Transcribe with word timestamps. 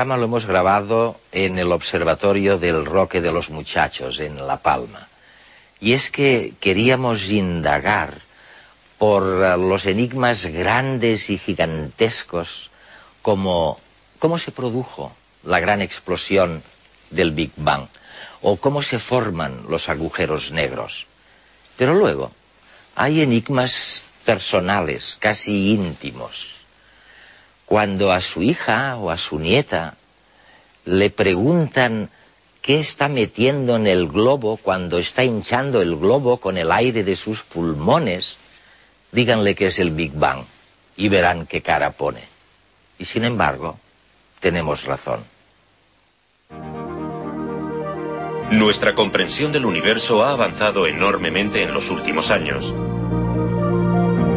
Programa 0.00 0.16
lo 0.16 0.24
hemos 0.24 0.46
grabado 0.46 1.20
en 1.30 1.58
el 1.58 1.72
Observatorio 1.72 2.56
del 2.56 2.86
Roque 2.86 3.20
de 3.20 3.32
los 3.32 3.50
Muchachos, 3.50 4.18
en 4.20 4.46
La 4.46 4.56
Palma. 4.56 5.06
Y 5.78 5.92
es 5.92 6.10
que 6.10 6.54
queríamos 6.58 7.30
indagar 7.30 8.14
por 8.96 9.22
los 9.58 9.84
enigmas 9.84 10.46
grandes 10.46 11.28
y 11.28 11.36
gigantescos 11.36 12.70
como 13.20 13.78
cómo 14.18 14.38
se 14.38 14.52
produjo 14.52 15.14
la 15.44 15.60
gran 15.60 15.82
explosión 15.82 16.62
del 17.10 17.32
Big 17.32 17.52
Bang 17.56 17.86
o 18.40 18.56
cómo 18.56 18.80
se 18.80 18.98
forman 18.98 19.66
los 19.68 19.90
agujeros 19.90 20.50
negros. 20.50 21.08
Pero 21.76 21.92
luego 21.92 22.32
hay 22.96 23.20
enigmas 23.20 24.02
personales, 24.24 25.18
casi 25.20 25.74
íntimos, 25.74 26.59
cuando 27.70 28.10
a 28.10 28.20
su 28.20 28.42
hija 28.42 28.96
o 28.96 29.10
a 29.10 29.16
su 29.16 29.38
nieta 29.38 29.94
le 30.86 31.08
preguntan 31.08 32.10
qué 32.62 32.80
está 32.80 33.08
metiendo 33.08 33.76
en 33.76 33.86
el 33.86 34.08
globo 34.08 34.56
cuando 34.56 34.98
está 34.98 35.22
hinchando 35.22 35.80
el 35.80 35.94
globo 35.94 36.38
con 36.38 36.58
el 36.58 36.72
aire 36.72 37.04
de 37.04 37.14
sus 37.14 37.44
pulmones, 37.44 38.38
díganle 39.12 39.54
que 39.54 39.68
es 39.68 39.78
el 39.78 39.92
Big 39.92 40.10
Bang 40.12 40.42
y 40.96 41.08
verán 41.10 41.46
qué 41.46 41.62
cara 41.62 41.92
pone. 41.92 42.24
Y 42.98 43.04
sin 43.04 43.24
embargo, 43.24 43.78
tenemos 44.40 44.82
razón. 44.82 45.20
Nuestra 48.50 48.96
comprensión 48.96 49.52
del 49.52 49.64
universo 49.64 50.24
ha 50.24 50.32
avanzado 50.32 50.88
enormemente 50.88 51.62
en 51.62 51.72
los 51.72 51.88
últimos 51.90 52.32
años. 52.32 52.74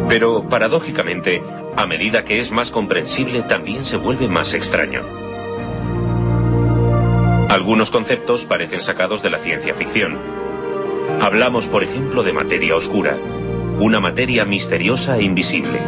Pero, 0.08 0.48
paradójicamente, 0.48 1.42
a 1.75 1.85
medida 1.85 2.23
que 2.23 2.39
es 2.39 2.52
más 2.52 2.71
comprensible, 2.71 3.41
también 3.41 3.83
se 3.83 3.97
vuelve 3.97 4.27
más 4.27 4.53
extraño. 4.53 5.02
Algunos 7.49 7.91
conceptos 7.91 8.45
parecen 8.45 8.81
sacados 8.81 9.23
de 9.23 9.30
la 9.30 9.39
ciencia 9.39 9.73
ficción. 9.73 10.19
Hablamos, 11.21 11.67
por 11.67 11.83
ejemplo, 11.83 12.23
de 12.23 12.33
materia 12.33 12.75
oscura, 12.75 13.17
una 13.80 13.99
materia 13.99 14.45
misteriosa 14.45 15.17
e 15.17 15.23
invisible. 15.23 15.80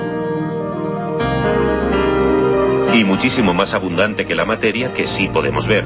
Y 2.93 3.03
muchísimo 3.03 3.53
más 3.53 3.73
abundante 3.73 4.25
que 4.25 4.35
la 4.35 4.45
materia 4.45 4.93
que 4.93 5.07
sí 5.07 5.27
podemos 5.27 5.67
ver. 5.67 5.85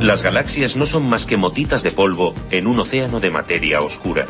Las 0.00 0.22
galaxias 0.22 0.76
no 0.76 0.84
son 0.84 1.08
más 1.08 1.26
que 1.26 1.36
motitas 1.36 1.82
de 1.82 1.90
polvo 1.90 2.34
en 2.50 2.66
un 2.66 2.78
océano 2.80 3.20
de 3.20 3.30
materia 3.30 3.80
oscura. 3.80 4.26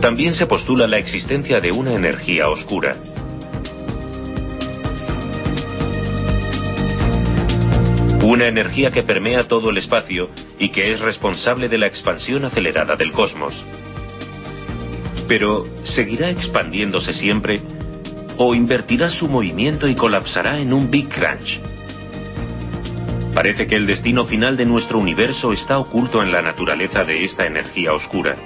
También 0.00 0.34
se 0.34 0.46
postula 0.46 0.86
la 0.86 0.98
existencia 0.98 1.60
de 1.60 1.72
una 1.72 1.92
energía 1.92 2.48
oscura. 2.48 2.94
Una 8.22 8.46
energía 8.46 8.90
que 8.90 9.02
permea 9.02 9.46
todo 9.46 9.70
el 9.70 9.78
espacio 9.78 10.28
y 10.58 10.70
que 10.70 10.92
es 10.92 11.00
responsable 11.00 11.68
de 11.68 11.78
la 11.78 11.86
expansión 11.86 12.44
acelerada 12.44 12.96
del 12.96 13.12
cosmos. 13.12 13.64
Pero, 15.28 15.66
¿seguirá 15.82 16.28
expandiéndose 16.30 17.12
siempre 17.12 17.60
o 18.36 18.54
invertirá 18.54 19.08
su 19.08 19.28
movimiento 19.28 19.88
y 19.88 19.94
colapsará 19.94 20.58
en 20.58 20.72
un 20.72 20.90
Big 20.90 21.08
Crunch? 21.08 21.60
Parece 23.34 23.66
que 23.66 23.76
el 23.76 23.86
destino 23.86 24.24
final 24.24 24.56
de 24.56 24.66
nuestro 24.66 24.98
universo 24.98 25.52
está 25.52 25.78
oculto 25.78 26.22
en 26.22 26.32
la 26.32 26.42
naturaleza 26.42 27.04
de 27.04 27.24
esta 27.24 27.46
energía 27.46 27.92
oscura. 27.92 28.36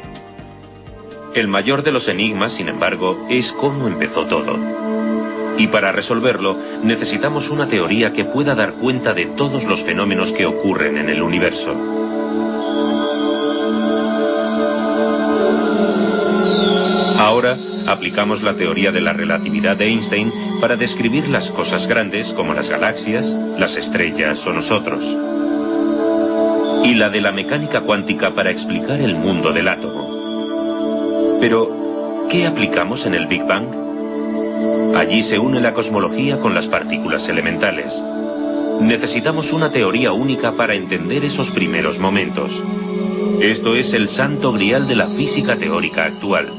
El 1.33 1.47
mayor 1.47 1.85
de 1.85 1.93
los 1.93 2.09
enigmas, 2.09 2.55
sin 2.55 2.69
embargo, 2.69 3.17
es 3.31 3.53
cómo 3.53 3.87
empezó 3.87 4.27
todo. 4.27 4.57
Y 5.59 5.69
para 5.69 5.93
resolverlo, 5.93 6.57
necesitamos 6.83 7.51
una 7.51 7.69
teoría 7.69 8.13
que 8.13 8.25
pueda 8.25 8.57
dar 8.57 8.73
cuenta 8.73 9.15
de 9.15 9.27
todos 9.27 9.65
los 9.65 9.83
fenómenos 9.83 10.33
que 10.33 10.47
ocurren 10.47 10.99
en 10.99 11.09
el 11.09 11.23
universo. 11.23 11.73
Ahora, 17.21 17.57
aplicamos 17.87 18.43
la 18.43 18.55
teoría 18.55 18.91
de 18.91 19.01
la 19.01 19.13
relatividad 19.13 19.77
de 19.77 19.87
Einstein 19.87 20.33
para 20.61 20.77
describir 20.77 21.29
las 21.29 21.53
cosas 21.53 21.87
grandes 21.87 22.33
como 22.33 22.55
las 22.55 22.71
galaxias, 22.71 23.37
las 23.57 23.77
estrellas 23.77 24.45
o 24.49 24.53
nosotros. 24.53 25.17
Y 26.85 26.95
la 26.95 27.09
de 27.09 27.21
la 27.21 27.31
mecánica 27.31 27.83
cuántica 27.83 28.31
para 28.31 28.51
explicar 28.51 29.01
el 29.01 29.15
mundo 29.15 29.53
del 29.53 29.69
átomo. 29.69 30.20
Pero, 31.41 32.29
¿qué 32.31 32.47
aplicamos 32.47 33.07
en 33.07 33.15
el 33.15 33.27
Big 33.27 33.47
Bang? 33.47 33.67
Allí 34.97 35.23
se 35.23 35.39
une 35.39 35.61
la 35.61 35.73
cosmología 35.73 36.39
con 36.39 36.55
las 36.55 36.69
partículas 36.69 37.31
elementales. 37.31 38.05
Necesitamos 38.83 39.55
una 39.55 39.71
teoría 39.73 40.13
única 40.13 40.53
para 40.53 40.75
entender 40.75 41.25
esos 41.25 41.51
primeros 41.51 41.99
momentos. 41.99 42.63
Esto 43.41 43.75
es 43.75 43.95
el 43.95 44.09
santo 44.09 44.53
grial 44.53 44.87
de 44.87 44.97
la 44.97 45.07
física 45.07 45.57
teórica 45.57 46.05
actual. 46.05 46.53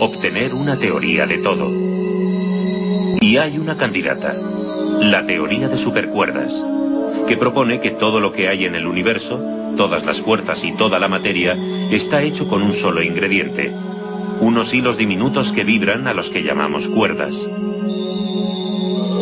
Obtener 0.00 0.54
una 0.54 0.76
teoría 0.76 1.26
de 1.26 1.38
todo. 1.38 1.70
Y 3.20 3.36
hay 3.36 3.58
una 3.58 3.76
candidata, 3.76 4.34
la 5.00 5.24
teoría 5.24 5.68
de 5.68 5.76
supercuerdas, 5.76 6.64
que 7.26 7.36
propone 7.36 7.80
que 7.80 7.90
todo 7.90 8.20
lo 8.20 8.32
que 8.32 8.48
hay 8.48 8.64
en 8.64 8.74
el 8.74 8.86
universo, 8.86 9.40
todas 9.76 10.04
las 10.04 10.20
fuerzas 10.20 10.64
y 10.64 10.72
toda 10.72 10.98
la 10.98 11.08
materia, 11.08 11.56
está 11.90 12.22
hecho 12.22 12.48
con 12.48 12.62
un 12.62 12.72
solo 12.72 13.02
ingrediente, 13.02 13.72
unos 14.40 14.72
hilos 14.74 14.96
diminutos 14.96 15.52
que 15.52 15.64
vibran 15.64 16.06
a 16.06 16.14
los 16.14 16.30
que 16.30 16.42
llamamos 16.42 16.88
cuerdas. 16.88 17.46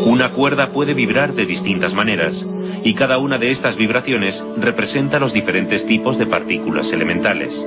Una 0.07 0.31
cuerda 0.31 0.69
puede 0.69 0.93
vibrar 0.93 1.33
de 1.33 1.47
distintas 1.47 1.95
maneras, 1.95 2.47
y 2.85 2.95
cada 2.95 3.19
una 3.19 3.39
de 3.39 3.51
estas 3.51 3.77
vibraciones 3.77 4.45
representa 4.59 5.19
los 5.19 5.33
diferentes 5.33 5.87
tipos 5.87 6.19
de 6.19 6.27
partículas 6.27 6.93
elementales, 6.93 7.67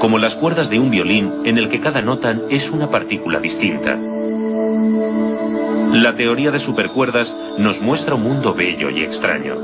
como 0.00 0.18
las 0.18 0.36
cuerdas 0.36 0.70
de 0.70 0.80
un 0.80 0.90
violín 0.90 1.30
en 1.44 1.58
el 1.58 1.68
que 1.68 1.80
cada 1.80 2.00
nota 2.00 2.38
es 2.48 2.70
una 2.70 2.88
partícula 2.88 3.40
distinta. 3.40 3.98
La 5.94 6.16
teoría 6.16 6.50
de 6.50 6.58
supercuerdas 6.58 7.36
nos 7.56 7.80
muestra 7.80 8.16
un 8.16 8.24
mundo 8.24 8.52
bello 8.52 8.90
y 8.90 9.04
extraño, 9.04 9.54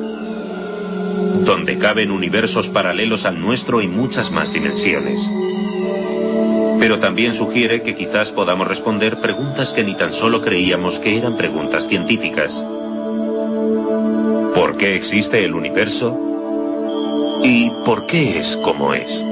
donde 1.45 1.77
caben 1.77 2.13
universos 2.13 2.69
paralelos 2.69 3.25
al 3.25 3.41
nuestro 3.41 3.81
y 3.81 3.89
muchas 3.89 4.31
más 4.31 4.53
dimensiones. 4.53 5.29
Pero 6.79 7.01
también 7.01 7.35
sugiere 7.35 7.83
que 7.83 7.97
quizás 7.97 8.31
podamos 8.31 8.69
responder 8.69 9.21
preguntas 9.21 9.73
que 9.73 9.83
ni 9.83 9.97
tan 9.97 10.13
solo 10.13 10.41
creíamos 10.41 11.01
que 11.01 11.19
eran 11.19 11.37
preguntas 11.37 11.89
científicas. 11.89 12.65
¿Por 14.55 14.77
qué 14.77 14.95
existe 14.95 15.45
el 15.45 15.53
universo? 15.53 16.17
¿Y 17.43 17.73
por 17.85 18.07
qué 18.07 18.39
es 18.39 18.57
como 18.57 18.95
es? 18.95 19.25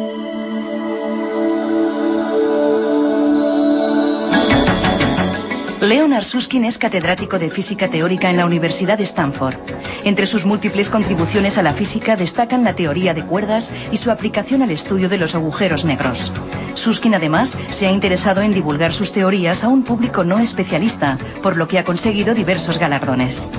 Leonard 5.89 6.25
Susskind 6.25 6.67
es 6.67 6.77
catedrático 6.77 7.39
de 7.39 7.49
física 7.49 7.89
teórica 7.89 8.29
en 8.29 8.37
la 8.37 8.45
Universidad 8.45 8.99
de 8.99 9.05
Stanford. 9.05 9.57
Entre 10.05 10.27
sus 10.27 10.45
múltiples 10.45 10.91
contribuciones 10.91 11.57
a 11.57 11.63
la 11.63 11.73
física 11.73 12.15
destacan 12.15 12.63
la 12.63 12.75
teoría 12.75 13.15
de 13.15 13.25
cuerdas 13.25 13.73
y 13.91 13.97
su 13.97 14.11
aplicación 14.11 14.61
al 14.61 14.71
estudio 14.71 15.09
de 15.09 15.17
los 15.17 15.35
agujeros 15.35 15.87
negros. 15.87 16.31
Susskind 16.75 17.15
además 17.15 17.57
se 17.69 17.87
ha 17.87 17.91
interesado 17.91 18.43
en 18.43 18.53
divulgar 18.53 18.93
sus 18.93 19.13
teorías 19.13 19.65
a 19.65 19.69
un 19.69 19.83
público 19.83 20.25
no 20.25 20.41
especialista, 20.41 21.17
por 21.43 21.57
lo 21.57 21.67
que 21.67 21.79
ha 21.79 21.85
conseguido 21.85 22.35
diversos 22.35 22.79
galardones. 22.79 23.51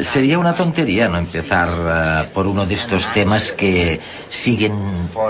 Sería 0.00 0.38
una 0.38 0.54
tontería 0.54 1.06
no 1.08 1.18
empezar 1.18 1.68
uh, 1.68 2.32
por 2.32 2.46
uno 2.46 2.64
de 2.64 2.74
estos 2.74 3.12
temas 3.12 3.52
que 3.52 4.00
siguen 4.30 4.72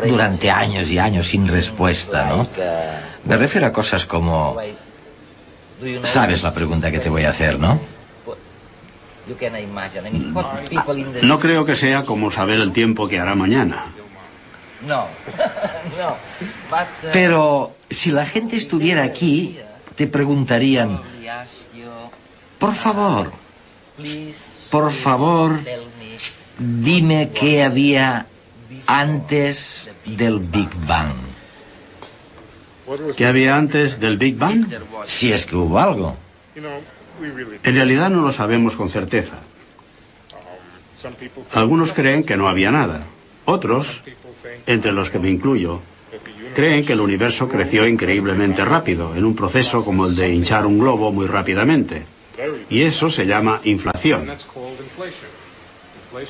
durante 0.08 0.52
años 0.52 0.88
y 0.88 0.99
años 1.00 1.26
sin 1.26 1.49
respuesta, 1.49 2.29
¿no? 2.29 2.49
Me 3.25 3.37
refiero 3.37 3.67
a 3.67 3.73
cosas 3.73 4.06
como... 4.06 4.56
Sabes 6.02 6.42
la 6.42 6.52
pregunta 6.54 6.90
que 6.90 6.98
te 6.98 7.08
voy 7.08 7.25
a 7.25 7.31
hacer, 7.31 7.58
¿no? 7.58 7.81
No 11.22 11.38
creo 11.38 11.64
que 11.64 11.75
sea 11.75 12.04
como 12.04 12.31
saber 12.31 12.60
el 12.60 12.72
tiempo 12.72 13.08
que 13.08 13.19
hará 13.19 13.34
mañana. 13.34 13.86
No, 14.86 15.06
no. 15.98 16.16
Pero 17.12 17.75
si 17.88 18.10
la 18.10 18.26
gente 18.26 18.56
estuviera 18.56 19.02
aquí, 19.02 19.58
te 19.94 20.06
preguntarían, 20.06 21.00
por 22.58 22.75
favor, 22.75 23.32
por 24.70 24.92
favor, 24.92 25.60
dime 26.58 27.31
qué 27.34 27.62
había 27.62 28.26
antes 28.86 29.88
del 30.04 30.40
Big 30.40 30.69
Bang. 30.86 31.33
¿Qué 33.16 33.26
había 33.26 33.56
antes 33.56 34.00
del 34.00 34.19
Big 34.19 34.36
Bang? 34.36 34.66
Si 35.06 35.32
es 35.32 35.46
que 35.46 35.56
hubo 35.56 35.78
algo. 35.78 36.16
En 37.62 37.75
realidad 37.75 38.10
no 38.10 38.22
lo 38.22 38.32
sabemos 38.32 38.76
con 38.76 38.90
certeza. 38.90 39.38
Algunos 41.52 41.92
creen 41.92 42.25
que 42.25 42.36
no 42.36 42.48
había 42.48 42.70
nada. 42.70 43.06
Otros, 43.44 44.02
entre 44.66 44.92
los 44.92 45.10
que 45.10 45.19
me 45.19 45.31
incluyo, 45.31 45.81
creen 46.54 46.84
que 46.84 46.94
el 46.94 47.00
universo 47.00 47.48
creció 47.48 47.86
increíblemente 47.86 48.64
rápido, 48.64 49.14
en 49.14 49.25
un 49.25 49.34
proceso 49.34 49.84
como 49.84 50.06
el 50.06 50.16
de 50.16 50.32
hinchar 50.32 50.66
un 50.66 50.78
globo 50.78 51.12
muy 51.12 51.26
rápidamente. 51.26 52.06
Y 52.70 52.82
eso 52.82 53.10
se 53.10 53.26
llama 53.26 53.60
inflación. 53.64 54.31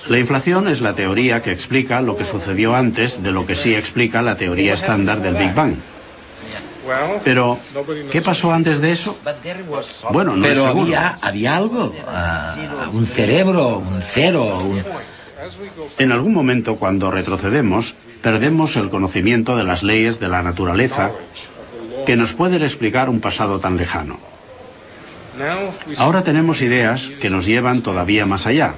La 0.09 0.19
inflación 0.19 0.69
es 0.69 0.81
la 0.81 0.95
teoría 0.95 1.43
que 1.43 1.53
explica 1.53 2.01
lo 2.01 2.17
que 2.17 2.25
sucedió 2.25 2.75
antes 2.75 3.23
de 3.23 3.33
lo 3.33 3.47
que 3.47 3.55
sí 3.55 3.75
explica 3.75 4.23
la 4.23 4.35
teoría 4.35 4.75
estándar 4.75 5.23
del 5.23 5.35
Big 5.35 5.55
Bang. 5.55 5.77
Pero, 7.25 7.59
¿qué 8.11 8.23
pasó 8.23 8.53
antes 8.53 8.81
de 8.81 8.93
eso? 8.93 9.19
Bueno, 10.11 10.37
no 10.37 10.43
Pero 10.43 10.61
es 10.63 10.67
había, 10.67 11.19
había 11.23 11.57
algo, 11.57 11.87
uh, 11.87 12.97
un 12.97 13.07
cerebro, 13.07 13.79
un 13.79 14.03
cero. 14.03 14.59
Un... 14.61 14.83
En 15.99 16.13
algún 16.13 16.33
momento, 16.33 16.77
cuando 16.77 17.11
retrocedemos, 17.11 17.95
perdemos 18.23 18.77
el 18.77 18.91
conocimiento 18.91 19.57
de 19.57 19.65
las 19.65 19.83
leyes 19.83 20.21
de 20.21 20.29
la 20.29 20.43
naturaleza 20.43 21.13
que 22.07 22.17
nos 22.17 22.33
pueden 22.33 22.63
explicar 22.63 23.09
un 23.09 23.21
pasado 23.21 23.61
tan 23.61 23.77
lejano. 23.77 24.19
Ahora 25.99 26.23
tenemos 26.23 26.63
ideas 26.63 27.11
que 27.21 27.31
nos 27.31 27.47
llevan 27.47 27.83
todavía 27.83 28.25
más 28.25 28.47
allá, 28.47 28.77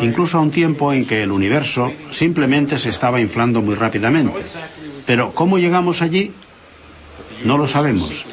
incluso 0.00 0.38
a 0.38 0.40
un 0.40 0.50
tiempo 0.50 0.92
en 0.92 1.04
que 1.04 1.22
el 1.22 1.32
universo 1.32 1.92
simplemente 2.10 2.78
se 2.78 2.90
estaba 2.90 3.20
inflando 3.20 3.60
muy 3.60 3.74
rápidamente. 3.74 4.44
Pero 5.04 5.34
¿cómo 5.34 5.58
llegamos 5.58 6.00
allí? 6.00 6.32
No 7.44 7.58
lo 7.58 7.66
sabemos. 7.66 8.24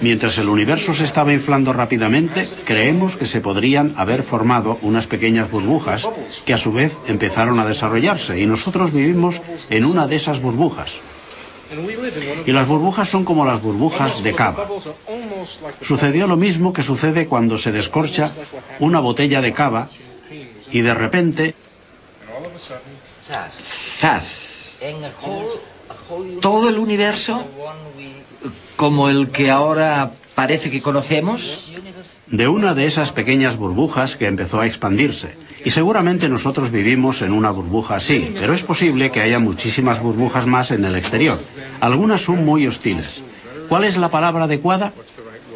Mientras 0.00 0.38
el 0.38 0.48
universo 0.48 0.94
se 0.94 1.04
estaba 1.04 1.32
inflando 1.32 1.72
rápidamente, 1.72 2.48
creemos 2.64 3.16
que 3.16 3.26
se 3.26 3.40
podrían 3.40 3.94
haber 3.96 4.22
formado 4.22 4.78
unas 4.82 5.06
pequeñas 5.06 5.50
burbujas 5.50 6.08
que 6.44 6.54
a 6.54 6.58
su 6.58 6.72
vez 6.72 6.98
empezaron 7.06 7.58
a 7.58 7.66
desarrollarse 7.66 8.40
y 8.40 8.46
nosotros 8.46 8.92
vivimos 8.92 9.42
en 9.68 9.84
una 9.84 10.06
de 10.06 10.16
esas 10.16 10.40
burbujas. 10.40 11.00
Y 12.46 12.52
las 12.52 12.66
burbujas 12.66 13.08
son 13.08 13.24
como 13.24 13.44
las 13.44 13.62
burbujas 13.62 14.22
de 14.22 14.34
cava. 14.34 14.68
Sucedió 15.80 16.26
lo 16.26 16.36
mismo 16.36 16.72
que 16.72 16.82
sucede 16.82 17.26
cuando 17.26 17.58
se 17.58 17.72
descorcha 17.72 18.32
una 18.78 19.00
botella 19.00 19.40
de 19.40 19.52
cava 19.52 19.88
y 20.70 20.80
de 20.80 20.94
repente... 20.94 21.54
¡Zas! 24.00 24.78
Todo 26.40 26.68
el 26.68 26.78
universo, 26.78 27.44
como 28.76 29.08
el 29.08 29.28
que 29.28 29.50
ahora 29.50 30.12
parece 30.34 30.70
que 30.70 30.80
conocemos, 30.80 31.70
de 32.26 32.48
una 32.48 32.74
de 32.74 32.86
esas 32.86 33.12
pequeñas 33.12 33.56
burbujas 33.56 34.16
que 34.16 34.26
empezó 34.26 34.60
a 34.60 34.66
expandirse. 34.66 35.34
Y 35.64 35.70
seguramente 35.70 36.28
nosotros 36.28 36.70
vivimos 36.70 37.22
en 37.22 37.32
una 37.32 37.50
burbuja 37.50 37.96
así, 37.96 38.34
pero 38.38 38.54
es 38.54 38.62
posible 38.62 39.10
que 39.10 39.20
haya 39.20 39.38
muchísimas 39.38 40.00
burbujas 40.00 40.46
más 40.46 40.70
en 40.70 40.84
el 40.84 40.96
exterior. 40.96 41.38
Algunas 41.80 42.22
son 42.22 42.44
muy 42.44 42.66
hostiles. 42.66 43.22
¿Cuál 43.68 43.84
es 43.84 43.96
la 43.96 44.08
palabra 44.10 44.44
adecuada? 44.44 44.92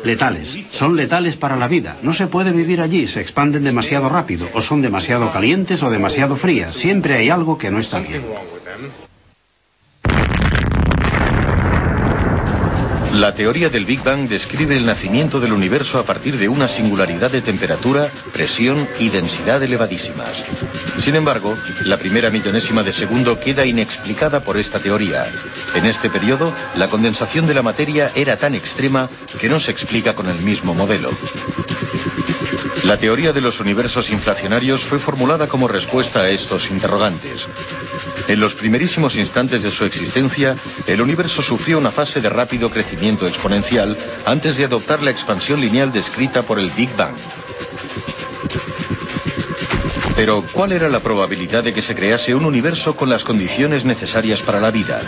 Letales. 0.05 0.59
Son 0.71 0.95
letales 0.95 1.37
para 1.37 1.57
la 1.57 1.67
vida. 1.67 1.97
No 2.03 2.13
se 2.13 2.27
puede 2.27 2.53
vivir 2.53 2.81
allí. 2.81 3.07
Se 3.09 3.21
expanden 3.21 3.65
demasiado 3.65 4.09
rápido. 4.09 4.49
O 4.53 4.61
son 4.61 4.83
demasiado 4.83 5.33
calientes 5.33 5.83
o 5.83 5.91
demasiado 5.91 6.37
frías. 6.37 6.77
Siempre 6.77 7.15
hay 7.15 7.31
algo 7.31 7.59
que 7.59 7.71
no 7.71 7.79
está 7.81 8.01
bien. 8.01 8.23
La 13.15 13.33
teoría 13.33 13.69
del 13.69 13.85
Big 13.85 14.03
Bang 14.03 14.29
describe 14.29 14.77
el 14.77 14.85
nacimiento 14.85 15.39
del 15.39 15.53
universo 15.53 16.01
a 16.01 16.03
partir 16.03 16.37
de 16.37 16.49
una 16.49 16.67
singularidad 16.67 17.31
de 17.31 17.43
temperatura, 17.43 18.11
presión 18.33 18.89
y 18.99 19.09
densidad 19.09 19.63
elevadísimas. 19.63 20.45
Sin 20.99 21.15
embargo, 21.15 21.57
la 21.85 21.97
primera 21.97 22.31
millonésima 22.31 22.83
de 22.83 22.93
segundo 22.93 23.39
queda 23.39 23.67
inexplicada 23.67 24.41
por 24.41 24.57
esta 24.57 24.81
teoría. 24.81 25.25
En 25.77 25.87
este 25.87 26.11
periodo, 26.11 26.53
la 26.75 26.89
condensación 26.89 27.47
de 27.47 27.55
la 27.55 27.63
materia 27.63 28.11
era 28.17 28.37
tan 28.37 28.57
extrema 28.57 29.09
que 29.41 29.49
no 29.49 29.61
se 29.61 29.71
explica 29.71 30.17
con 30.17 30.29
el 30.29 30.41
mismo 30.41 30.75
modelo. 30.75 31.13
La 32.85 32.99
teoría 32.99 33.33
de 33.33 33.41
los 33.41 33.61
universos 33.61 34.11
inflacionarios 34.11 34.85
fue 34.85 34.99
formulada 34.99 35.49
como 35.49 35.69
respuesta 35.69 36.21
a 36.21 36.29
estos 36.29 36.71
interrogantes. 36.71 37.49
En 38.29 38.41
los 38.41 38.55
primerísimos 38.55 39.17
instantes 39.17 39.63
de 39.63 39.71
su 39.71 39.87
existencia, 39.87 40.55
el 40.87 41.01
universo 41.01 41.41
sufrió 41.41 41.79
una 41.79 41.91
fase 41.91 42.21
de 42.21 42.29
rápido 42.29 42.71
crecimiento 42.71 43.27
exponencial 43.27 43.97
antes 44.27 44.59
de 44.59 44.67
adoptar 44.67 45.03
la 45.03 45.11
expansión 45.11 45.63
lineal 45.63 45.93
descrita 45.93 46.43
por 46.43 46.59
el 46.59 46.71
Big 46.71 46.95
Bang. 46.95 47.17
Pero, 50.17 50.45
¿cuál 50.53 50.73
era 50.73 50.89
la 50.89 51.01
probabilidad 51.01 51.65
de 51.65 51.73
que 51.73 51.83
se 51.83 51.95
crease 51.95 52.35
un 52.35 52.45
universo 52.45 52.97
con 52.97 53.09
las 53.09 53.25
condiciones 53.25 53.85
necesarias 53.85 54.43
para 54.43 54.61
la 54.61 54.71
vida? 54.71 55.01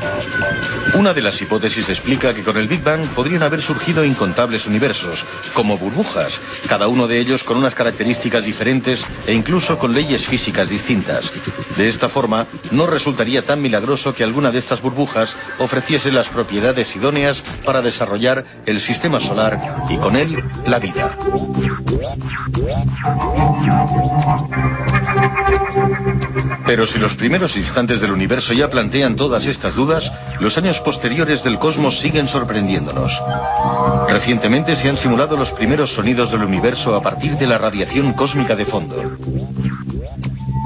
Una 0.94 1.14
de 1.14 1.22
las 1.22 1.40
hipótesis 1.40 1.88
explica 1.88 2.34
que 2.34 2.42
con 2.42 2.56
el 2.56 2.66
Big 2.66 2.82
Bang 2.82 3.06
podrían 3.14 3.42
haber 3.44 3.62
surgido 3.62 4.04
incontables 4.04 4.66
universos, 4.66 5.24
como 5.54 5.78
burbujas, 5.78 6.40
cada 6.68 6.88
uno 6.88 7.06
de 7.06 7.18
ellos 7.18 7.44
con 7.44 7.56
unas 7.56 7.74
características 7.74 8.44
diferentes 8.44 9.06
e 9.26 9.32
incluso 9.32 9.78
con 9.78 9.94
leyes 9.94 10.26
físicas 10.26 10.70
distintas. 10.70 11.32
De 11.76 11.88
esta 11.88 12.08
forma, 12.08 12.46
no 12.72 12.86
resultaría 12.86 13.44
tan 13.44 13.62
milagroso 13.62 14.14
que 14.14 14.24
alguna 14.24 14.50
de 14.50 14.58
estas 14.58 14.82
burbujas 14.82 15.36
ofreciese 15.58 16.10
las 16.10 16.30
propiedades 16.30 16.96
idóneas 16.96 17.42
para 17.64 17.82
desarrollar 17.82 18.44
el 18.66 18.80
sistema 18.80 19.20
solar 19.20 19.84
y 19.88 19.98
con 19.98 20.16
él 20.16 20.42
la 20.66 20.78
vida. 20.80 21.10
Pero 26.66 26.86
si 26.86 26.98
los 26.98 27.16
primeros 27.16 27.56
instantes 27.56 28.00
del 28.00 28.12
universo 28.12 28.52
ya 28.52 28.68
plantean 28.68 29.14
todas 29.14 29.46
estas 29.46 29.76
dudas, 29.76 30.12
los 30.40 30.58
años 30.58 30.80
posteriores 30.80 31.44
del 31.44 31.58
cosmos 31.58 31.98
siguen 31.98 32.26
sorprendiéndonos. 32.26 33.22
Recientemente 34.08 34.74
se 34.74 34.88
han 34.88 34.96
simulado 34.96 35.36
los 35.36 35.52
primeros 35.52 35.92
sonidos 35.92 36.32
del 36.32 36.42
universo 36.42 36.96
a 36.96 37.02
partir 37.02 37.36
de 37.36 37.46
la 37.46 37.58
radiación 37.58 38.12
cósmica 38.14 38.56
de 38.56 38.64
fondo. 38.64 39.16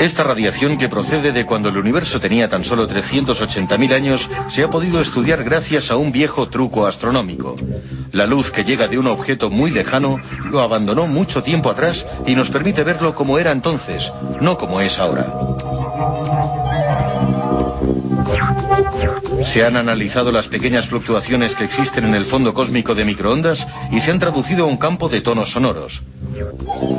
Esta 0.01 0.23
radiación 0.23 0.79
que 0.79 0.89
procede 0.89 1.31
de 1.33 1.45
cuando 1.45 1.69
el 1.69 1.77
universo 1.77 2.19
tenía 2.19 2.49
tan 2.49 2.65
solo 2.65 2.89
380.000 2.89 3.93
años 3.93 4.31
se 4.49 4.65
ha 4.65 4.71
podido 4.71 4.99
estudiar 5.03 5.45
gracias 5.45 5.91
a 5.91 5.97
un 5.97 6.11
viejo 6.11 6.49
truco 6.49 6.87
astronómico. 6.87 7.55
La 8.13 8.27
luz 8.27 8.51
que 8.51 8.65
llega 8.65 8.89
de 8.89 8.99
un 8.99 9.07
objeto 9.07 9.51
muy 9.51 9.71
lejano 9.71 10.19
lo 10.51 10.61
abandonó 10.61 11.07
mucho 11.07 11.43
tiempo 11.43 11.71
atrás 11.71 12.07
y 12.27 12.35
nos 12.35 12.51
permite 12.51 12.85
verlo 12.85 13.15
como 13.15 13.39
era 13.39 13.53
entonces, 13.53 14.13
no 14.41 14.57
como 14.59 14.81
es 14.81 14.99
ahora. 14.99 15.27
Se 19.45 19.65
han 19.65 19.77
analizado 19.77 20.33
las 20.33 20.49
pequeñas 20.49 20.87
fluctuaciones 20.87 21.55
que 21.55 21.65
existen 21.65 22.05
en 22.05 22.15
el 22.15 22.27
fondo 22.27 22.53
cósmico 22.53 22.95
de 22.95 23.05
microondas 23.05 23.67
y 23.91 24.01
se 24.01 24.11
han 24.11 24.19
traducido 24.19 24.65
a 24.65 24.69
un 24.69 24.77
campo 24.77 25.09
de 25.09 25.21
tonos 25.21 25.51
sonoros. 25.51 26.03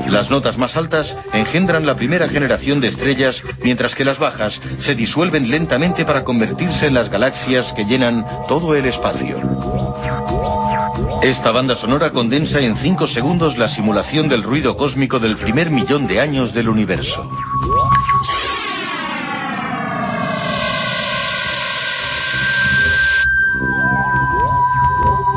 Las 0.07 0.31
notas 0.31 0.57
más 0.57 0.75
altas 0.75 1.15
engendran 1.33 1.85
la 1.85 1.95
primera 1.95 2.27
generación 2.27 2.81
de 2.81 2.87
estrellas, 2.87 3.43
mientras 3.63 3.95
que 3.95 4.05
las 4.05 4.19
bajas 4.19 4.59
se 4.79 4.95
disuelven 4.95 5.49
lentamente 5.49 6.03
para 6.03 6.23
convertirse 6.23 6.87
en 6.87 6.93
las 6.93 7.09
galaxias 7.09 7.73
que 7.73 7.85
llenan 7.85 8.25
todo 8.47 8.75
el 8.75 8.85
espacio. 8.85 9.37
Esta 11.23 11.51
banda 11.51 11.75
sonora 11.75 12.11
condensa 12.11 12.61
en 12.61 12.75
5 12.75 13.05
segundos 13.05 13.55
la 13.59 13.67
simulación 13.67 14.27
del 14.27 14.41
ruido 14.41 14.75
cósmico 14.75 15.19
del 15.19 15.37
primer 15.37 15.69
millón 15.69 16.07
de 16.07 16.19
años 16.19 16.51
del 16.51 16.67
universo. 16.67 17.29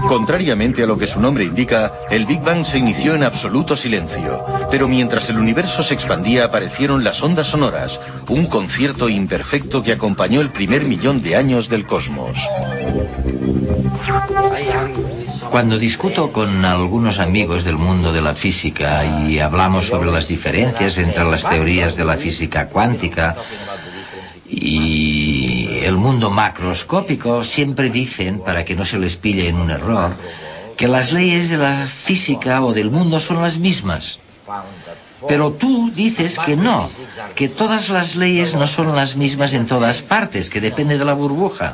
Contrariamente 0.08 0.82
a 0.82 0.86
lo 0.86 0.96
que 0.96 1.06
su 1.06 1.20
nombre 1.20 1.44
indica, 1.44 1.92
el 2.10 2.24
Big 2.24 2.40
Bang 2.40 2.64
se 2.64 2.78
inició 2.78 3.14
en 3.14 3.22
absoluto 3.22 3.76
silencio, 3.76 4.42
pero 4.70 4.88
mientras 4.88 5.28
el 5.28 5.38
universo 5.38 5.82
se 5.82 5.92
expandía 5.92 6.44
aparecieron 6.44 7.04
las 7.04 7.22
ondas 7.22 7.48
sonoras, 7.48 8.00
un 8.28 8.46
concierto 8.46 9.10
imperfecto 9.10 9.82
que 9.82 9.92
acompañó 9.92 10.40
el 10.40 10.50
primer 10.50 10.84
millón 10.84 11.20
de 11.20 11.36
años 11.36 11.68
del 11.68 11.84
cosmos. 11.84 12.38
Cuando 15.54 15.78
discuto 15.78 16.32
con 16.32 16.64
algunos 16.64 17.20
amigos 17.20 17.62
del 17.62 17.76
mundo 17.76 18.12
de 18.12 18.20
la 18.20 18.34
física 18.34 19.04
y 19.04 19.38
hablamos 19.38 19.86
sobre 19.86 20.10
las 20.10 20.26
diferencias 20.26 20.98
entre 20.98 21.22
las 21.22 21.48
teorías 21.48 21.94
de 21.94 22.04
la 22.04 22.16
física 22.16 22.66
cuántica 22.66 23.36
y 24.48 25.78
el 25.84 25.94
mundo 25.96 26.30
macroscópico, 26.30 27.44
siempre 27.44 27.88
dicen, 27.88 28.40
para 28.40 28.64
que 28.64 28.74
no 28.74 28.84
se 28.84 28.98
les 28.98 29.14
pille 29.14 29.46
en 29.46 29.54
un 29.54 29.70
error, 29.70 30.16
que 30.76 30.88
las 30.88 31.12
leyes 31.12 31.48
de 31.50 31.58
la 31.58 31.86
física 31.86 32.60
o 32.60 32.72
del 32.72 32.90
mundo 32.90 33.20
son 33.20 33.40
las 33.40 33.56
mismas. 33.56 34.18
Pero 35.28 35.52
tú 35.52 35.88
dices 35.94 36.36
que 36.40 36.56
no, 36.56 36.90
que 37.36 37.48
todas 37.48 37.90
las 37.90 38.16
leyes 38.16 38.56
no 38.56 38.66
son 38.66 38.96
las 38.96 39.14
mismas 39.14 39.54
en 39.54 39.68
todas 39.68 40.02
partes, 40.02 40.50
que 40.50 40.60
depende 40.60 40.98
de 40.98 41.04
la 41.04 41.12
burbuja. 41.12 41.72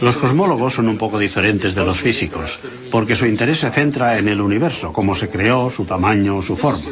Los 0.00 0.16
cosmólogos 0.16 0.74
son 0.74 0.88
un 0.88 0.96
poco 0.96 1.18
diferentes 1.18 1.74
de 1.74 1.84
los 1.84 2.00
físicos, 2.00 2.60
porque 2.90 3.16
su 3.16 3.26
interés 3.26 3.58
se 3.58 3.70
centra 3.70 4.18
en 4.18 4.28
el 4.28 4.40
universo, 4.40 4.92
cómo 4.92 5.14
se 5.14 5.28
creó, 5.28 5.68
su 5.68 5.84
tamaño, 5.84 6.40
su 6.42 6.56
forma. 6.56 6.90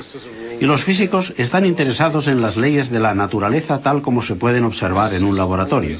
Y 0.60 0.66
los 0.66 0.84
físicos 0.84 1.32
están 1.38 1.64
interesados 1.64 2.28
en 2.28 2.42
las 2.42 2.56
leyes 2.56 2.90
de 2.90 3.00
la 3.00 3.14
naturaleza 3.14 3.80
tal 3.80 4.02
como 4.02 4.20
se 4.20 4.34
pueden 4.34 4.64
observar 4.64 5.14
en 5.14 5.24
un 5.24 5.36
laboratorio. 5.36 5.98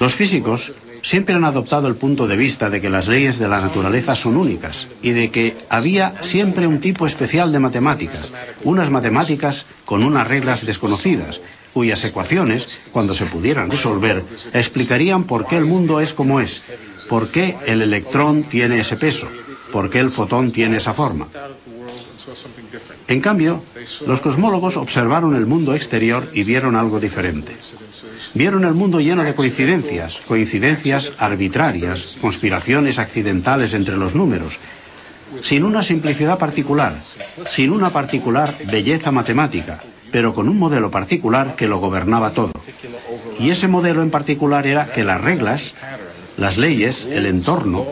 Los 0.00 0.14
físicos 0.14 0.72
siempre 1.02 1.34
han 1.34 1.44
adoptado 1.44 1.86
el 1.86 1.94
punto 1.94 2.26
de 2.26 2.36
vista 2.36 2.70
de 2.70 2.80
que 2.80 2.90
las 2.90 3.06
leyes 3.06 3.38
de 3.38 3.48
la 3.48 3.60
naturaleza 3.60 4.14
son 4.14 4.36
únicas 4.36 4.88
y 5.02 5.10
de 5.10 5.30
que 5.30 5.56
había 5.68 6.22
siempre 6.22 6.66
un 6.66 6.80
tipo 6.80 7.06
especial 7.06 7.52
de 7.52 7.60
matemáticas, 7.60 8.32
unas 8.64 8.90
matemáticas 8.90 9.66
con 9.84 10.02
unas 10.02 10.26
reglas 10.26 10.66
desconocidas, 10.66 11.40
cuyas 11.72 12.04
ecuaciones, 12.04 12.68
cuando 12.92 13.14
se 13.14 13.26
pudieran 13.26 13.70
resolver, 13.70 14.24
explicarían 14.52 15.24
por 15.24 15.46
qué 15.46 15.56
el 15.56 15.64
mundo 15.64 16.00
es 16.00 16.12
como 16.14 16.40
es, 16.40 16.62
por 17.08 17.28
qué 17.28 17.56
el 17.66 17.82
electrón 17.82 18.44
tiene 18.44 18.80
ese 18.80 18.96
peso, 18.96 19.28
por 19.72 19.90
qué 19.90 20.00
el 20.00 20.10
fotón 20.10 20.52
tiene 20.52 20.76
esa 20.76 20.94
forma. 20.94 21.28
En 23.08 23.20
cambio, 23.20 23.62
los 24.06 24.20
cosmólogos 24.20 24.76
observaron 24.76 25.34
el 25.34 25.46
mundo 25.46 25.74
exterior 25.74 26.28
y 26.32 26.44
vieron 26.44 26.76
algo 26.76 27.00
diferente. 27.00 27.56
Vieron 28.34 28.64
el 28.64 28.74
mundo 28.74 29.00
lleno 29.00 29.24
de 29.24 29.34
coincidencias, 29.34 30.20
coincidencias 30.26 31.12
arbitrarias, 31.18 32.16
conspiraciones 32.20 32.98
accidentales 32.98 33.74
entre 33.74 33.96
los 33.96 34.14
números, 34.14 34.58
sin 35.40 35.64
una 35.64 35.82
simplicidad 35.82 36.38
particular, 36.38 37.00
sin 37.48 37.70
una 37.70 37.90
particular 37.90 38.56
belleza 38.70 39.10
matemática, 39.10 39.82
pero 40.10 40.34
con 40.34 40.48
un 40.48 40.58
modelo 40.58 40.90
particular 40.90 41.56
que 41.56 41.68
lo 41.68 41.78
gobernaba 41.78 42.30
todo. 42.30 42.52
Y 43.38 43.50
ese 43.50 43.68
modelo 43.68 44.02
en 44.02 44.10
particular 44.10 44.66
era 44.66 44.92
que 44.92 45.04
las 45.04 45.20
reglas, 45.20 45.74
las 46.36 46.58
leyes, 46.58 47.06
el 47.06 47.26
entorno, 47.26 47.86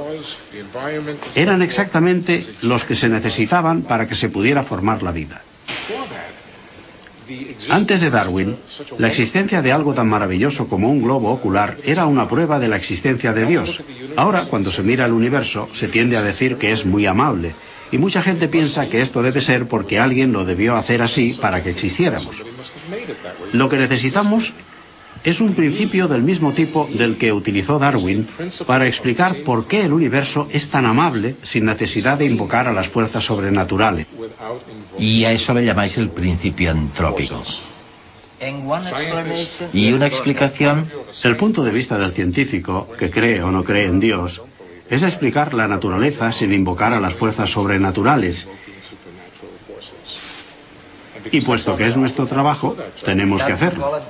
eran 1.35 1.63
exactamente 1.63 2.45
los 2.63 2.85
que 2.85 2.95
se 2.95 3.09
necesitaban 3.09 3.83
para 3.83 4.07
que 4.07 4.15
se 4.15 4.29
pudiera 4.29 4.63
formar 4.63 5.03
la 5.03 5.13
vida. 5.13 5.43
Antes 7.69 8.01
de 8.01 8.09
Darwin, 8.09 8.57
la 8.97 9.09
existencia 9.09 9.61
de 9.61 9.73
algo 9.73 9.93
tan 9.93 10.09
maravilloso 10.09 10.67
como 10.67 10.91
un 10.91 11.03
globo 11.03 11.31
ocular 11.31 11.77
era 11.85 12.07
una 12.07 12.27
prueba 12.27 12.59
de 12.59 12.69
la 12.69 12.77
existencia 12.77 13.35
de 13.35 13.45
Dios. 13.45 13.83
Ahora, 14.17 14.47
cuando 14.47 14.73
se 14.73 14.83
mira 14.83 15.05
el 15.05 15.13
universo, 15.13 15.69
se 15.73 15.89
tiende 15.89 16.17
a 16.17 16.23
decir 16.23 16.57
que 16.57 16.73
es 16.73 16.87
muy 16.87 17.05
amable, 17.05 17.55
y 17.91 17.99
mucha 17.99 18.23
gente 18.23 18.49
piensa 18.49 18.89
que 18.89 19.01
esto 19.01 19.23
debe 19.23 19.41
ser 19.41 19.67
porque 19.67 19.99
alguien 19.99 20.33
lo 20.33 20.45
debió 20.45 20.77
hacer 20.77 21.03
así 21.03 21.37
para 21.41 21.63
que 21.63 21.71
existiéramos. 21.71 22.43
Lo 23.53 23.69
que 23.69 23.77
necesitamos 23.77 24.53
es 25.25 25.41
un 25.41 25.55
principio 25.55 26.07
del 26.09 26.23
mismo 26.23 26.53
tipo 26.53 26.89
del 26.93 27.17
que 27.17 27.33
utilizó 27.33 27.79
Darwin 27.79 28.27
para 28.67 28.87
explicar 28.87 29.37
por 29.45 29.67
qué 29.67 29.85
el 29.85 29.93
universo 29.93 30.49
es 30.53 30.69
tan 30.69 30.87
amable 30.87 31.37
sin 31.43 31.65
necesidad 31.65 32.19
de 32.19 32.27
invocar 32.27 32.69
a 32.69 32.73
las 32.73 32.89
fuerzas 32.89 33.25
sobrenaturales. 33.25 34.07
Y 34.99 35.25
a 35.25 35.33
eso 35.33 35.55
le 35.55 35.65
llamáis 35.65 35.99
el 35.99 36.11
principio 36.11 36.71
antrópico. 36.71 37.43
¿Y 39.73 39.93
una 39.93 40.07
explicación? 40.07 40.89
El 41.25 41.37
punto 41.37 41.65
de 41.65 41.73
vista 41.73 41.99
del 41.99 42.13
científico, 42.13 42.89
que 42.97 43.11
cree 43.11 43.43
o 43.43 43.51
no 43.51 43.65
cree 43.65 43.87
en 43.87 43.99
Dios, 43.99 44.43
es 44.91 45.03
explicar 45.03 45.55
la 45.55 45.69
naturaleza 45.69 46.33
sin 46.33 46.53
invocar 46.53 46.93
a 46.93 47.01
las 47.01 47.15
fuerzas 47.15 47.51
sobrenaturales. 47.51 48.49
Y 51.31 51.41
puesto 51.43 51.77
que 51.77 51.87
es 51.87 51.97
nuestro 51.97 52.27
trabajo, 52.27 52.77
tenemos 53.05 53.43
que 53.43 53.53
hacerlo. 53.53 54.01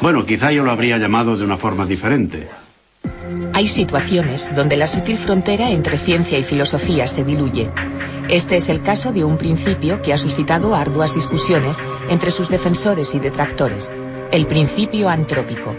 Bueno, 0.00 0.24
quizá 0.24 0.52
yo 0.52 0.64
lo 0.64 0.70
habría 0.70 0.98
llamado 0.98 1.36
de 1.36 1.44
una 1.44 1.56
forma 1.56 1.86
diferente. 1.86 2.48
Hay 3.52 3.66
situaciones 3.66 4.54
donde 4.54 4.76
la 4.76 4.86
sutil 4.86 5.18
frontera 5.18 5.70
entre 5.70 5.98
ciencia 5.98 6.38
y 6.38 6.44
filosofía 6.44 7.06
se 7.08 7.24
diluye. 7.24 7.68
Este 8.28 8.56
es 8.56 8.68
el 8.68 8.82
caso 8.82 9.12
de 9.12 9.24
un 9.24 9.38
principio 9.38 10.02
que 10.02 10.12
ha 10.12 10.18
suscitado 10.18 10.74
arduas 10.74 11.14
discusiones 11.14 11.78
entre 12.08 12.30
sus 12.30 12.48
defensores 12.48 13.14
y 13.14 13.18
detractores, 13.18 13.92
el 14.30 14.46
principio 14.46 15.08
antrópico 15.08 15.74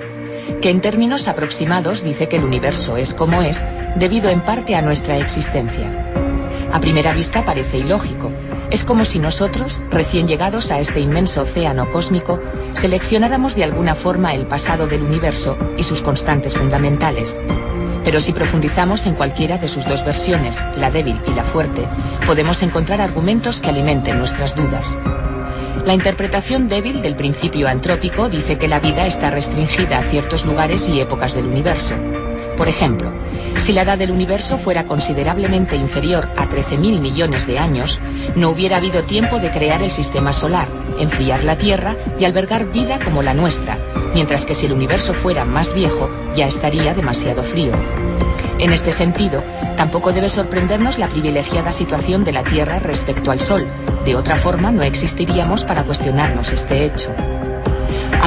que 0.61 0.69
en 0.69 0.81
términos 0.81 1.27
aproximados 1.27 2.03
dice 2.03 2.27
que 2.27 2.37
el 2.37 2.43
universo 2.43 2.97
es 2.97 3.13
como 3.13 3.41
es 3.41 3.65
debido 3.95 4.29
en 4.29 4.41
parte 4.41 4.75
a 4.75 4.81
nuestra 4.81 5.17
existencia. 5.17 6.07
A 6.71 6.79
primera 6.79 7.13
vista 7.13 7.45
parece 7.45 7.77
ilógico. 7.77 8.31
Es 8.69 8.83
como 8.83 9.05
si 9.05 9.19
nosotros, 9.19 9.81
recién 9.89 10.27
llegados 10.27 10.71
a 10.71 10.79
este 10.79 10.99
inmenso 10.99 11.43
océano 11.43 11.89
cósmico, 11.89 12.39
seleccionáramos 12.73 13.55
de 13.55 13.63
alguna 13.63 13.95
forma 13.95 14.33
el 14.33 14.45
pasado 14.45 14.87
del 14.87 15.03
universo 15.03 15.57
y 15.77 15.83
sus 15.83 16.01
constantes 16.01 16.55
fundamentales. 16.55 17.39
Pero 18.03 18.19
si 18.19 18.33
profundizamos 18.33 19.05
en 19.05 19.15
cualquiera 19.15 19.57
de 19.57 19.67
sus 19.67 19.85
dos 19.85 20.03
versiones, 20.05 20.63
la 20.75 20.91
débil 20.91 21.19
y 21.27 21.33
la 21.33 21.43
fuerte, 21.43 21.87
podemos 22.25 22.61
encontrar 22.63 23.01
argumentos 23.01 23.61
que 23.61 23.69
alimenten 23.69 24.17
nuestras 24.17 24.55
dudas. 24.55 24.97
La 25.85 25.93
interpretación 25.93 26.67
débil 26.67 27.01
del 27.01 27.15
principio 27.15 27.67
antrópico 27.67 28.29
dice 28.29 28.57
que 28.57 28.67
la 28.67 28.79
vida 28.79 29.05
está 29.05 29.29
restringida 29.29 29.99
a 29.99 30.03
ciertos 30.03 30.45
lugares 30.45 30.87
y 30.89 30.99
épocas 30.99 31.33
del 31.35 31.45
universo. 31.45 31.95
Por 32.57 32.67
ejemplo, 32.67 33.11
si 33.59 33.71
la 33.71 33.83
edad 33.83 33.97
del 33.97 34.11
universo 34.11 34.57
fuera 34.57 34.85
considerablemente 34.85 35.75
inferior 35.75 36.27
a 36.37 36.47
13.000 36.47 36.99
millones 36.99 37.45
de 37.47 37.59
años, 37.59 37.99
no 38.35 38.49
hubiera 38.49 38.77
habido 38.77 39.03
tiempo 39.03 39.39
de 39.39 39.51
crear 39.51 39.83
el 39.83 39.91
sistema 39.91 40.33
solar, 40.33 40.67
enfriar 40.99 41.43
la 41.43 41.57
Tierra 41.57 41.95
y 42.19 42.25
albergar 42.25 42.71
vida 42.71 42.99
como 43.03 43.21
la 43.21 43.33
nuestra, 43.33 43.77
mientras 44.13 44.45
que 44.45 44.55
si 44.55 44.65
el 44.65 44.73
universo 44.73 45.13
fuera 45.13 45.45
más 45.45 45.73
viejo, 45.73 46.09
ya 46.35 46.47
estaría 46.47 46.93
demasiado 46.93 47.43
frío. 47.43 47.73
En 48.59 48.73
este 48.73 48.91
sentido, 48.91 49.43
tampoco 49.75 50.11
debe 50.13 50.29
sorprendernos 50.29 50.97
la 50.97 51.07
privilegiada 51.07 51.71
situación 51.71 52.23
de 52.23 52.31
la 52.31 52.43
Tierra 52.43 52.79
respecto 52.79 53.29
al 53.29 53.39
Sol. 53.39 53.67
De 54.03 54.15
otra 54.15 54.35
forma, 54.35 54.71
no 54.71 54.81
existiríamos 54.81 55.63
para 55.63 55.83
cuestionarnos 55.83 56.51
este 56.51 56.83
hecho. 56.83 57.11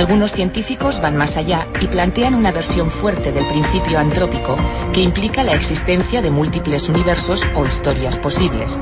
Algunos 0.00 0.32
científicos 0.32 1.02
van 1.02 1.18
más 1.18 1.36
allá 1.36 1.66
y 1.78 1.86
plantean 1.86 2.34
una 2.34 2.52
versión 2.52 2.90
fuerte 2.90 3.32
del 3.32 3.44
principio 3.44 3.98
antrópico 3.98 4.56
que 4.94 5.02
implica 5.02 5.44
la 5.44 5.52
existencia 5.52 6.22
de 6.22 6.30
múltiples 6.30 6.88
universos 6.88 7.46
o 7.54 7.66
historias 7.66 8.18
posibles. 8.18 8.80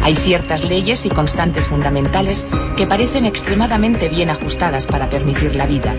Hay 0.00 0.14
ciertas 0.14 0.62
leyes 0.62 1.06
y 1.06 1.10
constantes 1.10 1.66
fundamentales 1.66 2.46
que 2.76 2.86
parecen 2.86 3.26
extremadamente 3.26 4.08
bien 4.08 4.30
ajustadas 4.30 4.86
para 4.86 5.10
permitir 5.10 5.56
la 5.56 5.66
vida, 5.66 5.92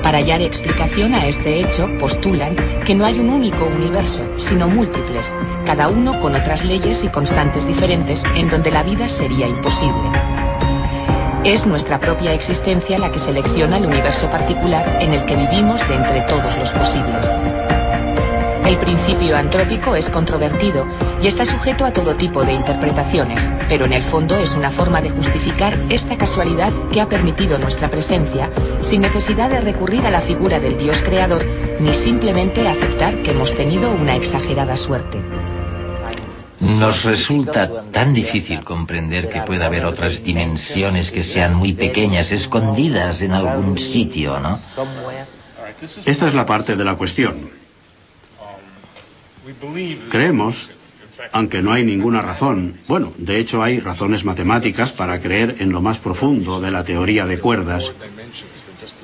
para 0.00 0.18
hallar 0.18 0.42
explicación 0.42 1.12
a 1.14 1.26
este 1.26 1.58
hecho, 1.58 1.88
postulan 1.98 2.54
que 2.84 2.94
no 2.94 3.04
hay 3.04 3.18
un 3.18 3.30
único 3.30 3.64
universo, 3.64 4.24
sino 4.36 4.68
múltiples, 4.68 5.34
cada 5.66 5.88
uno 5.88 6.20
con 6.20 6.36
otras 6.36 6.64
leyes 6.64 7.02
y 7.02 7.08
constantes 7.08 7.66
diferentes 7.66 8.22
en 8.36 8.48
donde 8.48 8.70
la 8.70 8.84
vida 8.84 9.08
sería 9.08 9.48
imposible. 9.48 10.41
Es 11.44 11.66
nuestra 11.66 11.98
propia 11.98 12.32
existencia 12.34 13.00
la 13.00 13.10
que 13.10 13.18
selecciona 13.18 13.78
el 13.78 13.86
universo 13.86 14.30
particular 14.30 15.02
en 15.02 15.12
el 15.12 15.24
que 15.24 15.34
vivimos 15.34 15.86
de 15.88 15.96
entre 15.96 16.20
todos 16.22 16.56
los 16.56 16.70
posibles. 16.70 17.34
El 18.64 18.76
principio 18.76 19.36
antrópico 19.36 19.96
es 19.96 20.08
controvertido 20.08 20.86
y 21.20 21.26
está 21.26 21.44
sujeto 21.44 21.84
a 21.84 21.92
todo 21.92 22.14
tipo 22.14 22.44
de 22.44 22.52
interpretaciones, 22.52 23.52
pero 23.68 23.86
en 23.86 23.92
el 23.92 24.04
fondo 24.04 24.38
es 24.38 24.54
una 24.54 24.70
forma 24.70 25.02
de 25.02 25.10
justificar 25.10 25.76
esta 25.90 26.16
casualidad 26.16 26.72
que 26.92 27.00
ha 27.00 27.08
permitido 27.08 27.58
nuestra 27.58 27.90
presencia 27.90 28.48
sin 28.80 29.00
necesidad 29.00 29.50
de 29.50 29.60
recurrir 29.60 30.06
a 30.06 30.10
la 30.10 30.20
figura 30.20 30.60
del 30.60 30.78
Dios 30.78 31.02
creador 31.02 31.44
ni 31.80 31.92
simplemente 31.92 32.68
aceptar 32.68 33.16
que 33.16 33.32
hemos 33.32 33.52
tenido 33.54 33.90
una 33.90 34.14
exagerada 34.14 34.76
suerte. 34.76 35.18
Nos 36.62 37.02
resulta 37.02 37.68
tan 37.90 38.14
difícil 38.14 38.62
comprender 38.62 39.28
que 39.28 39.40
pueda 39.40 39.66
haber 39.66 39.84
otras 39.84 40.22
dimensiones 40.22 41.10
que 41.10 41.24
sean 41.24 41.54
muy 41.54 41.72
pequeñas, 41.72 42.30
escondidas 42.30 43.22
en 43.22 43.32
algún 43.32 43.78
sitio, 43.78 44.38
¿no? 44.38 44.58
Esta 46.04 46.28
es 46.28 46.34
la 46.34 46.46
parte 46.46 46.76
de 46.76 46.84
la 46.84 46.94
cuestión. 46.94 47.50
Creemos, 50.10 50.70
aunque 51.32 51.62
no 51.62 51.72
hay 51.72 51.84
ninguna 51.84 52.22
razón, 52.22 52.78
bueno, 52.86 53.12
de 53.16 53.40
hecho 53.40 53.62
hay 53.62 53.80
razones 53.80 54.24
matemáticas 54.24 54.92
para 54.92 55.20
creer 55.20 55.56
en 55.58 55.72
lo 55.72 55.80
más 55.80 55.98
profundo 55.98 56.60
de 56.60 56.70
la 56.70 56.84
teoría 56.84 57.26
de 57.26 57.40
cuerdas, 57.40 57.92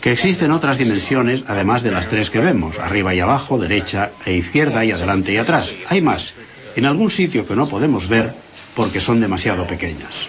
que 0.01 0.13
existen 0.13 0.53
otras 0.53 0.79
dimensiones 0.79 1.45
además 1.49 1.83
de 1.83 1.91
las 1.91 2.09
tres 2.09 2.31
que 2.31 2.39
vemos, 2.39 2.79
arriba 2.79 3.15
y 3.15 3.21
abajo, 3.21 3.59
derecha 3.59 4.13
e 4.25 4.35
izquierda 4.35 4.85
y 4.85 4.93
adelante 4.93 5.33
y 5.33 5.39
atrás. 5.39 5.75
Hay 5.89 6.01
más, 6.01 6.35
en 6.79 6.87
algún 6.87 7.11
sitio 7.11 7.45
que 7.45 7.57
no 7.57 7.67
podemos 7.67 8.07
ver 8.07 8.33
porque 8.77 9.01
son 9.01 9.21
demasiado 9.21 9.67
pequeñas. 9.67 10.29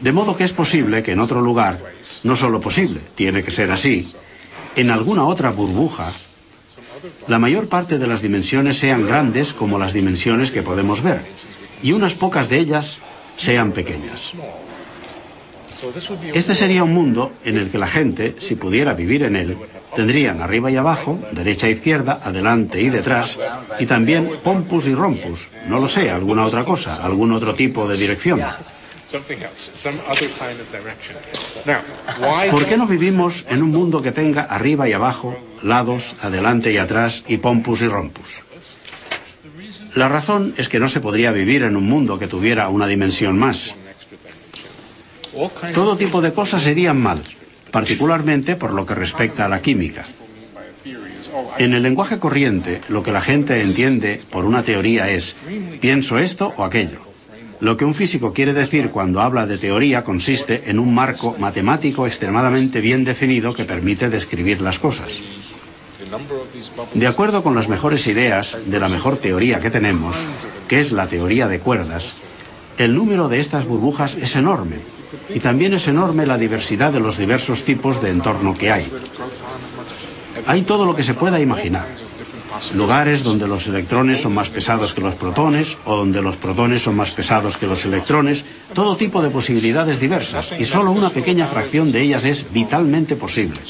De 0.00 0.12
modo 0.12 0.36
que 0.36 0.44
es 0.44 0.52
posible 0.52 1.02
que 1.02 1.12
en 1.12 1.20
otro 1.20 1.40
lugar, 1.40 1.80
no 2.24 2.36
solo 2.36 2.60
posible, 2.60 3.00
tiene 3.14 3.42
que 3.42 3.50
ser 3.50 3.70
así, 3.70 4.12
en 4.76 4.90
alguna 4.90 5.24
otra 5.24 5.48
burbuja, 5.50 6.12
la 7.26 7.38
mayor 7.38 7.68
parte 7.68 7.96
de 7.96 8.06
las 8.06 8.20
dimensiones 8.20 8.78
sean 8.78 9.06
grandes 9.06 9.54
como 9.54 9.78
las 9.78 9.94
dimensiones 9.94 10.50
que 10.50 10.60
podemos 10.60 11.00
ver, 11.00 11.24
y 11.82 11.92
unas 11.92 12.14
pocas 12.14 12.50
de 12.50 12.58
ellas 12.58 12.98
sean 13.38 13.72
pequeñas. 13.72 14.32
Este 16.34 16.54
sería 16.54 16.84
un 16.84 16.92
mundo 16.92 17.32
en 17.44 17.56
el 17.56 17.70
que 17.70 17.78
la 17.78 17.86
gente, 17.86 18.36
si 18.38 18.54
pudiera 18.54 18.94
vivir 18.94 19.24
en 19.24 19.36
él, 19.36 19.56
tendrían 19.94 20.40
arriba 20.40 20.70
y 20.70 20.76
abajo, 20.76 21.20
derecha 21.32 21.68
e 21.68 21.72
izquierda, 21.72 22.18
adelante 22.22 22.80
y 22.80 22.90
detrás, 22.90 23.38
y 23.78 23.86
también 23.86 24.38
pompus 24.42 24.86
y 24.86 24.94
rompus, 24.94 25.48
no 25.68 25.80
lo 25.80 25.88
sé, 25.88 26.10
alguna 26.10 26.44
otra 26.44 26.64
cosa, 26.64 27.04
algún 27.04 27.32
otro 27.32 27.54
tipo 27.54 27.88
de 27.88 27.96
dirección. 27.96 28.42
¿Por 32.50 32.66
qué 32.66 32.76
no 32.76 32.86
vivimos 32.86 33.46
en 33.48 33.62
un 33.62 33.70
mundo 33.70 34.02
que 34.02 34.12
tenga 34.12 34.42
arriba 34.42 34.88
y 34.88 34.92
abajo, 34.92 35.36
lados, 35.62 36.16
adelante 36.20 36.72
y 36.72 36.78
atrás 36.78 37.24
y 37.28 37.36
pompus 37.36 37.82
y 37.82 37.88
rompus? 37.88 38.40
La 39.94 40.08
razón 40.08 40.54
es 40.56 40.68
que 40.68 40.80
no 40.80 40.88
se 40.88 41.00
podría 41.00 41.30
vivir 41.30 41.62
en 41.62 41.76
un 41.76 41.84
mundo 41.84 42.18
que 42.18 42.26
tuviera 42.26 42.68
una 42.68 42.86
dimensión 42.88 43.38
más. 43.38 43.74
Todo 45.74 45.96
tipo 45.96 46.20
de 46.20 46.32
cosas 46.32 46.62
serían 46.62 47.00
mal, 47.00 47.20
particularmente 47.70 48.56
por 48.56 48.72
lo 48.72 48.86
que 48.86 48.94
respecta 48.94 49.44
a 49.44 49.48
la 49.48 49.62
química. 49.62 50.04
En 51.58 51.74
el 51.74 51.82
lenguaje 51.82 52.18
corriente, 52.18 52.80
lo 52.88 53.02
que 53.02 53.12
la 53.12 53.20
gente 53.20 53.60
entiende 53.60 54.20
por 54.30 54.44
una 54.44 54.62
teoría 54.62 55.10
es 55.10 55.36
pienso 55.80 56.18
esto 56.18 56.52
o 56.56 56.64
aquello. 56.64 57.00
Lo 57.60 57.76
que 57.76 57.84
un 57.84 57.94
físico 57.94 58.32
quiere 58.32 58.52
decir 58.52 58.90
cuando 58.90 59.20
habla 59.20 59.46
de 59.46 59.58
teoría 59.58 60.04
consiste 60.04 60.70
en 60.70 60.78
un 60.78 60.94
marco 60.94 61.36
matemático 61.38 62.06
extremadamente 62.06 62.80
bien 62.80 63.04
definido 63.04 63.54
que 63.54 63.64
permite 63.64 64.10
describir 64.10 64.60
las 64.60 64.78
cosas. 64.78 65.20
De 66.92 67.06
acuerdo 67.06 67.42
con 67.42 67.54
las 67.54 67.68
mejores 67.68 68.06
ideas 68.06 68.58
de 68.66 68.80
la 68.80 68.88
mejor 68.88 69.16
teoría 69.16 69.60
que 69.60 69.70
tenemos, 69.70 70.16
que 70.68 70.80
es 70.80 70.92
la 70.92 71.06
teoría 71.06 71.48
de 71.48 71.60
cuerdas, 71.60 72.14
el 72.78 72.94
número 72.94 73.28
de 73.28 73.40
estas 73.40 73.66
burbujas 73.66 74.16
es 74.16 74.36
enorme 74.36 74.78
y 75.28 75.40
también 75.40 75.74
es 75.74 75.88
enorme 75.88 76.26
la 76.26 76.38
diversidad 76.38 76.92
de 76.92 77.00
los 77.00 77.18
diversos 77.18 77.64
tipos 77.64 78.02
de 78.02 78.10
entorno 78.10 78.54
que 78.54 78.70
hay. 78.70 78.90
Hay 80.46 80.62
todo 80.62 80.84
lo 80.84 80.96
que 80.96 81.04
se 81.04 81.14
pueda 81.14 81.40
imaginar 81.40 81.86
lugares 82.74 83.24
donde 83.24 83.48
los 83.48 83.66
electrones 83.66 84.20
son 84.20 84.34
más 84.34 84.50
pesados 84.50 84.92
que 84.94 85.00
los 85.00 85.14
protones 85.14 85.76
o 85.84 85.96
donde 85.96 86.22
los 86.22 86.36
protones 86.36 86.82
son 86.82 86.96
más 86.96 87.10
pesados 87.10 87.56
que 87.56 87.66
los 87.66 87.84
electrones, 87.84 88.44
todo 88.72 88.96
tipo 88.96 89.22
de 89.22 89.30
posibilidades 89.30 90.00
diversas 90.00 90.52
y 90.58 90.64
solo 90.64 90.92
una 90.92 91.10
pequeña 91.10 91.46
fracción 91.46 91.92
de 91.92 92.02
ellas 92.02 92.24
es 92.24 92.46
vitalmente 92.52 93.16
posible. 93.16 93.60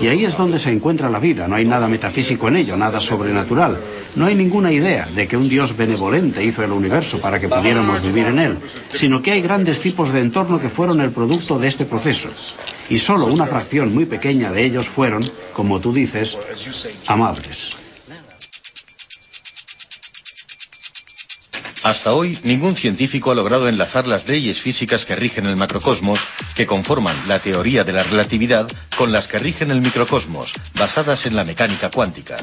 Y 0.00 0.08
ahí 0.08 0.24
es 0.24 0.36
donde 0.36 0.58
se 0.58 0.70
encuentra 0.70 1.10
la 1.10 1.18
vida, 1.18 1.48
no 1.48 1.56
hay 1.56 1.64
nada 1.64 1.88
metafísico 1.88 2.48
en 2.48 2.56
ello, 2.56 2.76
nada 2.76 3.00
sobrenatural, 3.00 3.78
no 4.16 4.26
hay 4.26 4.34
ninguna 4.34 4.72
idea 4.72 5.06
de 5.06 5.28
que 5.28 5.36
un 5.36 5.48
Dios 5.48 5.76
benevolente 5.76 6.44
hizo 6.44 6.62
el 6.62 6.72
universo 6.72 7.20
para 7.20 7.40
que 7.40 7.48
pudiéramos 7.48 8.02
vivir 8.02 8.26
en 8.26 8.38
él, 8.38 8.56
sino 8.88 9.22
que 9.22 9.32
hay 9.32 9.42
grandes 9.42 9.80
tipos 9.80 10.12
de 10.12 10.20
entorno 10.20 10.60
que 10.60 10.68
fueron 10.68 11.00
el 11.00 11.10
producto 11.10 11.58
de 11.58 11.68
este 11.68 11.84
proceso. 11.84 12.28
Y 12.88 12.98
solo 12.98 13.26
una 13.26 13.46
fracción 13.46 13.94
muy 13.94 14.06
pequeña 14.06 14.52
de 14.52 14.64
ellos 14.64 14.88
fueron, 14.88 15.22
como 15.52 15.80
tú 15.80 15.92
dices, 15.92 16.38
amables. 17.06 17.83
Hasta 21.84 22.14
hoy, 22.14 22.38
ningún 22.44 22.76
científico 22.76 23.30
ha 23.30 23.34
logrado 23.34 23.68
enlazar 23.68 24.08
las 24.08 24.26
leyes 24.26 24.58
físicas 24.58 25.04
que 25.04 25.16
rigen 25.16 25.44
el 25.44 25.58
macrocosmos, 25.58 26.18
que 26.54 26.64
conforman 26.64 27.14
la 27.28 27.40
teoría 27.40 27.84
de 27.84 27.92
la 27.92 28.02
relatividad, 28.02 28.66
con 28.96 29.12
las 29.12 29.28
que 29.28 29.38
rigen 29.38 29.70
el 29.70 29.82
microcosmos, 29.82 30.54
basadas 30.78 31.26
en 31.26 31.36
la 31.36 31.44
mecánica 31.44 31.90
cuántica. 31.90 32.38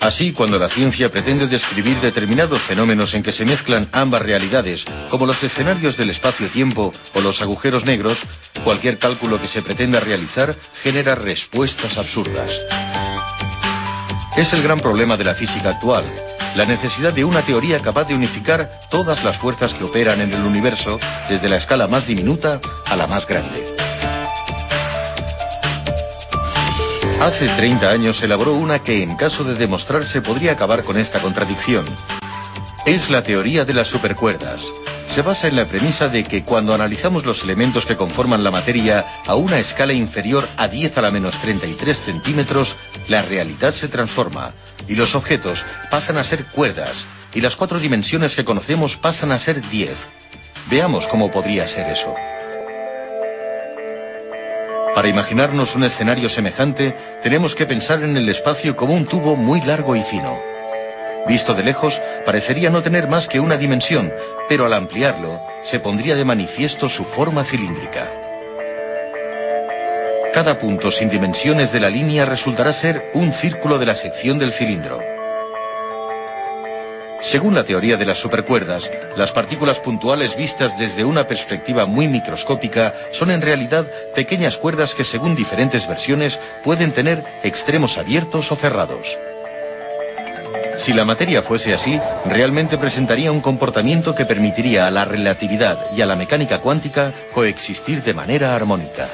Así, 0.00 0.32
cuando 0.32 0.58
la 0.58 0.70
ciencia 0.70 1.10
pretende 1.10 1.46
describir 1.46 2.00
determinados 2.00 2.58
fenómenos 2.58 3.12
en 3.12 3.22
que 3.22 3.32
se 3.32 3.44
mezclan 3.44 3.86
ambas 3.92 4.22
realidades, 4.22 4.86
como 5.10 5.26
los 5.26 5.42
escenarios 5.42 5.98
del 5.98 6.08
espacio-tiempo 6.08 6.90
o 7.12 7.20
los 7.20 7.42
agujeros 7.42 7.84
negros, 7.84 8.16
cualquier 8.64 8.96
cálculo 8.96 9.38
que 9.38 9.46
se 9.46 9.60
pretenda 9.60 10.00
realizar 10.00 10.56
genera 10.82 11.16
respuestas 11.16 11.98
absurdas. 11.98 12.64
Es 14.36 14.52
el 14.52 14.64
gran 14.64 14.80
problema 14.80 15.16
de 15.16 15.22
la 15.22 15.34
física 15.34 15.70
actual, 15.70 16.04
la 16.56 16.66
necesidad 16.66 17.12
de 17.12 17.24
una 17.24 17.40
teoría 17.42 17.78
capaz 17.78 18.08
de 18.08 18.16
unificar 18.16 18.80
todas 18.90 19.22
las 19.22 19.36
fuerzas 19.36 19.74
que 19.74 19.84
operan 19.84 20.20
en 20.20 20.32
el 20.32 20.42
universo, 20.42 20.98
desde 21.28 21.48
la 21.48 21.56
escala 21.56 21.86
más 21.86 22.08
diminuta 22.08 22.60
a 22.86 22.96
la 22.96 23.06
más 23.06 23.28
grande. 23.28 23.64
Hace 27.20 27.48
30 27.48 27.88
años 27.88 28.16
se 28.16 28.24
elaboró 28.24 28.54
una 28.54 28.80
que 28.80 29.04
en 29.04 29.14
caso 29.14 29.44
de 29.44 29.54
demostrarse 29.54 30.20
podría 30.20 30.52
acabar 30.52 30.82
con 30.82 30.96
esta 30.96 31.20
contradicción. 31.20 31.84
Es 32.86 33.10
la 33.10 33.22
teoría 33.22 33.64
de 33.64 33.74
las 33.74 33.86
supercuerdas, 33.86 34.62
se 35.14 35.22
basa 35.22 35.46
en 35.46 35.54
la 35.54 35.64
premisa 35.64 36.08
de 36.08 36.24
que 36.24 36.42
cuando 36.42 36.74
analizamos 36.74 37.24
los 37.24 37.44
elementos 37.44 37.86
que 37.86 37.94
conforman 37.94 38.42
la 38.42 38.50
materia 38.50 39.06
a 39.28 39.36
una 39.36 39.60
escala 39.60 39.92
inferior 39.92 40.44
a 40.56 40.66
10 40.66 40.98
a 40.98 41.02
la 41.02 41.12
menos 41.12 41.38
33 41.38 41.96
centímetros, 41.96 42.74
la 43.06 43.22
realidad 43.22 43.72
se 43.72 43.86
transforma 43.86 44.52
y 44.88 44.96
los 44.96 45.14
objetos 45.14 45.64
pasan 45.88 46.16
a 46.16 46.24
ser 46.24 46.46
cuerdas 46.46 47.04
y 47.32 47.42
las 47.42 47.54
cuatro 47.54 47.78
dimensiones 47.78 48.34
que 48.34 48.44
conocemos 48.44 48.96
pasan 48.96 49.30
a 49.30 49.38
ser 49.38 49.62
10. 49.62 50.08
Veamos 50.68 51.06
cómo 51.06 51.30
podría 51.30 51.68
ser 51.68 51.88
eso. 51.88 52.12
Para 54.96 55.06
imaginarnos 55.06 55.76
un 55.76 55.84
escenario 55.84 56.28
semejante, 56.28 56.96
tenemos 57.22 57.54
que 57.54 57.66
pensar 57.66 58.02
en 58.02 58.16
el 58.16 58.28
espacio 58.28 58.74
como 58.74 58.94
un 58.94 59.06
tubo 59.06 59.36
muy 59.36 59.60
largo 59.60 59.94
y 59.94 60.02
fino. 60.02 60.36
Visto 61.26 61.54
de 61.54 61.62
lejos, 61.62 62.02
parecería 62.26 62.70
no 62.70 62.82
tener 62.82 63.08
más 63.08 63.28
que 63.28 63.40
una 63.40 63.56
dimensión, 63.56 64.12
pero 64.48 64.66
al 64.66 64.74
ampliarlo, 64.74 65.40
se 65.64 65.80
pondría 65.80 66.14
de 66.14 66.24
manifiesto 66.24 66.88
su 66.88 67.04
forma 67.04 67.44
cilíndrica. 67.44 68.06
Cada 70.34 70.58
punto 70.58 70.90
sin 70.90 71.10
dimensiones 71.10 71.72
de 71.72 71.80
la 71.80 71.88
línea 71.88 72.26
resultará 72.26 72.72
ser 72.72 73.10
un 73.14 73.32
círculo 73.32 73.78
de 73.78 73.86
la 73.86 73.94
sección 73.94 74.38
del 74.38 74.52
cilindro. 74.52 75.00
Según 77.22 77.54
la 77.54 77.64
teoría 77.64 77.96
de 77.96 78.04
las 78.04 78.18
supercuerdas, 78.18 78.90
las 79.16 79.32
partículas 79.32 79.80
puntuales 79.80 80.36
vistas 80.36 80.78
desde 80.78 81.04
una 81.04 81.26
perspectiva 81.26 81.86
muy 81.86 82.06
microscópica 82.06 82.92
son 83.12 83.30
en 83.30 83.40
realidad 83.40 83.86
pequeñas 84.14 84.58
cuerdas 84.58 84.94
que 84.94 85.04
según 85.04 85.34
diferentes 85.34 85.88
versiones 85.88 86.38
pueden 86.64 86.92
tener 86.92 87.24
extremos 87.42 87.96
abiertos 87.96 88.52
o 88.52 88.56
cerrados. 88.56 89.16
Si 90.76 90.92
la 90.92 91.04
materia 91.04 91.40
fuese 91.40 91.72
así, 91.72 92.00
realmente 92.24 92.78
presentaría 92.78 93.32
un 93.32 93.40
comportamiento 93.40 94.14
que 94.14 94.26
permitiría 94.26 94.86
a 94.86 94.90
la 94.90 95.04
relatividad 95.04 95.78
y 95.96 96.02
a 96.02 96.06
la 96.06 96.16
mecánica 96.16 96.58
cuántica 96.58 97.12
coexistir 97.32 98.02
de 98.02 98.14
manera 98.14 98.54
armónica. 98.54 99.08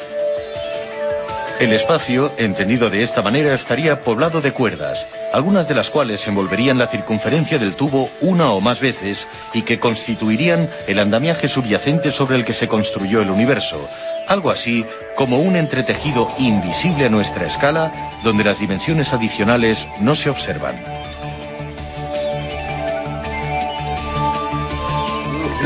El 1.61 1.75
espacio, 1.75 2.33
entendido 2.39 2.89
de 2.89 3.03
esta 3.03 3.21
manera, 3.21 3.53
estaría 3.53 4.01
poblado 4.01 4.41
de 4.41 4.51
cuerdas, 4.51 5.07
algunas 5.35 5.69
de 5.69 5.75
las 5.75 5.91
cuales 5.91 6.27
envolverían 6.27 6.79
la 6.79 6.87
circunferencia 6.87 7.59
del 7.59 7.77
tubo 7.77 8.09
una 8.23 8.51
o 8.53 8.63
más 8.63 8.81
veces 8.81 9.29
y 9.53 9.61
que 9.61 9.79
constituirían 9.79 10.67
el 10.89 10.99
andamiaje 10.99 11.49
subyacente 11.49 12.13
sobre 12.13 12.37
el 12.37 12.47
que 12.47 12.55
se 12.55 12.67
construyó 12.67 13.21
el 13.21 13.29
universo, 13.29 13.87
algo 14.27 14.51
así 14.51 14.87
como 15.17 15.39
un 15.39 15.55
entretejido 15.55 16.31
invisible 16.39 17.05
a 17.05 17.11
nuestra 17.11 17.47
escala 17.47 17.93
donde 18.25 18.45
las 18.45 18.59
dimensiones 18.59 19.13
adicionales 19.13 19.87
no 20.01 20.17
se 20.17 20.31
observan. 20.31 20.77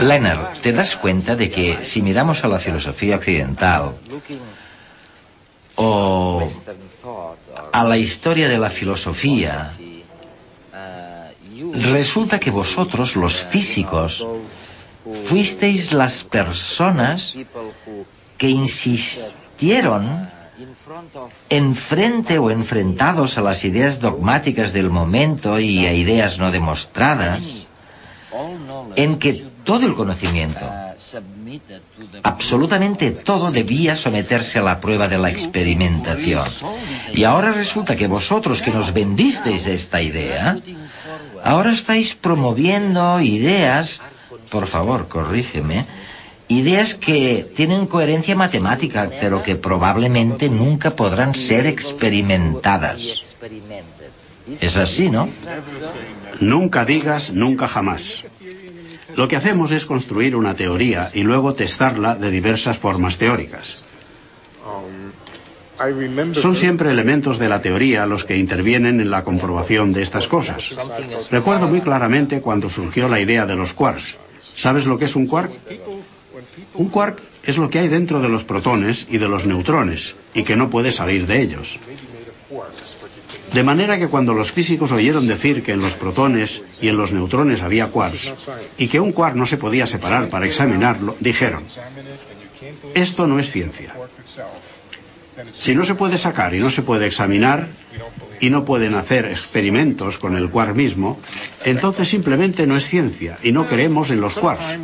Leonard, 0.09 0.59
¿te 0.61 0.73
das 0.73 0.97
cuenta 0.97 1.35
de 1.37 1.51
que 1.51 1.85
si 1.85 2.03
miramos 2.03 2.45
a 2.45 2.49
la 2.49 2.59
filosofía 2.59 3.17
occidental 3.17 3.95
o 5.77 6.49
a 7.73 7.85
la 7.85 7.97
historia 7.97 8.49
de 8.49 8.59
la 8.59 8.71
filosofía, 8.71 9.73
resulta 11.73 12.39
que 12.39 12.51
vosotros, 12.51 13.17
los 13.17 13.41
físicos, 13.41 14.27
fuisteis 15.27 15.93
las 15.93 16.23
personas 16.25 17.35
que 18.39 18.49
insistieron 18.51 20.31
enfrente 21.49 22.39
o 22.39 22.51
enfrentados 22.51 23.39
a 23.39 23.43
las 23.43 23.65
ideas 23.65 24.01
dogmáticas 24.01 24.73
del 24.73 24.91
momento 24.91 25.59
y 25.59 25.87
a 25.87 25.93
ideas 25.93 26.39
no 26.39 26.51
demostradas, 26.53 27.67
en 28.97 29.19
que 29.19 29.54
todo 29.65 29.87
el 29.87 29.95
conocimiento, 29.95 30.65
absolutamente 32.23 33.11
todo 33.11 33.51
debía 33.51 33.97
someterse 33.97 34.59
a 34.59 34.63
la 34.63 34.81
prueba 34.81 35.09
de 35.09 35.19
la 35.19 35.31
experimentación. 35.31 36.45
Y 37.15 37.25
ahora 37.25 37.53
resulta 37.53 37.97
que 37.97 38.07
vosotros 38.07 38.63
que 38.63 38.71
nos 38.71 38.93
vendisteis 38.93 39.67
esta 39.67 40.01
idea, 40.03 40.59
ahora 41.43 41.73
estáis 41.73 42.15
promoviendo 42.15 43.21
ideas, 43.21 44.01
por 44.51 44.67
favor, 44.67 45.09
corrígeme, 45.09 45.87
ideas 46.49 46.95
que 46.95 47.51
tienen 47.57 47.87
coherencia 47.87 48.37
matemática, 48.37 49.11
pero 49.21 49.43
que 49.43 49.57
probablemente 49.57 50.49
nunca 50.49 50.91
podrán 50.91 51.35
ser 51.35 51.67
experimentadas. 51.67 53.01
Es 54.61 54.77
así, 54.77 55.09
¿no? 55.09 55.29
Nunca 56.41 56.85
digas 56.85 57.33
nunca 57.33 57.67
jamás. 57.67 58.25
Lo 59.17 59.29
que 59.29 59.37
hacemos 59.37 59.73
es 59.73 59.85
construir 59.87 60.37
una 60.37 60.55
teoría 60.55 61.11
y 61.13 61.23
luego 61.23 61.55
testarla 61.55 62.15
de 62.15 62.31
diversas 62.31 62.79
formas 62.79 63.19
teóricas. 63.19 63.79
Son 66.35 66.55
siempre 66.55 66.91
elementos 66.91 67.39
de 67.39 67.49
la 67.49 67.61
teoría 67.61 68.07
los 68.07 68.25
que 68.25 68.37
intervienen 68.37 69.01
en 69.01 69.11
la 69.11 69.25
comprobación 69.25 69.93
de 69.93 70.03
estas 70.03 70.29
cosas. 70.29 70.77
Recuerdo 71.31 71.69
muy 71.69 71.81
claramente 71.81 72.41
cuando 72.41 72.71
surgió 72.71 73.09
la 73.09 73.21
idea 73.21 73.47
de 73.47 73.57
los 73.57 73.75
quarks. 73.75 74.17
¿Sabes 74.57 74.87
lo 74.87 74.99
que 74.99 75.07
es 75.07 75.17
un 75.17 75.27
quark? 75.27 75.51
Un 76.75 76.89
quark 76.89 77.21
es 77.43 77.59
lo 77.59 77.71
que 77.71 77.81
hay 77.81 77.89
dentro 77.89 78.21
de 78.21 78.29
los 78.29 78.45
protones 78.45 79.07
y 79.11 79.19
de 79.19 79.29
los 79.29 79.47
neutrones 79.47 80.15
y 80.33 80.45
que 80.45 80.57
no 80.57 80.71
puede 80.71 80.91
salir 80.91 81.27
de 81.27 81.43
ellos. 81.43 81.79
De 83.55 83.63
manera 83.63 83.99
que 83.99 84.09
cuando 84.09 84.35
los 84.35 84.51
físicos 84.51 84.91
oyeron 84.91 85.29
decir 85.29 85.63
que 85.63 85.73
en 85.73 85.81
los 85.81 85.95
protones 85.95 86.63
y 86.81 86.89
en 86.89 86.97
los 86.97 87.13
neutrones 87.13 87.63
había 87.63 87.87
quarks 87.87 88.33
y 88.79 88.89
que 88.89 88.99
un 88.99 89.13
quark 89.13 89.37
no 89.37 89.47
se 89.47 89.59
podía 89.59 89.87
separar 89.87 90.29
para 90.29 90.47
examinarlo, 90.47 91.17
dijeron, 91.21 91.63
esto 92.95 93.29
no 93.29 93.39
es 93.39 93.51
ciencia. 93.53 93.95
Si 95.53 95.75
no 95.75 95.85
se 95.85 95.95
puede 95.95 96.19
sacar 96.19 96.55
y 96.55 96.61
no 96.61 96.71
se 96.71 96.83
puede 96.83 97.07
examinar 97.07 97.69
y 98.41 98.51
no 98.51 98.65
pueden 98.65 98.95
hacer 98.95 99.27
experimentos 99.27 100.19
con 100.19 100.37
el 100.37 100.51
quark 100.51 100.75
mismo, 100.75 101.19
entonces 101.65 102.09
simplemente 102.09 102.67
no 102.67 102.77
es 102.77 102.87
ciencia 102.87 103.39
y 103.43 103.53
no 103.53 103.67
creemos 103.67 104.11
en 104.11 104.21
los 104.21 104.35
quarks, 104.35 104.79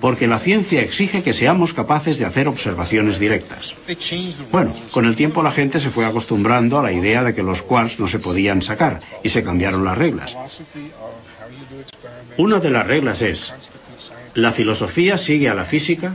porque 0.00 0.26
la 0.26 0.38
ciencia 0.38 0.82
exige 0.82 1.22
que 1.22 1.32
seamos 1.32 1.72
capaces 1.72 2.18
de 2.18 2.24
hacer 2.24 2.48
observaciones 2.48 3.18
directas. 3.18 3.74
Bueno, 4.52 4.74
con 4.90 5.06
el 5.06 5.16
tiempo 5.16 5.42
la 5.42 5.50
gente 5.50 5.80
se 5.80 5.90
fue 5.90 6.04
acostumbrando 6.04 6.78
a 6.78 6.82
la 6.82 6.92
idea 6.92 7.24
de 7.24 7.34
que 7.34 7.42
los 7.42 7.62
quarks 7.62 7.98
no 7.98 8.08
se 8.08 8.18
podían 8.18 8.62
sacar 8.62 9.00
y 9.22 9.28
se 9.30 9.42
cambiaron 9.42 9.84
las 9.84 9.98
reglas. 9.98 10.36
Una 12.36 12.58
de 12.58 12.70
las 12.70 12.86
reglas 12.86 13.22
es, 13.22 13.54
la 14.34 14.52
filosofía 14.52 15.16
sigue 15.16 15.48
a 15.48 15.54
la 15.54 15.64
física 15.64 16.14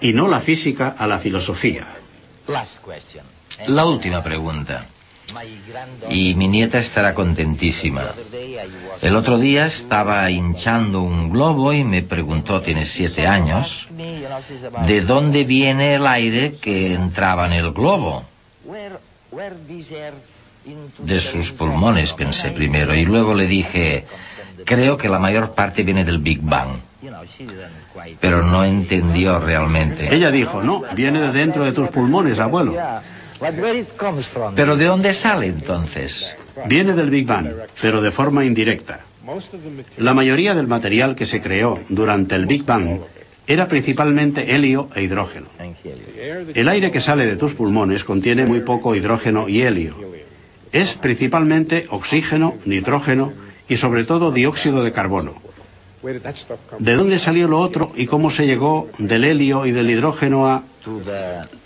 y 0.00 0.14
no 0.14 0.26
la 0.26 0.40
física 0.40 0.94
a 0.96 1.06
la 1.06 1.18
filosofía. 1.18 1.86
La 3.66 3.84
última 3.84 4.22
pregunta. 4.22 4.84
Y 6.10 6.34
mi 6.34 6.48
nieta 6.48 6.78
estará 6.78 7.14
contentísima. 7.14 8.04
El 9.00 9.14
otro 9.16 9.38
día 9.38 9.66
estaba 9.66 10.28
hinchando 10.30 11.02
un 11.02 11.30
globo 11.30 11.72
y 11.72 11.84
me 11.84 12.02
preguntó, 12.02 12.60
tiene 12.60 12.84
siete 12.84 13.26
años, 13.26 13.88
¿de 14.86 15.00
dónde 15.02 15.44
viene 15.44 15.94
el 15.94 16.06
aire 16.06 16.54
que 16.54 16.94
entraba 16.94 17.46
en 17.46 17.52
el 17.52 17.70
globo? 17.72 18.24
De 20.98 21.20
sus 21.20 21.52
pulmones, 21.52 22.12
pensé 22.12 22.50
primero, 22.50 22.94
y 22.94 23.04
luego 23.04 23.34
le 23.34 23.46
dije, 23.46 24.06
creo 24.64 24.96
que 24.96 25.08
la 25.08 25.18
mayor 25.18 25.52
parte 25.54 25.84
viene 25.84 26.04
del 26.04 26.18
Big 26.18 26.40
Bang. 26.42 26.80
Pero 28.20 28.42
no 28.42 28.64
entendió 28.64 29.40
realmente. 29.40 30.14
Ella 30.14 30.30
dijo, 30.30 30.62
no, 30.62 30.82
viene 30.94 31.20
de 31.20 31.32
dentro 31.32 31.64
de 31.64 31.72
tus 31.72 31.88
pulmones, 31.88 32.40
abuelo. 32.40 32.76
¿Pero 34.54 34.76
de 34.76 34.84
dónde 34.84 35.14
sale 35.14 35.46
entonces? 35.46 36.34
Viene 36.66 36.92
del 36.92 37.10
Big 37.10 37.26
Bang, 37.26 37.48
pero 37.80 38.02
de 38.02 38.10
forma 38.10 38.44
indirecta. 38.44 39.00
La 39.96 40.12
mayoría 40.12 40.54
del 40.54 40.66
material 40.66 41.14
que 41.14 41.26
se 41.26 41.40
creó 41.40 41.78
durante 41.88 42.34
el 42.34 42.46
Big 42.46 42.64
Bang 42.64 43.00
era 43.46 43.66
principalmente 43.66 44.54
helio 44.54 44.88
e 44.94 45.02
hidrógeno. 45.02 45.46
El 46.54 46.68
aire 46.68 46.90
que 46.90 47.00
sale 47.00 47.26
de 47.26 47.36
tus 47.36 47.54
pulmones 47.54 48.04
contiene 48.04 48.46
muy 48.46 48.60
poco 48.60 48.94
hidrógeno 48.94 49.48
y 49.48 49.62
helio. 49.62 49.96
Es 50.72 50.94
principalmente 50.94 51.86
oxígeno, 51.90 52.54
nitrógeno 52.64 53.32
y 53.68 53.76
sobre 53.76 54.04
todo 54.04 54.30
dióxido 54.30 54.84
de 54.84 54.92
carbono. 54.92 55.34
¿De 56.78 56.94
dónde 56.94 57.18
salió 57.18 57.46
lo 57.46 57.58
otro 57.58 57.92
y 57.94 58.06
cómo 58.06 58.30
se 58.30 58.46
llegó 58.46 58.88
del 58.98 59.24
helio 59.24 59.66
y 59.66 59.72
del 59.72 59.90
hidrógeno 59.90 60.48
a... 60.48 60.62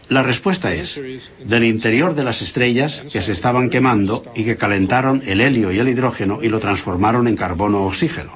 La 0.08 0.22
respuesta 0.22 0.74
es, 0.74 1.00
del 1.44 1.64
interior 1.64 2.14
de 2.14 2.24
las 2.24 2.42
estrellas 2.42 3.02
que 3.10 3.22
se 3.22 3.32
estaban 3.32 3.70
quemando 3.70 4.24
y 4.34 4.44
que 4.44 4.56
calentaron 4.56 5.22
el 5.24 5.40
helio 5.40 5.72
y 5.72 5.78
el 5.78 5.88
hidrógeno 5.88 6.40
y 6.42 6.48
lo 6.48 6.58
transformaron 6.58 7.26
en 7.26 7.36
carbono-oxígeno. 7.36 8.32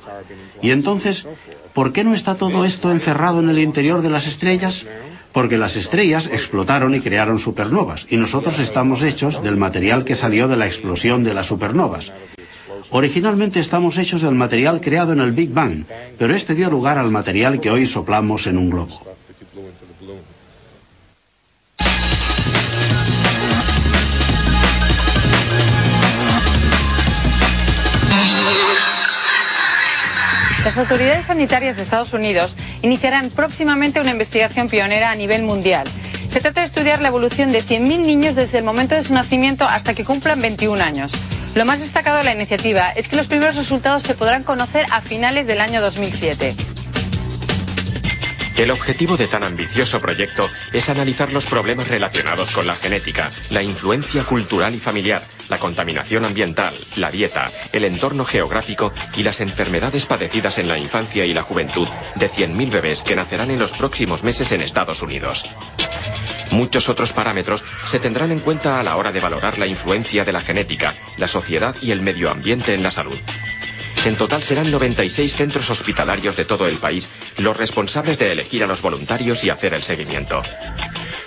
Y 0.62 0.70
entonces, 0.70 1.26
¿por 1.74 1.92
qué 1.92 2.04
no 2.04 2.14
está 2.14 2.36
todo 2.36 2.64
esto 2.64 2.90
encerrado 2.90 3.40
en 3.40 3.50
el 3.50 3.58
interior 3.58 4.00
de 4.00 4.10
las 4.10 4.26
estrellas? 4.26 4.86
Porque 5.32 5.58
las 5.58 5.76
estrellas 5.76 6.30
explotaron 6.32 6.94
y 6.94 7.00
crearon 7.00 7.38
supernovas, 7.38 8.06
y 8.08 8.16
nosotros 8.16 8.58
estamos 8.60 9.02
hechos 9.02 9.42
del 9.42 9.56
material 9.56 10.04
que 10.04 10.14
salió 10.14 10.48
de 10.48 10.56
la 10.56 10.66
explosión 10.66 11.22
de 11.22 11.34
las 11.34 11.46
supernovas. 11.46 12.12
Originalmente 12.90 13.60
estamos 13.60 13.98
hechos 13.98 14.22
del 14.22 14.34
material 14.34 14.80
creado 14.80 15.12
en 15.12 15.20
el 15.20 15.32
Big 15.32 15.50
Bang, 15.50 15.84
pero 16.16 16.34
este 16.34 16.54
dio 16.54 16.70
lugar 16.70 16.96
al 16.96 17.10
material 17.10 17.60
que 17.60 17.70
hoy 17.70 17.84
soplamos 17.84 18.46
en 18.46 18.56
un 18.56 18.70
globo. 18.70 19.02
Las 30.64 30.76
autoridades 30.78 31.26
sanitarias 31.26 31.76
de 31.76 31.82
Estados 31.82 32.12
Unidos 32.14 32.56
iniciarán 32.82 33.30
próximamente 33.30 34.00
una 34.00 34.10
investigación 34.10 34.68
pionera 34.68 35.10
a 35.10 35.14
nivel 35.14 35.42
mundial. 35.42 35.86
Se 36.28 36.40
trata 36.40 36.60
de 36.60 36.66
estudiar 36.66 37.00
la 37.00 37.08
evolución 37.08 37.52
de 37.52 37.62
100.000 37.62 38.00
niños 38.00 38.34
desde 38.34 38.58
el 38.58 38.64
momento 38.64 38.94
de 38.94 39.02
su 39.02 39.14
nacimiento 39.14 39.64
hasta 39.64 39.94
que 39.94 40.04
cumplan 40.04 40.40
21 40.40 40.82
años. 40.82 41.12
Lo 41.58 41.64
más 41.64 41.80
destacado 41.80 42.18
de 42.18 42.22
la 42.22 42.32
iniciativa 42.32 42.90
es 42.92 43.08
que 43.08 43.16
los 43.16 43.26
primeros 43.26 43.56
resultados 43.56 44.04
se 44.04 44.14
podrán 44.14 44.44
conocer 44.44 44.86
a 44.92 45.00
finales 45.00 45.48
del 45.48 45.60
año 45.60 45.80
2007. 45.80 46.54
El 48.58 48.72
objetivo 48.72 49.16
de 49.16 49.28
tan 49.28 49.44
ambicioso 49.44 50.00
proyecto 50.00 50.50
es 50.72 50.88
analizar 50.88 51.32
los 51.32 51.46
problemas 51.46 51.86
relacionados 51.86 52.50
con 52.50 52.66
la 52.66 52.74
genética, 52.74 53.30
la 53.50 53.62
influencia 53.62 54.24
cultural 54.24 54.74
y 54.74 54.80
familiar, 54.80 55.22
la 55.48 55.58
contaminación 55.58 56.24
ambiental, 56.24 56.74
la 56.96 57.12
dieta, 57.12 57.52
el 57.72 57.84
entorno 57.84 58.24
geográfico 58.24 58.92
y 59.16 59.22
las 59.22 59.40
enfermedades 59.40 60.06
padecidas 60.06 60.58
en 60.58 60.66
la 60.66 60.76
infancia 60.76 61.24
y 61.24 61.34
la 61.34 61.42
juventud 61.42 61.86
de 62.16 62.28
100.000 62.28 62.70
bebés 62.72 63.02
que 63.02 63.14
nacerán 63.14 63.52
en 63.52 63.60
los 63.60 63.70
próximos 63.70 64.24
meses 64.24 64.50
en 64.50 64.60
Estados 64.60 65.02
Unidos. 65.02 65.46
Muchos 66.50 66.88
otros 66.88 67.12
parámetros 67.12 67.64
se 67.86 68.00
tendrán 68.00 68.32
en 68.32 68.40
cuenta 68.40 68.80
a 68.80 68.82
la 68.82 68.96
hora 68.96 69.12
de 69.12 69.20
valorar 69.20 69.58
la 69.58 69.66
influencia 69.66 70.24
de 70.24 70.32
la 70.32 70.40
genética, 70.40 70.94
la 71.16 71.28
sociedad 71.28 71.76
y 71.80 71.92
el 71.92 72.02
medio 72.02 72.28
ambiente 72.28 72.74
en 72.74 72.82
la 72.82 72.90
salud. 72.90 73.18
En 74.04 74.16
total 74.16 74.42
serán 74.42 74.70
96 74.70 75.34
centros 75.34 75.68
hospitalarios 75.70 76.36
de 76.36 76.44
todo 76.44 76.66
el 76.66 76.78
país 76.78 77.10
los 77.38 77.56
responsables 77.56 78.18
de 78.18 78.32
elegir 78.32 78.62
a 78.64 78.66
los 78.66 78.80
voluntarios 78.80 79.44
y 79.44 79.50
hacer 79.50 79.74
el 79.74 79.82
seguimiento. 79.82 80.40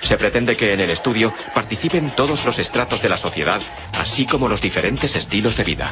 Se 0.02 0.18
pretende 0.18 0.56
que 0.56 0.74
en 0.74 0.80
el 0.80 0.90
estudio 0.90 1.34
participen 1.54 2.16
todos 2.16 2.44
los 2.46 2.60
estratos 2.60 3.02
de 3.02 3.10
la 3.10 3.18
sociedad, 3.18 3.62
así 4.00 4.26
como 4.26 4.50
los 4.50 4.62
diferentes 4.62 5.16
estilos 5.16 5.58
de 5.58 5.64
vida. 5.64 5.92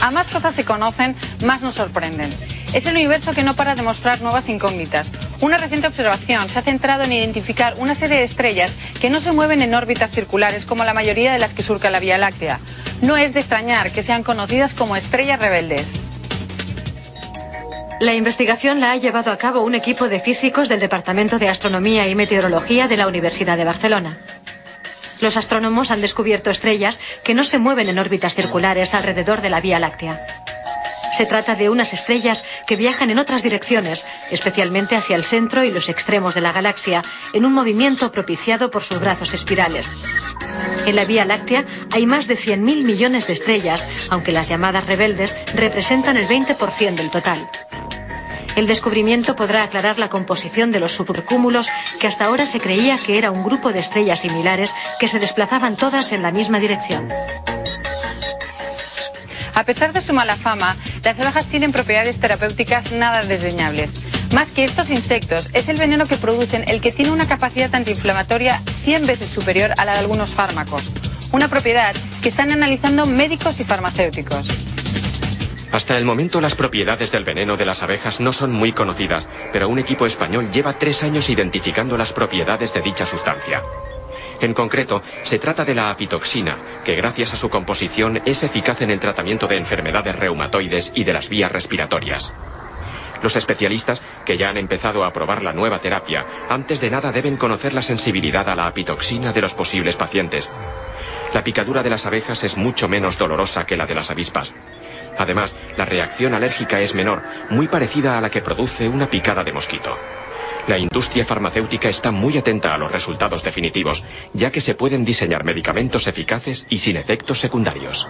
A 0.00 0.10
más 0.10 0.28
cosas 0.28 0.54
se 0.54 0.64
conocen, 0.64 1.14
más 1.44 1.62
nos 1.62 1.74
sorprenden. 1.74 2.30
Es 2.74 2.86
el 2.86 2.94
universo 2.94 3.32
que 3.32 3.44
no 3.44 3.54
para 3.54 3.76
de 3.76 3.82
mostrar 3.82 4.20
nuevas 4.20 4.48
incógnitas. 4.48 5.12
Una 5.40 5.56
reciente 5.56 5.86
observación 5.86 6.48
se 6.48 6.58
ha 6.58 6.62
centrado 6.62 7.04
en 7.04 7.12
identificar 7.12 7.74
una 7.78 7.94
serie 7.94 8.18
de 8.18 8.24
estrellas 8.24 8.76
que 9.00 9.10
no 9.10 9.20
se 9.20 9.32
mueven 9.32 9.62
en 9.62 9.74
órbitas 9.74 10.10
circulares 10.10 10.66
como 10.66 10.84
la 10.84 10.92
mayoría 10.92 11.32
de 11.32 11.38
las 11.38 11.54
que 11.54 11.62
surca 11.62 11.90
la 11.90 12.00
Vía 12.00 12.18
Láctea. 12.18 12.58
No 13.04 13.18
es 13.18 13.34
de 13.34 13.40
extrañar 13.40 13.92
que 13.92 14.02
sean 14.02 14.22
conocidas 14.22 14.72
como 14.72 14.96
estrellas 14.96 15.38
rebeldes. 15.38 16.00
La 18.00 18.14
investigación 18.14 18.80
la 18.80 18.92
ha 18.92 18.96
llevado 18.96 19.30
a 19.30 19.36
cabo 19.36 19.60
un 19.60 19.74
equipo 19.74 20.08
de 20.08 20.20
físicos 20.20 20.70
del 20.70 20.80
Departamento 20.80 21.38
de 21.38 21.50
Astronomía 21.50 22.08
y 22.08 22.14
Meteorología 22.14 22.88
de 22.88 22.96
la 22.96 23.06
Universidad 23.06 23.58
de 23.58 23.66
Barcelona. 23.66 24.16
Los 25.20 25.36
astrónomos 25.36 25.90
han 25.90 26.00
descubierto 26.00 26.48
estrellas 26.48 26.98
que 27.22 27.34
no 27.34 27.44
se 27.44 27.58
mueven 27.58 27.90
en 27.90 27.98
órbitas 27.98 28.34
circulares 28.34 28.94
alrededor 28.94 29.42
de 29.42 29.50
la 29.50 29.60
Vía 29.60 29.78
Láctea. 29.78 30.26
Se 31.16 31.26
trata 31.26 31.54
de 31.54 31.70
unas 31.70 31.92
estrellas 31.92 32.44
que 32.66 32.74
viajan 32.74 33.08
en 33.08 33.20
otras 33.20 33.44
direcciones, 33.44 34.04
especialmente 34.32 34.96
hacia 34.96 35.14
el 35.14 35.22
centro 35.22 35.62
y 35.62 35.70
los 35.70 35.88
extremos 35.88 36.34
de 36.34 36.40
la 36.40 36.50
galaxia, 36.50 37.02
en 37.32 37.44
un 37.44 37.52
movimiento 37.52 38.10
propiciado 38.10 38.68
por 38.68 38.82
sus 38.82 38.98
brazos 38.98 39.32
espirales. 39.32 39.88
En 40.86 40.96
la 40.96 41.04
Vía 41.04 41.24
Láctea 41.24 41.64
hay 41.92 42.04
más 42.04 42.26
de 42.26 42.36
100.000 42.36 42.82
millones 42.82 43.28
de 43.28 43.34
estrellas, 43.34 43.86
aunque 44.10 44.32
las 44.32 44.48
llamadas 44.48 44.86
rebeldes 44.86 45.36
representan 45.54 46.16
el 46.16 46.26
20% 46.26 46.96
del 46.96 47.10
total. 47.10 47.48
El 48.56 48.66
descubrimiento 48.66 49.36
podrá 49.36 49.62
aclarar 49.62 50.00
la 50.00 50.10
composición 50.10 50.72
de 50.72 50.80
los 50.80 50.90
supercúmulos 50.90 51.68
que 52.00 52.08
hasta 52.08 52.24
ahora 52.24 52.44
se 52.44 52.58
creía 52.58 52.98
que 52.98 53.18
era 53.18 53.30
un 53.30 53.44
grupo 53.44 53.72
de 53.72 53.78
estrellas 53.78 54.20
similares 54.20 54.74
que 54.98 55.06
se 55.06 55.20
desplazaban 55.20 55.76
todas 55.76 56.10
en 56.10 56.22
la 56.22 56.32
misma 56.32 56.58
dirección. 56.58 57.08
A 59.54 59.64
pesar 59.64 59.92
de 59.92 60.00
su 60.00 60.12
mala 60.12 60.36
fama, 60.36 60.76
las 61.04 61.20
abejas 61.20 61.46
tienen 61.46 61.72
propiedades 61.72 62.18
terapéuticas 62.18 62.92
nada 62.92 63.22
desdeñables. 63.22 64.02
Más 64.32 64.50
que 64.50 64.64
estos 64.64 64.90
insectos, 64.90 65.50
es 65.52 65.68
el 65.68 65.76
veneno 65.76 66.06
que 66.06 66.16
producen 66.16 66.64
el 66.68 66.80
que 66.80 66.90
tiene 66.90 67.12
una 67.12 67.28
capacidad 67.28 67.72
antiinflamatoria 67.74 68.60
100 68.82 69.06
veces 69.06 69.28
superior 69.28 69.72
a 69.78 69.84
la 69.84 69.92
de 69.92 70.00
algunos 70.00 70.34
fármacos. 70.34 70.92
Una 71.32 71.48
propiedad 71.48 71.94
que 72.22 72.28
están 72.28 72.50
analizando 72.50 73.06
médicos 73.06 73.60
y 73.60 73.64
farmacéuticos. 73.64 74.46
Hasta 75.70 75.98
el 75.98 76.04
momento 76.04 76.40
las 76.40 76.54
propiedades 76.54 77.10
del 77.10 77.24
veneno 77.24 77.56
de 77.56 77.64
las 77.64 77.82
abejas 77.82 78.20
no 78.20 78.32
son 78.32 78.52
muy 78.52 78.72
conocidas, 78.72 79.28
pero 79.52 79.68
un 79.68 79.78
equipo 79.78 80.06
español 80.06 80.50
lleva 80.52 80.78
tres 80.78 81.02
años 81.02 81.30
identificando 81.30 81.96
las 81.96 82.12
propiedades 82.12 82.72
de 82.74 82.80
dicha 82.80 83.06
sustancia. 83.06 83.60
En 84.44 84.52
concreto, 84.52 85.02
se 85.22 85.38
trata 85.38 85.64
de 85.64 85.74
la 85.74 85.90
apitoxina, 85.90 86.58
que 86.84 86.94
gracias 86.96 87.32
a 87.32 87.36
su 87.36 87.48
composición 87.48 88.20
es 88.26 88.42
eficaz 88.42 88.82
en 88.82 88.90
el 88.90 89.00
tratamiento 89.00 89.46
de 89.46 89.56
enfermedades 89.56 90.14
reumatoides 90.16 90.92
y 90.94 91.04
de 91.04 91.14
las 91.14 91.30
vías 91.30 91.50
respiratorias. 91.50 92.34
Los 93.22 93.36
especialistas, 93.36 94.02
que 94.26 94.36
ya 94.36 94.50
han 94.50 94.58
empezado 94.58 95.02
a 95.02 95.14
probar 95.14 95.42
la 95.42 95.54
nueva 95.54 95.78
terapia, 95.78 96.26
antes 96.50 96.82
de 96.82 96.90
nada 96.90 97.10
deben 97.10 97.38
conocer 97.38 97.72
la 97.72 97.80
sensibilidad 97.80 98.46
a 98.50 98.54
la 98.54 98.66
apitoxina 98.66 99.32
de 99.32 99.40
los 99.40 99.54
posibles 99.54 99.96
pacientes. 99.96 100.52
La 101.32 101.42
picadura 101.42 101.82
de 101.82 101.88
las 101.88 102.04
abejas 102.04 102.44
es 102.44 102.58
mucho 102.58 102.86
menos 102.86 103.16
dolorosa 103.16 103.64
que 103.64 103.78
la 103.78 103.86
de 103.86 103.94
las 103.94 104.10
avispas. 104.10 104.54
Además, 105.16 105.56
la 105.78 105.86
reacción 105.86 106.34
alérgica 106.34 106.82
es 106.82 106.94
menor, 106.94 107.22
muy 107.48 107.66
parecida 107.66 108.18
a 108.18 108.20
la 108.20 108.28
que 108.28 108.42
produce 108.42 108.90
una 108.90 109.06
picada 109.06 109.42
de 109.42 109.54
mosquito. 109.54 109.96
La 110.66 110.78
industria 110.78 111.24
farmacéutica 111.24 111.88
está 111.88 112.10
muy 112.10 112.38
atenta 112.38 112.74
a 112.74 112.78
los 112.78 112.90
resultados 112.90 113.42
definitivos, 113.42 114.04
ya 114.32 114.50
que 114.50 114.60
se 114.60 114.74
pueden 114.74 115.04
diseñar 115.04 115.44
medicamentos 115.44 116.06
eficaces 116.06 116.66
y 116.70 116.78
sin 116.78 116.96
efectos 116.96 117.38
secundarios. 117.38 118.08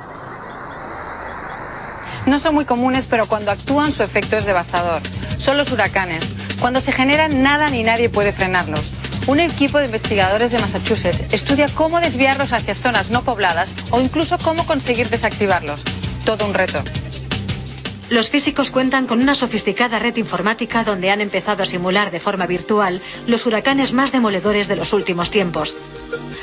No 2.27 2.39
son 2.39 2.55
muy 2.55 2.65
comunes, 2.65 3.07
pero 3.07 3.27
cuando 3.27 3.51
actúan 3.51 3.93
su 3.93 4.03
efecto 4.03 4.37
es 4.37 4.47
devastador. 4.47 5.03
Son 5.37 5.59
los 5.59 5.73
huracanes. 5.73 6.33
Cuando 6.61 6.81
se 6.81 6.93
generan, 6.93 7.43
nada 7.43 7.69
ni 7.69 7.83
nadie 7.83 8.09
puede 8.09 8.33
frenarlos. 8.33 8.93
Un 9.27 9.41
equipo 9.41 9.79
de 9.79 9.87
investigadores 9.87 10.51
de 10.51 10.59
Massachusetts 10.59 11.35
estudia 11.35 11.67
cómo 11.75 12.01
desviarlos 12.01 12.53
hacia 12.53 12.75
zonas 12.75 13.11
no 13.11 13.23
pobladas 13.23 13.75
o 13.91 14.01
incluso 14.01 14.39
cómo 14.39 14.65
conseguir 14.65 15.11
desactivarlos 15.11 15.85
todo 16.25 16.47
un 16.47 16.55
reto. 16.55 16.83
Los 18.11 18.29
físicos 18.29 18.71
cuentan 18.71 19.07
con 19.07 19.23
una 19.23 19.35
sofisticada 19.35 19.99
red 19.99 20.17
informática 20.17 20.85
donde 20.85 21.11
han 21.11 21.23
empezado 21.23 21.63
a 21.63 21.67
simular 21.67 22.11
de 22.11 22.21
forma 22.21 22.47
virtual 22.47 23.01
los 23.27 23.47
huracanes 23.47 23.93
más 23.93 24.13
demoledores 24.13 24.69
de 24.69 24.77
los 24.77 24.93
últimos 24.93 25.31
tiempos. 25.31 25.75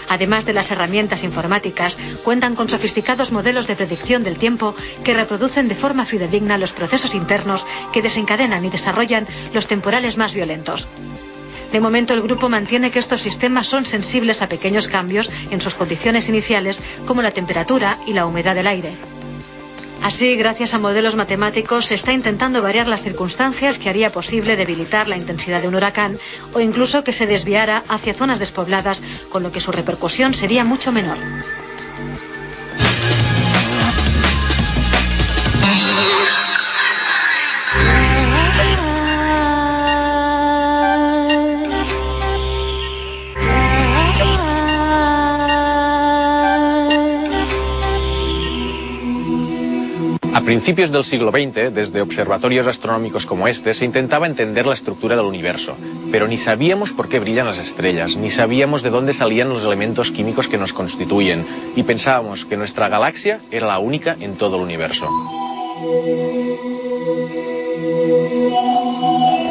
Además 0.10 0.46
de 0.46 0.54
las 0.54 0.72
herramientas 0.72 1.24
informáticas, 1.24 1.98
cuentan 2.24 2.56
con 2.56 2.68
sofisticados 2.68 3.32
modelos 3.32 3.68
de 3.68 3.76
predicción 3.76 4.24
del 4.24 4.38
tiempo 4.38 4.76
que 5.04 5.14
reproducen 5.14 5.68
de 5.68 5.76
forma 5.76 6.06
fidedigna 6.06 6.58
los 6.58 6.74
procesos 6.74 7.14
internos 7.14 7.66
que 7.94 8.02
desencadenan 8.02 8.66
y 8.66 8.70
desarrollan 8.70 9.28
los 9.54 9.68
temporales 9.68 10.18
más 10.18 10.34
violentos. 10.34 10.88
De 11.72 11.80
momento, 11.80 12.14
el 12.14 12.22
grupo 12.22 12.50
mantiene 12.50 12.92
que 12.92 13.00
estos 13.00 13.22
sistemas 13.22 13.68
son 13.68 13.86
sensibles 13.86 14.42
a 14.42 14.50
pequeños 14.50 14.88
cambios 14.88 15.30
en 15.52 15.62
sus 15.62 15.76
condiciones 15.76 16.28
iniciales, 16.28 16.82
como 17.06 17.22
la 17.22 17.32
temperatura 17.32 17.98
y 18.06 18.14
la 18.14 18.26
humedad 18.26 18.56
del 18.56 18.68
aire. 18.68 19.21
Así, 20.04 20.36
gracias 20.36 20.74
a 20.74 20.80
modelos 20.80 21.16
matemáticos, 21.16 21.86
se 21.86 21.96
está 21.96 22.12
intentando 22.12 22.62
variar 22.62 22.88
las 22.88 23.04
circunstancias 23.04 23.78
que 23.78 23.90
haría 23.90 24.12
posible 24.12 24.56
debilitar 24.56 25.08
la 25.08 25.16
intensidad 25.16 25.62
de 25.62 25.68
un 25.68 25.76
huracán 25.76 26.18
o 26.54 26.60
incluso 26.60 27.04
que 27.04 27.14
se 27.14 27.28
desviara 27.28 27.84
hacia 27.88 28.16
zonas 28.16 28.40
despobladas, 28.40 29.02
con 29.30 29.44
lo 29.44 29.52
que 29.52 29.62
su 29.62 29.72
repercusión 29.72 30.34
sería 30.34 30.66
mucho 30.66 30.92
menor. 30.92 31.18
A 50.42 50.44
principios 50.44 50.92
del 50.92 51.04
siglo 51.04 51.30
XX, 51.30 51.72
desde 51.72 52.02
observatorios 52.02 52.66
astronómicos 52.66 53.28
como 53.28 53.48
este, 53.48 53.76
se 53.76 53.86
intentaba 53.86 54.26
entender 54.26 54.66
la 54.66 54.74
estructura 54.74 55.16
del 55.16 55.26
universo, 55.26 55.78
pero 56.12 56.28
ni 56.28 56.36
sabíamos 56.36 56.94
por 56.94 57.08
qué 57.08 57.20
brillan 57.20 57.46
las 57.46 57.60
estrellas, 57.60 58.16
ni 58.16 58.32
sabíamos 58.32 58.82
de 58.82 58.90
dónde 58.90 59.14
salían 59.14 59.50
los 59.50 59.64
elementos 59.64 60.10
químicos 60.10 60.48
que 60.48 60.58
nos 60.58 60.74
constituyen, 60.74 61.46
y 61.76 61.84
pensábamos 61.84 62.46
que 62.46 62.58
nuestra 62.58 62.90
galaxia 62.90 63.40
era 63.52 63.68
la 63.68 63.78
única 63.78 64.18
en 64.20 64.36
todo 64.36 64.56
el 64.56 64.64
universo. 64.64 65.08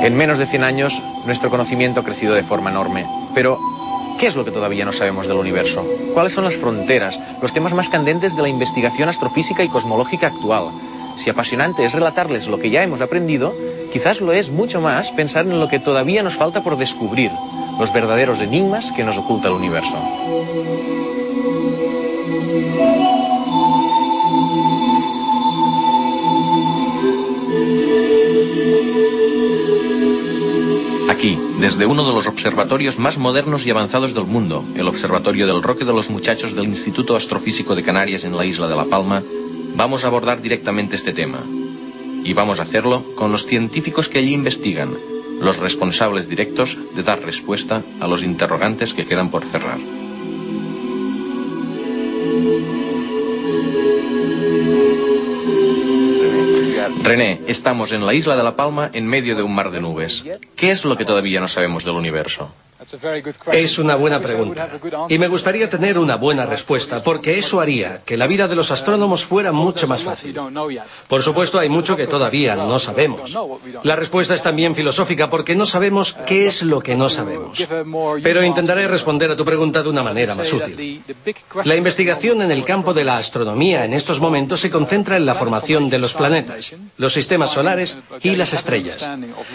En 0.02 0.16
menos 0.16 0.38
de 0.38 0.46
100 0.46 0.64
años, 0.64 1.00
nuestro 1.24 1.50
conocimiento 1.50 2.00
ha 2.00 2.04
crecido 2.04 2.34
de 2.34 2.42
forma 2.42 2.70
enorme, 2.70 3.06
pero 3.32 3.60
¿Qué 4.20 4.26
es 4.26 4.36
lo 4.36 4.44
que 4.44 4.50
todavía 4.50 4.84
no 4.84 4.92
sabemos 4.92 5.26
del 5.26 5.38
universo? 5.38 5.82
¿Cuáles 6.12 6.34
son 6.34 6.44
las 6.44 6.54
fronteras, 6.54 7.18
los 7.40 7.54
temas 7.54 7.72
más 7.72 7.88
candentes 7.88 8.36
de 8.36 8.42
la 8.42 8.50
investigación 8.50 9.08
astrofísica 9.08 9.64
y 9.64 9.68
cosmológica 9.70 10.26
actual? 10.26 10.64
Si 11.16 11.30
apasionante 11.30 11.86
es 11.86 11.94
relatarles 11.94 12.46
lo 12.46 12.58
que 12.58 12.68
ya 12.68 12.82
hemos 12.82 13.00
aprendido, 13.00 13.54
quizás 13.94 14.20
lo 14.20 14.34
es 14.34 14.50
mucho 14.50 14.82
más 14.82 15.10
pensar 15.10 15.46
en 15.46 15.58
lo 15.58 15.68
que 15.68 15.78
todavía 15.78 16.22
nos 16.22 16.36
falta 16.36 16.62
por 16.62 16.76
descubrir, 16.76 17.30
los 17.78 17.94
verdaderos 17.94 18.42
enigmas 18.42 18.92
que 18.92 19.04
nos 19.04 19.16
oculta 19.16 19.48
el 19.48 19.54
universo. 19.54 19.96
Aquí, 31.20 31.38
desde 31.60 31.84
uno 31.84 32.08
de 32.08 32.14
los 32.14 32.26
observatorios 32.26 32.98
más 32.98 33.18
modernos 33.18 33.66
y 33.66 33.70
avanzados 33.70 34.14
del 34.14 34.24
mundo, 34.24 34.64
el 34.74 34.88
Observatorio 34.88 35.46
del 35.46 35.62
Roque 35.62 35.84
de 35.84 35.92
los 35.92 36.08
Muchachos 36.08 36.54
del 36.54 36.64
Instituto 36.64 37.14
Astrofísico 37.14 37.74
de 37.74 37.82
Canarias 37.82 38.24
en 38.24 38.34
la 38.34 38.46
isla 38.46 38.68
de 38.68 38.74
La 38.74 38.86
Palma, 38.86 39.22
vamos 39.76 40.02
a 40.02 40.06
abordar 40.06 40.40
directamente 40.40 40.96
este 40.96 41.12
tema. 41.12 41.40
Y 42.24 42.32
vamos 42.32 42.58
a 42.58 42.62
hacerlo 42.62 43.04
con 43.16 43.32
los 43.32 43.44
científicos 43.44 44.08
que 44.08 44.20
allí 44.20 44.32
investigan, 44.32 44.96
los 45.42 45.58
responsables 45.58 46.26
directos 46.26 46.78
de 46.96 47.02
dar 47.02 47.20
respuesta 47.20 47.82
a 48.00 48.08
los 48.08 48.22
interrogantes 48.22 48.94
que 48.94 49.04
quedan 49.04 49.30
por 49.30 49.44
cerrar. 49.44 49.76
René, 57.02 57.40
estamos 57.46 57.92
en 57.92 58.06
la 58.06 58.14
isla 58.14 58.36
de 58.36 58.42
La 58.42 58.56
Palma 58.56 58.90
en 58.92 59.06
medio 59.06 59.36
de 59.36 59.42
un 59.42 59.54
mar 59.54 59.70
de 59.70 59.80
nubes. 59.80 60.24
¿Qué 60.56 60.70
es 60.70 60.84
lo 60.84 60.96
que 60.96 61.04
todavía 61.04 61.40
no 61.40 61.48
sabemos 61.48 61.84
del 61.84 61.96
universo? 61.96 62.52
Es 63.52 63.78
una 63.78 63.94
buena 63.96 64.20
pregunta. 64.20 64.68
Y 65.08 65.18
me 65.18 65.28
gustaría 65.28 65.68
tener 65.68 65.98
una 65.98 66.16
buena 66.16 66.46
respuesta, 66.46 67.02
porque 67.02 67.38
eso 67.38 67.60
haría 67.60 68.02
que 68.04 68.16
la 68.16 68.26
vida 68.26 68.48
de 68.48 68.56
los 68.56 68.70
astrónomos 68.70 69.24
fuera 69.24 69.52
mucho 69.52 69.86
más 69.86 70.02
fácil. 70.02 70.38
Por 71.06 71.22
supuesto, 71.22 71.58
hay 71.58 71.68
mucho 71.68 71.96
que 71.96 72.06
todavía 72.06 72.56
no 72.56 72.78
sabemos. 72.78 73.36
La 73.82 73.96
respuesta 73.96 74.34
es 74.34 74.42
también 74.42 74.74
filosófica, 74.74 75.28
porque 75.28 75.54
no 75.56 75.66
sabemos 75.66 76.16
qué 76.26 76.46
es 76.46 76.62
lo 76.62 76.80
que 76.80 76.96
no 76.96 77.10
sabemos. 77.10 77.66
Pero 78.22 78.42
intentaré 78.42 78.88
responder 78.88 79.30
a 79.30 79.36
tu 79.36 79.44
pregunta 79.44 79.82
de 79.82 79.88
una 79.90 80.02
manera 80.02 80.34
más 80.34 80.50
útil. 80.52 81.02
La 81.64 81.76
investigación 81.76 82.40
en 82.40 82.50
el 82.50 82.64
campo 82.64 82.94
de 82.94 83.04
la 83.04 83.18
astronomía 83.18 83.84
en 83.84 83.92
estos 83.92 84.20
momentos 84.20 84.60
se 84.60 84.70
concentra 84.70 85.18
en 85.18 85.26
la 85.26 85.34
formación 85.34 85.90
de 85.90 85.98
los 85.98 86.14
planetas, 86.14 86.74
los 86.96 87.12
sistemas 87.12 87.50
solares 87.50 87.98
y 88.22 88.36
las 88.36 88.54
estrellas, 88.54 89.06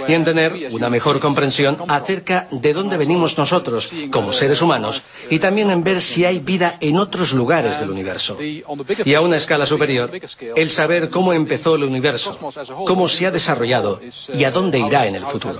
y 0.07 0.13
en 0.13 0.25
tener 0.25 0.69
una 0.71 0.89
mejor 0.91 1.19
comprensión 1.19 1.77
acerca 1.87 2.47
de 2.51 2.73
dónde 2.73 2.97
venimos 2.97 3.14
nosotros 3.15 3.91
como 4.11 4.33
seres 4.33 4.61
humanos 4.61 5.01
y 5.29 5.39
también 5.39 5.69
en 5.69 5.83
ver 5.83 6.01
si 6.01 6.25
hay 6.25 6.39
vida 6.39 6.77
en 6.81 6.97
otros 6.97 7.33
lugares 7.33 7.79
del 7.79 7.89
universo. 7.89 8.37
Y 8.41 9.13
a 9.13 9.21
una 9.21 9.37
escala 9.37 9.65
superior, 9.65 10.11
el 10.55 10.69
saber 10.69 11.09
cómo 11.09 11.33
empezó 11.33 11.75
el 11.75 11.83
universo, 11.83 12.37
cómo 12.85 13.07
se 13.07 13.27
ha 13.27 13.31
desarrollado 13.31 13.99
y 14.33 14.43
a 14.43 14.51
dónde 14.51 14.79
irá 14.79 15.07
en 15.07 15.15
el 15.15 15.25
futuro. 15.25 15.59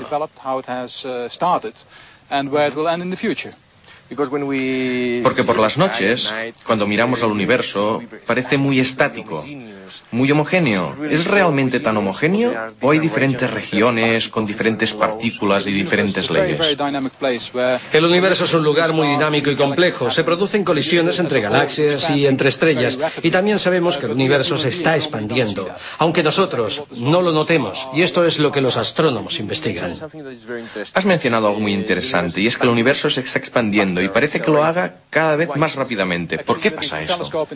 Porque 5.23 5.43
por 5.43 5.57
las 5.57 5.77
noches, 5.77 6.33
cuando 6.65 6.85
miramos 6.85 7.23
al 7.23 7.31
universo, 7.31 8.01
parece 8.27 8.57
muy 8.57 8.79
estático. 8.79 9.43
Muy 10.11 10.31
homogéneo. 10.31 10.95
¿Es 11.09 11.25
realmente 11.25 11.79
tan 11.79 11.97
homogéneo 11.97 12.53
o 12.81 12.91
hay 12.91 12.99
diferentes 12.99 13.49
regiones 13.49 14.29
con 14.29 14.45
diferentes 14.45 14.93
partículas 14.93 15.67
y 15.67 15.71
diferentes 15.71 16.29
leyes? 16.29 16.59
El 17.93 18.05
universo 18.05 18.45
es 18.45 18.53
un 18.53 18.63
lugar 18.63 18.93
muy 18.93 19.07
dinámico 19.07 19.49
y 19.51 19.55
complejo. 19.55 20.11
Se 20.11 20.23
producen 20.23 20.63
colisiones 20.63 21.19
entre 21.19 21.41
galaxias 21.41 22.09
y 22.09 22.27
entre 22.27 22.49
estrellas. 22.49 22.99
Y 23.23 23.31
también 23.31 23.59
sabemos 23.59 23.97
que 23.97 24.05
el 24.05 24.13
universo 24.13 24.57
se 24.57 24.69
está 24.69 24.95
expandiendo, 24.95 25.69
aunque 25.97 26.23
nosotros 26.23 26.83
no 26.97 27.21
lo 27.21 27.31
notemos. 27.31 27.87
Y 27.93 28.01
esto 28.01 28.25
es 28.25 28.39
lo 28.39 28.51
que 28.51 28.61
los 28.61 28.77
astrónomos 28.77 29.39
investigan. 29.39 29.95
Has 30.93 31.05
mencionado 31.05 31.47
algo 31.47 31.59
muy 31.59 31.73
interesante 31.73 32.41
y 32.41 32.47
es 32.47 32.57
que 32.57 32.63
el 32.63 32.69
universo 32.69 33.09
se 33.09 33.21
está 33.21 33.39
expandiendo 33.39 34.01
y 34.01 34.09
parece 34.09 34.41
que 34.41 34.51
lo 34.51 34.63
haga 34.63 34.95
cada 35.09 35.35
vez 35.35 35.49
más 35.55 35.75
rápidamente. 35.75 36.39
¿Por 36.39 36.59
qué 36.59 36.71
pasa 36.71 37.01
esto? 37.01 37.47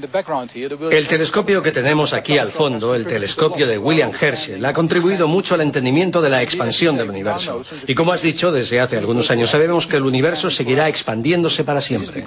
El 0.91 1.07
telescopio 1.07 1.63
que 1.63 1.71
tenemos 1.71 2.13
aquí 2.13 2.18
al 2.39 2.51
fondo, 2.51 2.95
el 2.95 3.05
telescopio 3.05 3.67
de 3.67 3.77
William 3.77 4.11
Herschel, 4.19 4.63
ha 4.65 4.73
contribuido 4.73 5.27
mucho 5.27 5.55
al 5.55 5.61
entendimiento 5.61 6.21
de 6.21 6.29
la 6.29 6.41
expansión 6.41 6.97
del 6.97 7.09
universo. 7.09 7.61
Y 7.87 7.95
como 7.95 8.13
has 8.13 8.21
dicho, 8.21 8.51
desde 8.51 8.79
hace 8.79 8.97
algunos 8.97 9.31
años 9.31 9.49
sabemos 9.49 9.87
que 9.87 9.97
el 9.97 10.03
universo 10.03 10.49
seguirá 10.49 10.87
expandiéndose 10.87 11.63
para 11.63 11.81
siempre. 11.81 12.23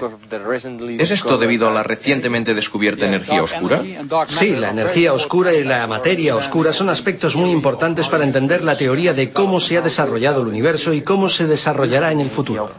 ¿Es 0.99 1.11
esto 1.11 1.39
debido 1.39 1.69
a 1.69 1.73
la 1.73 1.83
recientemente 1.83 2.55
descubierta 2.55 3.07
energía 3.07 3.43
oscura? 3.43 3.83
Sí, 4.29 4.57
la 4.57 4.71
energía 4.71 5.13
oscura 5.13 5.53
y 5.55 5.65
la 5.65 5.87
materia 5.87 6.37
oscura 6.37 6.73
son 6.73 6.89
aspectos 6.89 7.37
muy 7.37 7.51
importantes 7.51 8.09
para 8.09 8.25
entender 8.25 8.65
la 8.65 8.77
teoría 8.77 9.15
de 9.15 9.31
cómo 9.31 9.61
se 9.61 9.77
ha 9.77 9.81
desarrollado 9.81 10.43
el 10.43 10.49
universo 10.49 10.93
y 10.93 11.03
cómo 11.03 11.29
se 11.29 11.47
desarrollará 11.47 12.13
en 12.13 12.21
el 12.21 12.31
futuro. 12.31 12.71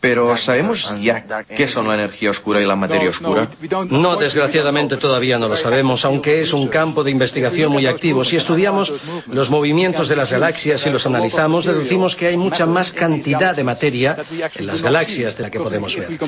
Pero 0.00 0.36
¿sabemos 0.36 0.96
ya 1.00 1.24
qué 1.56 1.68
son 1.68 1.88
la 1.88 1.94
energía 1.94 2.30
oscura 2.30 2.60
y 2.60 2.66
la 2.66 2.76
materia 2.76 3.10
oscura? 3.10 3.48
No, 3.88 4.16
desgraciadamente 4.16 4.96
todavía 4.96 5.38
no 5.38 5.48
lo 5.48 5.56
sabemos, 5.56 6.04
aunque 6.04 6.42
es 6.42 6.43
un 6.52 6.68
campo 6.68 7.04
de 7.04 7.10
investigación 7.10 7.72
muy 7.72 7.86
activo. 7.86 8.24
Si 8.24 8.36
estudiamos 8.36 8.92
los 9.28 9.50
movimientos 9.50 10.08
de 10.08 10.16
las 10.16 10.30
galaxias 10.30 10.86
y 10.86 10.90
los 10.90 11.06
analizamos, 11.06 11.64
deducimos 11.64 12.16
que 12.16 12.26
hay 12.26 12.36
mucha 12.36 12.66
más 12.66 12.92
cantidad 12.92 13.56
de 13.56 13.64
materia 13.64 14.16
en 14.56 14.66
las 14.66 14.82
galaxias 14.82 15.36
de 15.36 15.42
la 15.44 15.50
que 15.50 15.60
podemos 15.60 15.96
ver. 15.96 16.18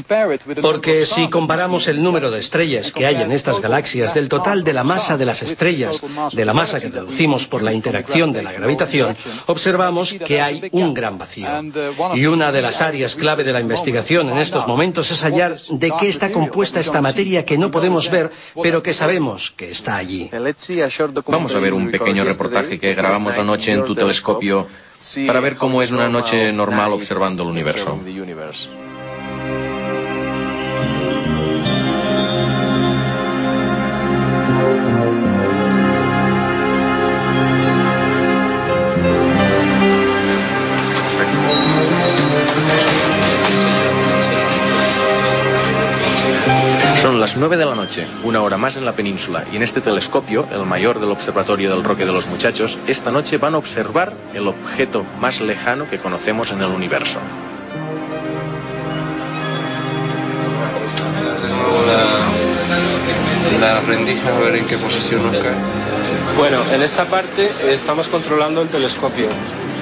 Porque 0.63 1.07
si 1.07 1.29
comparamos 1.29 1.89
el 1.89 2.03
número 2.03 2.31
de 2.31 2.41
estrellas 2.41 2.93
que 2.93 3.07
hay 3.07 3.17
en 3.17 3.33
estas 3.33 3.61
galaxias 3.61 4.15
del 4.15 4.29
total 4.29 4.65
de 4.65 4.73
la 4.73 4.85
masa 4.85 5.17
de 5.17 5.27
las 5.27 5.43
estrellas, 5.43 6.01
de 6.33 6.45
la 6.45 6.55
masa 6.55 6.81
que 6.81 6.89
deducimos 6.89 7.47
por 7.47 7.63
la 7.63 7.73
interacción 7.73 8.33
de 8.33 8.43
la 8.43 8.53
gravitación, 8.53 9.17
observamos 9.47 10.15
que 10.25 10.41
hay 10.41 10.69
un 10.73 10.95
gran 10.95 11.19
vacío. 11.19 11.49
Y 12.15 12.27
una 12.27 12.53
de 12.53 12.63
las 12.63 12.81
áreas 12.81 13.17
clave 13.17 13.45
de 13.45 13.53
la 13.53 13.61
investigación 13.61 14.29
en 14.29 14.39
estos 14.39 14.67
momentos 14.67 15.11
es 15.11 15.23
hallar 15.23 15.57
de 15.59 15.93
qué 15.99 16.09
está 16.09 16.33
compuesta 16.33 16.81
esta 16.81 17.03
materia 17.03 17.45
que 17.45 17.59
no 17.59 17.71
podemos 17.71 18.11
ver, 18.11 18.31
pero 18.63 18.83
que 18.83 18.93
sabemos 18.93 19.53
que 19.57 19.71
está 19.71 19.97
allí. 20.07 20.31
Vamos 21.27 21.55
a 21.55 21.59
ver 21.59 21.75
un 21.75 21.91
pequeño 21.91 22.25
reportaje 22.25 22.79
que 22.79 22.95
grabamos 22.95 23.39
anoche 23.39 23.73
en 23.73 23.85
tu 23.85 23.95
telescopio 23.95 24.67
para 25.27 25.41
ver 25.41 25.57
cómo 25.57 25.83
es 25.83 25.91
una 25.91 26.09
noche 26.09 26.53
normal 26.53 26.93
observando 26.93 27.43
el 27.43 27.51
universo. 27.51 27.99
Las 47.27 47.37
9 47.37 47.57
de 47.57 47.67
la 47.67 47.75
noche, 47.75 48.07
una 48.23 48.41
hora 48.41 48.57
más 48.57 48.77
en 48.77 48.85
la 48.85 48.93
península, 48.93 49.43
y 49.53 49.57
en 49.57 49.65
este 49.65 49.81
telescopio, 49.81 50.47
el 50.53 50.65
mayor 50.65 51.01
del 51.01 51.11
Observatorio 51.11 51.71
del 51.71 51.83
Roque 51.83 52.07
de 52.07 52.13
los 52.13 52.29
Muchachos, 52.29 52.79
esta 52.87 53.11
noche 53.11 53.37
van 53.37 53.57
a 53.57 53.59
observar 53.59 54.13
el 54.33 54.47
objeto 54.47 55.05
más 55.21 55.41
lejano 55.41 55.91
que 55.91 55.99
conocemos 55.99 56.53
en 56.53 56.63
el 56.63 56.69
universo. 56.69 57.19
las 63.61 63.85
rendijas 63.87 64.33
a 64.33 64.39
ver 64.39 64.55
en 64.55 64.67
qué 64.67 64.77
posición 64.77 65.27
nos 65.27 65.37
cae. 65.39 65.55
Bueno, 66.37 66.59
en 66.73 66.83
esta 66.83 67.07
parte 67.07 67.51
estamos 67.71 68.07
controlando 68.07 68.63
el 68.63 68.69
telescopio. 68.69 69.27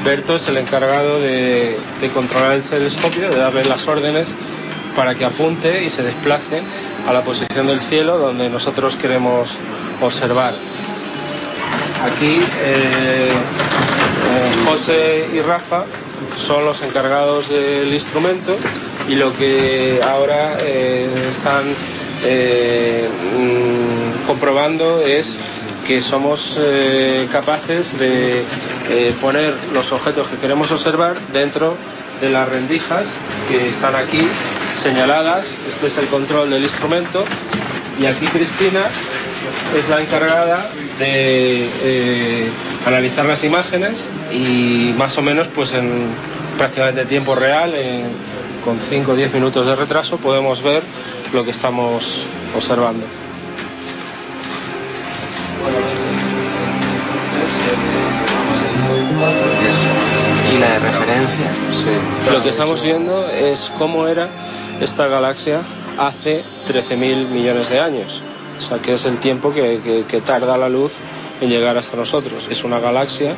Berto 0.03 0.37
es 0.37 0.49
el 0.49 0.57
encargado 0.57 1.21
de, 1.21 1.77
de 2.01 2.09
controlar 2.09 2.53
el 2.53 2.63
telescopio, 2.63 3.29
de 3.29 3.37
darle 3.37 3.67
las 3.67 3.87
órdenes 3.87 4.35
para 4.97 5.15
que 5.15 5.25
apunte 5.25 5.85
y 5.85 5.91
se 5.91 6.03
desplace 6.03 6.63
a 7.09 7.13
la 7.13 7.23
posición 7.23 7.67
del 7.67 7.81
cielo 7.81 8.19
donde 8.19 8.49
nosotros 8.49 8.97
queremos 8.97 9.59
observar. 10.01 10.55
Aquí 12.05 12.41
eh, 12.63 13.29
eh, 13.29 13.31
José 14.67 15.27
y 15.33 15.41
Rafa 15.41 15.85
son 16.37 16.65
los 16.65 16.83
encargados 16.83 17.49
del 17.49 17.93
instrumento 17.93 18.57
y 19.09 19.15
lo 19.15 19.33
que 19.37 20.01
ahora 20.03 20.59
eh, 20.61 21.09
están 21.31 21.65
mm, 21.71 21.75
comprobando 24.27 25.01
es 25.01 25.39
que 25.87 26.01
somos 26.01 26.59
capaces 27.31 27.99
de 27.99 28.43
poner 29.21 29.53
los 29.75 29.93
objetos 29.93 30.29
que 30.29 30.37
queremos 30.37 30.71
observar 30.71 31.15
dentro 31.33 31.77
de 32.21 32.31
las 32.31 32.49
rendijas 32.49 33.15
que 33.49 33.69
están 33.69 33.95
aquí 33.95 34.21
señaladas. 34.75 35.57
Este 35.69 35.87
es 35.87 35.99
el 35.99 36.07
control 36.07 36.51
del 36.51 36.63
instrumento 36.63 37.25
y 38.01 38.07
aquí 38.07 38.27
Cristina 38.27 38.81
es 39.77 39.89
la 39.89 40.01
encargada 40.01 40.69
de 40.99 41.69
eh, 41.83 42.49
analizar 42.87 43.25
las 43.25 43.45
imágenes 43.45 44.09
y 44.33 44.95
más 44.97 45.17
o 45.19 45.23
menos 45.23 45.49
pues 45.49 45.73
en 45.75 46.09
prácticamente 46.57 47.05
tiempo 47.05 47.35
real, 47.35 47.75
con 48.65 48.79
5 48.79 49.13
o 49.13 49.17
10 49.17 49.35
minutos 49.35 49.67
de 49.67 49.77
retraso, 49.77 50.17
podemos 50.19 50.63
ver 50.63 50.83
lo 51.33 51.45
que 51.45 51.51
estamos 51.51 52.25
observando. 52.57 53.07
De 60.73 60.79
referencia, 60.79 61.51
Lo 62.33 62.43
que 62.43 62.49
estamos 62.49 62.83
viendo 62.83 63.29
es 63.29 63.71
cómo 63.79 64.07
era 64.09 64.29
esta 64.81 65.07
galaxia 65.09 65.61
hace 65.99 66.43
13.000 66.67 67.29
millones 67.29 67.69
de 67.71 67.81
años. 67.81 68.23
O 68.59 68.61
sea, 68.61 68.79
que 68.79 68.95
es 68.95 69.05
el 69.05 69.19
tiempo 69.19 69.53
que, 69.53 70.23
tarda 70.25 70.57
la 70.57 70.69
luz 70.69 70.93
en 71.41 71.51
llegar 71.51 71.77
hasta 71.77 71.97
nosotros. 71.97 72.49
Es 72.51 72.65
una 72.65 72.79
galaxia 72.81 73.35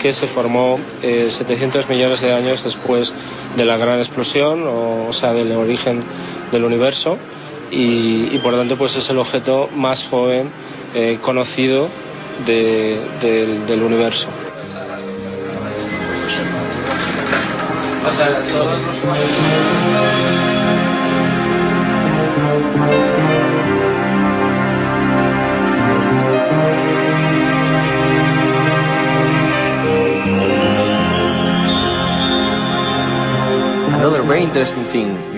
que 0.00 0.12
se 0.12 0.26
formó 0.26 0.78
eh, 1.02 1.26
700 1.30 1.88
millones 1.88 2.20
de 2.20 2.32
años 2.32 2.64
después 2.64 3.12
de 3.56 3.64
la 3.64 3.76
gran 3.76 3.98
explosión, 3.98 4.64
o, 4.66 5.12
sea, 5.12 5.32
del 5.32 5.52
origen 5.52 6.02
del 6.52 6.64
universo, 6.64 7.18
y, 7.70 8.28
y 8.34 8.40
por 8.42 8.54
tanto 8.54 8.76
pues 8.76 8.96
es 8.96 9.08
el 9.10 9.18
objeto 9.18 9.68
más 9.74 10.04
joven 10.04 10.50
eh, 10.94 11.18
conocido 11.20 11.88
de- 12.46 12.98
del- 13.20 13.66
del 13.66 13.82
universo. 13.82 14.28
O 18.06 18.10
sea, 18.10 18.42
todos 18.50 18.82
los 18.82 18.96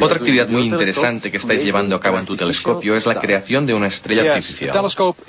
Otra 0.00 0.16
actividad 0.16 0.48
muy 0.48 0.62
interesante 0.62 1.30
que 1.30 1.36
estáis 1.36 1.62
llevando 1.62 1.96
a 1.96 2.00
cabo 2.00 2.18
en 2.18 2.26
tu 2.26 2.36
telescopio 2.36 2.94
es 2.94 3.06
la 3.06 3.20
creación 3.20 3.66
de 3.66 3.74
una 3.74 3.88
estrella 3.88 4.32
artificial. 4.34 4.72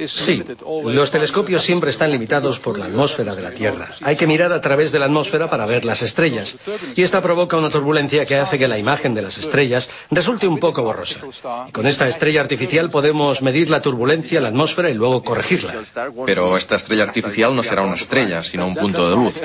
Sí, 0.05 0.43
los 0.85 1.11
telescopios 1.11 1.63
siempre 1.63 1.89
están 1.89 2.11
limitados 2.11 2.59
por 2.59 2.77
la 2.77 2.85
atmósfera 2.85 3.35
de 3.35 3.41
la 3.41 3.51
Tierra. 3.51 3.89
Hay 4.03 4.15
que 4.15 4.27
mirar 4.27 4.53
a 4.53 4.61
través 4.61 4.91
de 4.91 4.99
la 4.99 5.05
atmósfera 5.05 5.49
para 5.49 5.65
ver 5.65 5.85
las 5.85 6.01
estrellas. 6.01 6.55
Y 6.95 7.03
esta 7.03 7.21
provoca 7.21 7.57
una 7.57 7.69
turbulencia 7.69 8.25
que 8.25 8.37
hace 8.37 8.57
que 8.57 8.67
la 8.67 8.77
imagen 8.77 9.15
de 9.15 9.21
las 9.21 9.37
estrellas 9.37 9.89
resulte 10.11 10.47
un 10.47 10.59
poco 10.59 10.83
borrosa. 10.83 11.19
Y 11.67 11.71
con 11.71 11.85
esta 11.85 12.07
estrella 12.07 12.41
artificial 12.41 12.89
podemos 12.89 13.41
medir 13.41 13.69
la 13.69 13.81
turbulencia 13.81 14.37
en 14.37 14.43
la 14.43 14.49
atmósfera 14.49 14.89
y 14.89 14.93
luego 14.93 15.23
corregirla. 15.23 15.73
Pero 16.25 16.57
esta 16.57 16.75
estrella 16.75 17.03
artificial 17.03 17.55
no 17.55 17.63
será 17.63 17.81
una 17.81 17.95
estrella, 17.95 18.43
sino 18.43 18.67
un 18.67 18.75
punto 18.75 19.09
de 19.09 19.15
luz. 19.15 19.35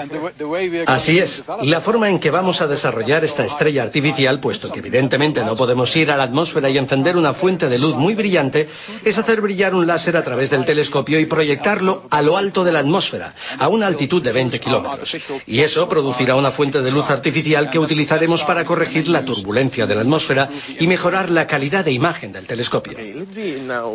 Así 0.86 1.18
es. 1.18 1.44
La 1.62 1.80
forma 1.80 2.08
en 2.08 2.18
que 2.18 2.30
vamos 2.30 2.60
a 2.60 2.66
desarrollar 2.66 3.24
esta 3.24 3.44
estrella 3.44 3.82
artificial 3.82 4.27
artificial, 4.28 4.40
puesto 4.40 4.70
que 4.72 4.80
evidentemente 4.80 5.44
no 5.44 5.56
podemos 5.56 5.94
ir 5.96 6.10
a 6.10 6.16
la 6.16 6.24
atmósfera 6.24 6.68
y 6.70 6.78
encender 6.78 7.16
una 7.16 7.32
fuente 7.32 7.68
de 7.68 7.78
luz 7.78 7.94
muy 7.94 8.14
brillante, 8.14 8.68
es 9.04 9.18
hacer 9.18 9.40
brillar 9.40 9.74
un 9.74 9.86
láser 9.86 10.16
a 10.16 10.24
través 10.24 10.50
del 10.50 10.64
telescopio 10.64 11.18
y 11.20 11.26
proyectarlo 11.26 12.04
a 12.10 12.22
lo 12.22 12.36
alto 12.36 12.64
de 12.64 12.72
la 12.72 12.80
atmósfera, 12.80 13.34
a 13.58 13.68
una 13.68 13.86
altitud 13.86 14.22
de 14.22 14.32
20 14.32 14.60
kilómetros. 14.60 15.16
Y 15.46 15.60
eso 15.60 15.88
producirá 15.88 16.34
una 16.36 16.50
fuente 16.50 16.82
de 16.82 16.90
luz 16.90 17.10
artificial 17.10 17.70
que 17.70 17.78
utilizaremos 17.78 18.44
para 18.44 18.64
corregir 18.64 19.08
la 19.08 19.24
turbulencia 19.24 19.86
de 19.86 19.94
la 19.94 20.02
atmósfera 20.02 20.48
y 20.78 20.86
mejorar 20.86 21.30
la 21.30 21.46
calidad 21.46 21.84
de 21.84 21.92
imagen 21.92 22.32
del 22.32 22.46
telescopio. 22.46 22.96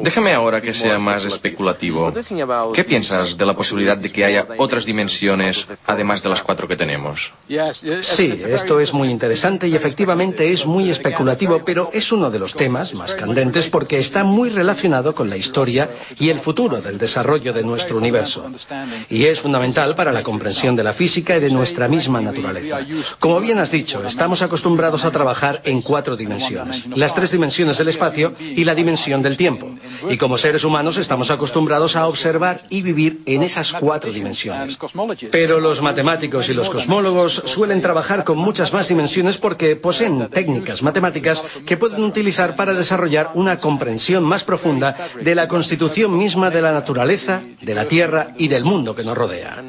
Déjame 0.01 0.33
ahora 0.33 0.61
que 0.61 0.73
sea 0.73 0.99
más 0.99 1.25
especulativo. 1.25 2.13
¿Qué 2.73 2.83
piensas 2.83 3.37
de 3.37 3.45
la 3.45 3.55
posibilidad 3.55 3.97
de 3.97 4.09
que 4.11 4.25
haya 4.25 4.47
otras 4.57 4.85
dimensiones 4.85 5.67
además 5.85 6.23
de 6.23 6.29
las 6.29 6.41
cuatro 6.41 6.67
que 6.67 6.75
tenemos? 6.75 7.31
Sí, 8.01 8.33
esto 8.59 8.79
es 8.79 8.93
muy 8.93 9.09
interesante 9.09 9.67
y 9.67 9.75
efectivamente 9.75 10.22
es 10.23 10.65
muy 10.65 10.89
especulativo, 10.89 11.63
pero 11.65 11.89
es 11.91 12.11
uno 12.11 12.31
de 12.31 12.39
los 12.39 12.53
temas 12.53 12.93
más 12.93 13.13
candentes 13.15 13.67
porque 13.67 13.99
está 13.99 14.23
muy 14.23 14.49
relacionado 14.49 15.13
con 15.13 15.29
la 15.29 15.35
historia 15.35 15.89
y 16.17 16.29
el 16.29 16.39
futuro 16.39 16.81
del 16.81 16.97
desarrollo 16.97 17.51
de 17.51 17.63
nuestro 17.63 17.97
universo. 17.97 18.49
Y 19.09 19.25
es 19.25 19.41
fundamental 19.41 19.95
para 19.95 20.13
la 20.13 20.23
comprensión 20.23 20.75
de 20.77 20.83
la 20.83 20.93
física 20.93 21.35
y 21.35 21.41
de 21.41 21.51
nuestra 21.51 21.89
misma 21.89 22.21
naturaleza. 22.21 22.79
Como 23.19 23.41
bien 23.41 23.59
has 23.59 23.71
dicho, 23.71 24.01
estamos 24.05 24.41
acostumbrados 24.41 25.03
a 25.03 25.11
trabajar 25.11 25.61
en 25.65 25.81
cuatro 25.81 26.15
dimensiones. 26.15 26.85
Las 26.95 27.13
tres 27.13 27.31
dimensiones 27.31 27.77
del 27.77 27.89
espacio 27.89 28.33
y 28.39 28.63
la 28.63 28.75
dimensión 28.75 29.21
del 29.21 29.35
tiempo. 29.35 29.69
Y 30.09 30.17
como 30.17 30.37
seres 30.37 30.63
humanos 30.63 30.97
estamos 30.97 31.31
acostumbrados 31.31 31.97
a 31.97 32.07
observar 32.07 32.61
y 32.69 32.81
vivir 32.81 33.21
en 33.25 33.43
esas 33.43 33.73
cuatro 33.73 34.11
dimensiones. 34.11 34.77
Pero 35.31 35.59
los 35.59 35.81
matemáticos 35.81 36.47
y 36.47 36.53
los 36.53 36.69
cosmólogos 36.69 37.43
suelen 37.45 37.81
trabajar 37.81 38.23
con 38.23 38.37
muchas 38.37 38.71
más 38.71 38.87
dimensiones 38.87 39.37
porque 39.37 39.75
poseen 39.75 40.12
técnicas 40.29 40.81
matemáticas 40.81 41.43
que 41.65 41.77
pueden 41.77 42.03
utilizar 42.03 42.55
para 42.55 42.73
desarrollar 42.73 43.31
una 43.33 43.57
comprensión 43.57 44.23
más 44.23 44.43
profunda 44.43 44.95
de 45.21 45.35
la 45.35 45.47
constitución 45.47 46.17
misma 46.17 46.49
de 46.49 46.61
la 46.61 46.71
naturaleza, 46.71 47.41
de 47.61 47.75
la 47.75 47.85
Tierra 47.87 48.33
y 48.37 48.47
del 48.47 48.63
mundo 48.63 48.95
que 48.95 49.03
nos 49.03 49.17
rodea. 49.17 49.63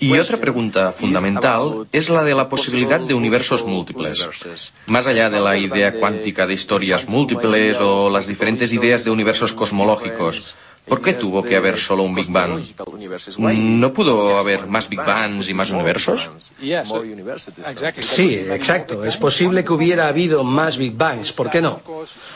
Y 0.00 0.18
otra 0.18 0.36
pregunta 0.38 0.92
fundamental 0.92 1.86
es 1.92 2.08
la 2.08 2.22
de 2.24 2.34
la 2.34 2.48
posibilidad 2.48 3.00
de 3.00 3.14
universos 3.14 3.64
múltiples. 3.64 4.26
Más 4.86 5.06
allá 5.06 5.30
de 5.30 5.40
la 5.40 5.56
idea 5.56 5.92
cuántica 5.92 6.46
de 6.46 6.54
historias 6.54 7.08
múltiples 7.08 7.78
o 7.80 8.10
las 8.10 8.26
diferentes 8.26 8.72
ideas 8.72 9.04
de 9.04 9.10
universos 9.10 9.52
cosmológicos, 9.52 10.56
¿Por 10.86 11.02
qué 11.02 11.14
tuvo 11.14 11.42
que 11.42 11.56
haber 11.56 11.78
solo 11.78 12.04
un 12.04 12.14
Big 12.14 12.30
Bang? 12.30 12.62
¿No 13.56 13.92
pudo 13.92 14.38
haber 14.38 14.66
más 14.68 14.88
Big 14.88 15.00
Bangs 15.00 15.48
y 15.48 15.54
más 15.54 15.70
universos? 15.70 16.30
Sí, 18.00 18.34
exacto. 18.34 19.04
Es 19.04 19.16
posible 19.16 19.64
que 19.64 19.72
hubiera 19.72 20.06
habido 20.06 20.44
más 20.44 20.76
Big 20.76 20.94
Bangs. 20.94 21.32
¿Por 21.32 21.50
qué 21.50 21.60
no? 21.60 21.80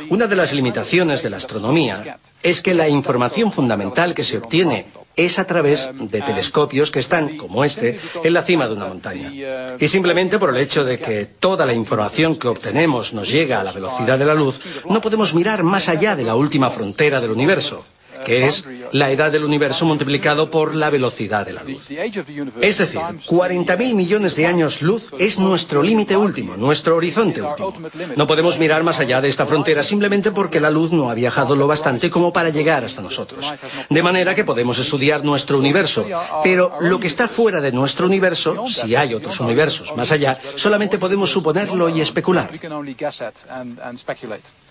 Una 0.08 0.26
de 0.26 0.34
las 0.34 0.52
limitaciones 0.52 1.22
de 1.22 1.30
la 1.30 1.36
astronomía 1.36 2.18
es 2.42 2.60
que 2.60 2.74
la 2.74 2.88
información 2.88 3.52
fundamental 3.52 4.14
que 4.14 4.24
se 4.24 4.38
obtiene 4.38 4.86
es 5.14 5.38
a 5.38 5.46
través 5.46 5.90
de 5.94 6.20
telescopios 6.20 6.90
que 6.90 6.98
están, 6.98 7.36
como 7.36 7.62
este, 7.64 8.00
en 8.24 8.32
la 8.32 8.42
cima 8.42 8.66
de 8.66 8.74
una 8.74 8.86
montaña. 8.86 9.76
Y 9.78 9.86
simplemente 9.86 10.40
por 10.40 10.50
el 10.50 10.56
hecho 10.56 10.84
de 10.84 10.98
que 10.98 11.26
toda 11.26 11.66
la 11.66 11.74
información 11.74 12.36
que 12.36 12.48
obtenemos 12.48 13.12
nos 13.12 13.30
llega 13.30 13.60
a 13.60 13.64
la 13.64 13.72
velocidad 13.72 14.18
de 14.18 14.24
la 14.24 14.34
luz, 14.34 14.60
no 14.88 15.00
podemos 15.00 15.34
mirar 15.34 15.62
más 15.62 15.88
allá 15.88 16.16
de 16.16 16.24
la 16.24 16.34
última 16.34 16.70
frontera 16.70 17.20
del 17.20 17.30
universo 17.30 17.84
es 18.30 18.64
la 18.92 19.10
edad 19.10 19.32
del 19.32 19.44
universo 19.44 19.86
multiplicado 19.86 20.50
por 20.50 20.74
la 20.74 20.90
velocidad 20.90 21.46
de 21.46 21.52
la 21.52 21.62
luz. 21.62 21.90
Es 21.90 22.78
decir, 22.78 23.00
40.000 23.00 23.94
millones 23.94 24.36
de 24.36 24.46
años 24.46 24.82
luz 24.82 25.10
es 25.18 25.38
nuestro 25.38 25.82
límite 25.82 26.16
último, 26.16 26.56
nuestro 26.56 26.96
horizonte 26.96 27.42
último. 27.42 27.72
No 28.16 28.26
podemos 28.26 28.58
mirar 28.58 28.82
más 28.82 28.98
allá 28.98 29.20
de 29.20 29.28
esta 29.28 29.46
frontera 29.46 29.82
simplemente 29.82 30.30
porque 30.30 30.60
la 30.60 30.70
luz 30.70 30.92
no 30.92 31.10
ha 31.10 31.14
viajado 31.14 31.56
lo 31.56 31.66
bastante 31.66 32.10
como 32.10 32.32
para 32.32 32.50
llegar 32.50 32.84
hasta 32.84 33.02
nosotros. 33.02 33.52
De 33.88 34.02
manera 34.02 34.34
que 34.34 34.44
podemos 34.44 34.78
estudiar 34.78 35.24
nuestro 35.24 35.58
universo, 35.58 36.06
pero 36.42 36.72
lo 36.80 37.00
que 37.00 37.06
está 37.06 37.28
fuera 37.28 37.60
de 37.60 37.72
nuestro 37.72 38.06
universo, 38.06 38.66
si 38.68 38.96
hay 38.96 39.14
otros 39.14 39.40
universos 39.40 39.96
más 39.96 40.12
allá, 40.12 40.38
solamente 40.56 40.98
podemos 40.98 41.30
suponerlo 41.30 41.88
y 41.88 42.00
especular. 42.00 42.50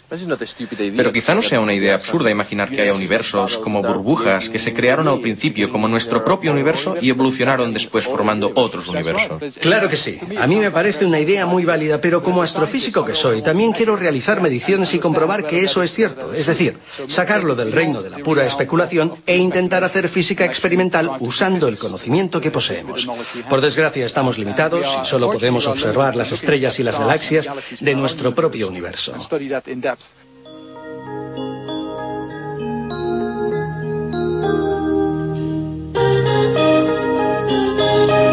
Pero 0.10 1.14
quizá 1.14 1.36
no 1.36 1.42
sea 1.44 1.60
una 1.60 1.74
idea 1.74 1.94
absurda 1.94 2.32
imaginar 2.32 2.70
que 2.70 2.82
haya 2.82 2.94
universos 2.94 3.60
como 3.60 3.84
burbujas 3.84 4.50
que 4.50 4.58
se 4.58 4.74
crearon 4.74 5.08
al 5.08 5.20
principio 5.20 5.70
como 5.70 5.88
nuestro 5.88 6.26
propio 6.26 6.52
universo 6.52 6.96
y 7.00 7.10
evolucionaron 7.10 7.74
después 7.74 8.06
formando 8.06 8.52
otros 8.56 8.88
universos. 8.88 9.60
Claro 9.60 9.88
que 9.88 9.96
sí. 9.96 10.20
A 10.40 10.48
mí 10.48 10.56
me 10.56 10.72
parece 10.72 11.06
una 11.06 11.20
idea 11.20 11.46
muy 11.46 11.64
válida, 11.64 12.02
pero 12.02 12.24
como 12.24 12.42
astrofísico 12.42 13.06
que 13.06 13.14
soy, 13.14 13.42
también 13.44 13.72
quiero 13.72 13.96
realizar 13.96 14.42
mediciones 14.42 14.94
y 14.94 15.00
comprobar 15.00 15.46
que 15.46 15.64
eso 15.64 15.84
es 15.84 15.94
cierto. 15.94 16.34
Es 16.34 16.48
decir, 16.48 16.78
sacarlo 17.08 17.56
del 17.56 17.72
reino 17.72 18.02
de 18.02 18.10
la 18.10 18.18
pura 18.20 18.46
especulación 18.46 19.14
e 19.28 19.38
intentar 19.38 19.84
hacer 19.84 20.10
física 20.10 20.46
experimental 20.46 21.12
usando 21.20 21.68
el 21.68 21.78
conocimiento 21.78 22.42
que 22.42 22.52
poseemos. 22.52 23.08
Por 23.50 23.62
desgracia 23.62 24.06
estamos 24.06 24.38
limitados 24.40 24.86
y 25.02 25.06
solo 25.06 25.32
podemos 25.32 25.68
observar 25.68 26.16
las 26.16 26.32
estrellas 26.32 26.80
y 26.80 26.84
las 26.84 26.98
galaxias 26.98 27.50
de 27.80 27.96
nuestro 27.96 28.34
propio 28.34 28.68
universo. 28.68 29.14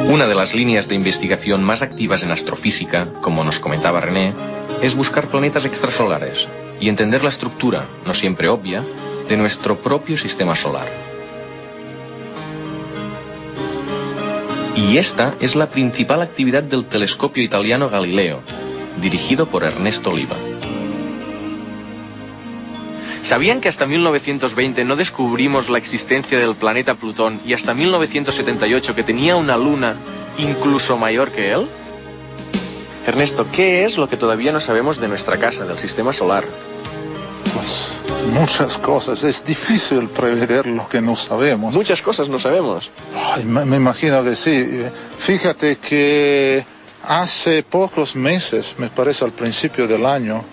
Una 0.09 0.27
de 0.27 0.35
las 0.35 0.55
líneas 0.55 0.89
de 0.89 0.95
investigación 0.95 1.63
más 1.63 1.83
activas 1.83 2.23
en 2.23 2.31
astrofísica, 2.31 3.09
como 3.21 3.45
nos 3.45 3.59
comentaba 3.59 4.01
René, 4.01 4.33
es 4.81 4.95
buscar 4.95 5.29
planetas 5.29 5.67
extrasolares 5.67 6.49
y 6.81 6.89
entender 6.89 7.23
la 7.23 7.29
estructura, 7.29 7.85
no 8.07 8.15
siempre 8.15 8.49
obvia, 8.49 8.85
de 9.29 9.37
nuestro 9.37 9.79
propio 9.79 10.17
sistema 10.17 10.57
solar. 10.57 10.87
Y 14.77 14.99
esta 14.99 15.35
es 15.41 15.57
la 15.57 15.69
principal 15.69 16.23
actividad 16.23 16.63
del 16.63 16.85
telescopio 16.85 17.43
italiano 17.43 17.91
Galileo, 17.91 18.41
dirigido 19.01 19.47
por 19.51 19.65
Ernesto 19.65 20.11
Oliva. 20.11 20.37
¿Sabían 23.27 23.61
que 23.61 23.69
hasta 23.69 23.87
1920 23.87 24.85
no 24.85 24.95
descubrimos 24.95 25.69
la 25.69 25.79
existencia 25.79 26.39
del 26.39 26.55
planeta 26.55 26.95
Plutón 26.95 27.41
y 27.45 27.55
hasta 27.55 27.75
1978 27.75 28.95
que 28.95 29.03
tenía 29.03 29.35
una 29.35 29.57
luna 29.57 29.97
incluso 30.39 30.97
mayor 30.97 31.33
que 31.33 31.51
él? 31.51 31.67
Ernesto, 33.05 33.45
¿qué 33.51 33.85
es 33.85 33.99
lo 33.99 34.09
que 34.09 34.17
todavía 34.17 34.53
no 34.53 34.61
sabemos 34.61 35.01
de 35.01 35.09
nuestra 35.09 35.39
casa, 35.39 35.65
del 35.65 35.77
sistema 35.77 36.13
solar? 36.13 36.45
Pues 37.53 37.97
muchas 38.33 38.79
cosas. 38.79 39.25
Es 39.25 39.45
difícil 39.45 40.09
prever 40.09 40.69
lo 40.69 40.89
que 40.89 41.01
no 41.01 41.17
sabemos. 41.17 41.75
Muchas 41.75 42.03
cosas 42.03 42.29
no 42.29 42.39
sabemos. 42.39 42.91
Ay, 43.35 43.45
me, 43.45 43.65
me 43.65 43.75
imagino 43.75 44.23
que 44.23 44.37
sí. 44.37 44.85
Fíjate 45.19 45.79
que 45.79 46.65
hace 47.03 47.65
pocos 47.65 48.15
meses, 48.15 48.77
me 48.79 48.89
parece 48.89 49.25
al 49.25 49.33
principio 49.33 49.89
del 49.89 50.07
año, 50.07 50.45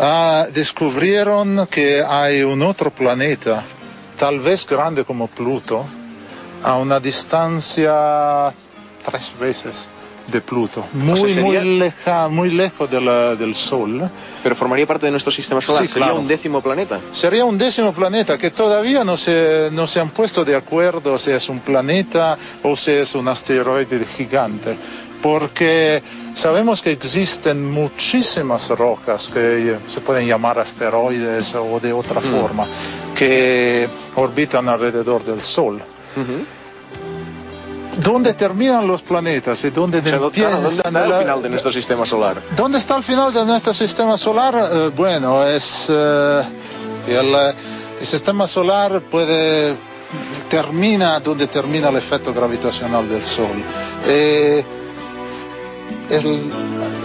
ah, 0.00 0.46
descubrieron 0.52 1.66
que 1.70 2.02
hay 2.02 2.42
un 2.42 2.62
otro 2.62 2.90
planeta, 2.90 3.62
tal 4.18 4.40
vez 4.40 4.66
grande 4.66 5.04
como 5.04 5.28
Pluto, 5.28 5.84
a 6.64 6.76
una 6.76 6.98
distancia 7.00 8.52
tres 9.04 9.32
veces 9.38 9.88
de 10.26 10.40
Pluto, 10.40 10.84
muy, 10.92 11.12
O 11.12 11.16
sea, 11.16 11.28
sería- 11.28 11.60
muy, 11.62 11.78
leja- 11.78 12.28
muy 12.28 12.50
lejos 12.50 12.88
de 12.90 13.00
la- 13.00 13.34
del 13.34 13.54
Sol. 13.56 14.08
Pero 14.44 14.54
formaría 14.54 14.86
parte 14.86 15.06
de 15.06 15.10
nuestro 15.10 15.32
sistema 15.32 15.60
solar. 15.60 15.82
Sí, 15.82 15.88
Sería 15.88 16.08
claro. 16.08 16.20
un 16.20 16.28
décimo 16.28 16.60
planeta. 16.62 17.00
Sería 17.12 17.44
un 17.44 17.58
décimo 17.58 17.92
planeta 17.92 18.38
que 18.38 18.50
todavía 18.50 19.02
no 19.02 19.16
se, 19.16 19.70
no 19.72 19.86
se 19.88 19.98
han 19.98 20.10
puesto 20.10 20.44
de 20.44 20.54
acuerdo 20.54 21.18
si 21.18 21.32
es 21.32 21.48
un 21.48 21.58
planeta 21.60 22.38
o 22.62 22.76
si 22.76 22.92
es 22.92 23.14
un 23.16 23.26
asteroide 23.26 24.04
gigante, 24.16 24.76
porque 25.22 26.02
sabemos 26.34 26.80
que 26.82 26.92
existen 26.92 27.70
muchísimas 27.70 28.68
rocas 28.70 29.28
que 29.28 29.76
se 29.86 30.00
pueden 30.00 30.26
llamar 30.26 30.58
asteroides 30.58 31.54
o 31.54 31.78
de 31.80 31.92
otra 31.92 32.20
Mm. 32.20 32.24
forma, 32.24 32.66
que 33.14 33.88
orbitan 34.16 34.68
alrededor 34.68 35.24
del 35.24 35.40
Sol. 35.42 35.82
¿Dónde 38.02 38.32
terminan 38.34 38.86
los 38.86 39.02
planetas 39.02 39.62
y 39.64 39.70
dónde 39.70 39.98
O 39.98 40.04
sea, 40.04 40.18
¿dó- 40.18 40.30
claro, 40.30 40.56
¿dónde 40.62 40.70
está 40.70 40.88
el 41.04 41.12
final 41.22 41.42
de 41.42 41.48
nuestro 41.50 41.72
sistema 41.72 42.06
solar? 42.06 42.42
¿Dónde 42.56 42.78
está 42.78 42.96
el 42.96 43.02
final 43.02 43.32
de 43.32 43.44
nuestro 43.44 43.74
sistema 43.74 44.16
solar? 44.16 44.54
Eh, 44.72 44.90
bueno, 44.96 45.44
es 45.46 45.86
eh, 45.90 46.42
el, 47.08 47.34
eh, 47.34 47.54
el 48.00 48.06
sistema 48.06 48.46
solar 48.46 49.02
puede 49.02 49.74
termina 50.48 51.20
donde 51.20 51.46
termina 51.46 51.88
el 51.90 51.96
efecto 51.96 52.32
gravitacional 52.32 53.08
del 53.08 53.22
Sol. 53.24 53.62
Eh, 54.06 54.64
el- 56.10 56.50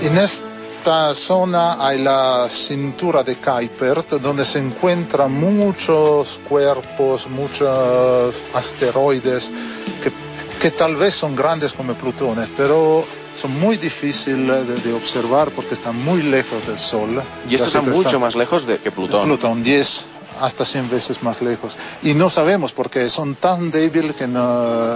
en 0.01 0.17
esta 0.17 1.13
zona 1.15 1.85
hay 1.85 2.01
la 2.01 2.47
cintura 2.49 3.23
de 3.23 3.35
Kuiper, 3.35 4.03
donde 4.21 4.45
se 4.45 4.59
encuentran 4.59 5.31
muchos 5.31 6.39
cuerpos, 6.47 7.27
muchos 7.29 8.43
asteroides 8.53 9.51
que, 10.03 10.11
que 10.61 10.71
tal 10.71 10.95
vez 10.95 11.13
son 11.13 11.35
grandes 11.35 11.73
como 11.73 11.93
Plutones, 11.93 12.49
pero 12.55 13.03
son 13.35 13.59
muy 13.59 13.77
difíciles 13.77 14.67
de, 14.67 14.75
de 14.75 14.93
observar 14.93 15.49
porque 15.51 15.73
están 15.73 16.01
muy 16.03 16.21
lejos 16.21 16.65
del 16.67 16.77
Sol. 16.77 17.21
Y 17.49 17.55
estos 17.55 17.67
están 17.69 17.89
mucho 17.89 18.01
están- 18.09 18.21
más 18.21 18.35
lejos 18.35 18.65
de 18.65 18.77
que 18.79 18.91
Plutón. 18.91 19.23
Plutón 19.25 19.63
10 19.63 20.05
hasta 20.41 20.65
100 20.65 20.89
veces 20.89 21.23
más 21.23 21.41
lejos. 21.41 21.77
Y 22.03 22.13
no 22.13 22.29
sabemos 22.29 22.71
porque 22.73 23.09
son 23.09 23.35
tan 23.35 23.71
débiles 23.71 24.15
que 24.15 24.27
no, 24.27 24.95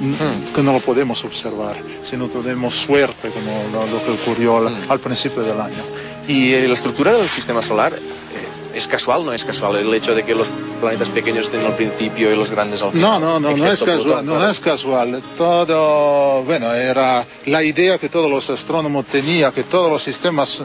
Hmm. 0.00 0.54
que 0.54 0.62
no 0.62 0.72
lo 0.72 0.80
podemos 0.80 1.24
observar, 1.24 1.74
si 2.04 2.16
no 2.16 2.26
tenemos 2.26 2.74
suerte, 2.74 3.30
como 3.30 3.50
lo, 3.72 3.86
lo 3.90 4.04
que 4.04 4.10
ocurrió 4.12 4.58
al, 4.58 4.64
Hmm. 4.72 4.90
al 4.92 5.00
principio 5.00 5.42
del 5.42 5.60
año. 5.60 5.82
Y 6.28 6.52
eh, 6.52 6.68
la 6.68 6.74
estructura 6.74 7.12
del 7.12 7.28
sistema 7.28 7.62
solar 7.62 7.94
eh, 7.94 8.76
es 8.76 8.86
casual, 8.86 9.24
no 9.24 9.32
es 9.32 9.44
casual 9.44 9.76
el 9.76 9.92
hecho 9.94 10.14
de 10.14 10.24
que 10.24 10.34
los 10.34 10.52
planetas 10.80 11.08
pequeños 11.08 11.46
estén 11.46 11.64
al 11.66 11.74
principio 11.74 12.30
y 12.32 12.36
los 12.36 12.50
grandes 12.50 12.82
al 12.82 12.92
final. 12.92 13.20
No, 13.20 13.40
no, 13.40 13.40
no, 13.40 13.56
no 13.56 13.72
es 13.72 13.80
casual, 13.80 14.00
Plutón, 14.02 14.26
no 14.26 14.32
claro. 14.34 14.50
es 14.50 14.60
casual. 14.60 15.22
Todo, 15.36 16.42
bueno, 16.44 16.72
era 16.72 17.26
la 17.46 17.62
idea 17.64 17.98
que 17.98 18.08
todos 18.08 18.30
los 18.30 18.48
astrónomos 18.50 19.06
tenían, 19.06 19.50
que 19.52 19.64
todos 19.64 19.90
los 19.90 20.02
sistemas 20.02 20.62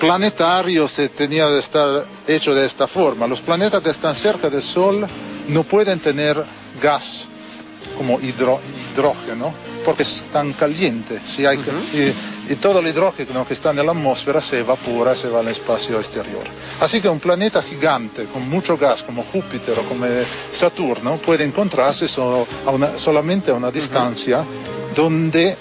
planetarios 0.00 0.90
se 0.90 1.08
tenían 1.10 1.52
de 1.52 1.60
estar 1.60 2.04
hechos 2.26 2.56
de 2.56 2.66
esta 2.66 2.86
forma. 2.88 3.26
Los 3.28 3.40
planetas 3.40 3.82
que 3.82 3.90
están 3.90 4.14
cerca 4.14 4.50
del 4.50 4.62
Sol 4.62 5.06
no 5.48 5.62
pueden 5.62 6.00
tener 6.00 6.42
gas 6.82 7.26
como 7.96 8.18
hidro- 8.20 8.58
hidrógeno 8.92 9.52
porque 9.84 10.02
están 10.02 10.52
calientes. 10.54 11.20
Si 11.26 11.46
hay 11.46 11.58
y, 12.48 12.52
y 12.52 12.56
todo 12.56 12.80
el 12.80 12.86
hidrógeno 12.88 13.46
que 13.46 13.52
está 13.54 13.70
en 13.70 13.76
la 13.76 13.92
atmósfera 13.92 14.40
se 14.40 14.60
evapora, 14.60 15.14
se 15.14 15.28
va 15.28 15.40
al 15.40 15.48
espacio 15.48 15.98
exterior. 15.98 16.42
Así 16.80 17.00
que 17.00 17.08
un 17.08 17.20
planeta 17.20 17.62
gigante 17.62 18.24
con 18.26 18.48
mucho 18.48 18.76
gas 18.76 19.02
como 19.02 19.22
Júpiter 19.22 19.78
o 19.78 19.82
como 19.82 20.06
Saturno 20.50 21.16
puede 21.18 21.44
encontrarse 21.44 22.08
solo 22.08 22.46
a 22.66 22.70
una- 22.70 22.96
solamente 22.98 23.50
a 23.50 23.54
una 23.54 23.70
distancia 23.70 24.44
donde 24.96 25.56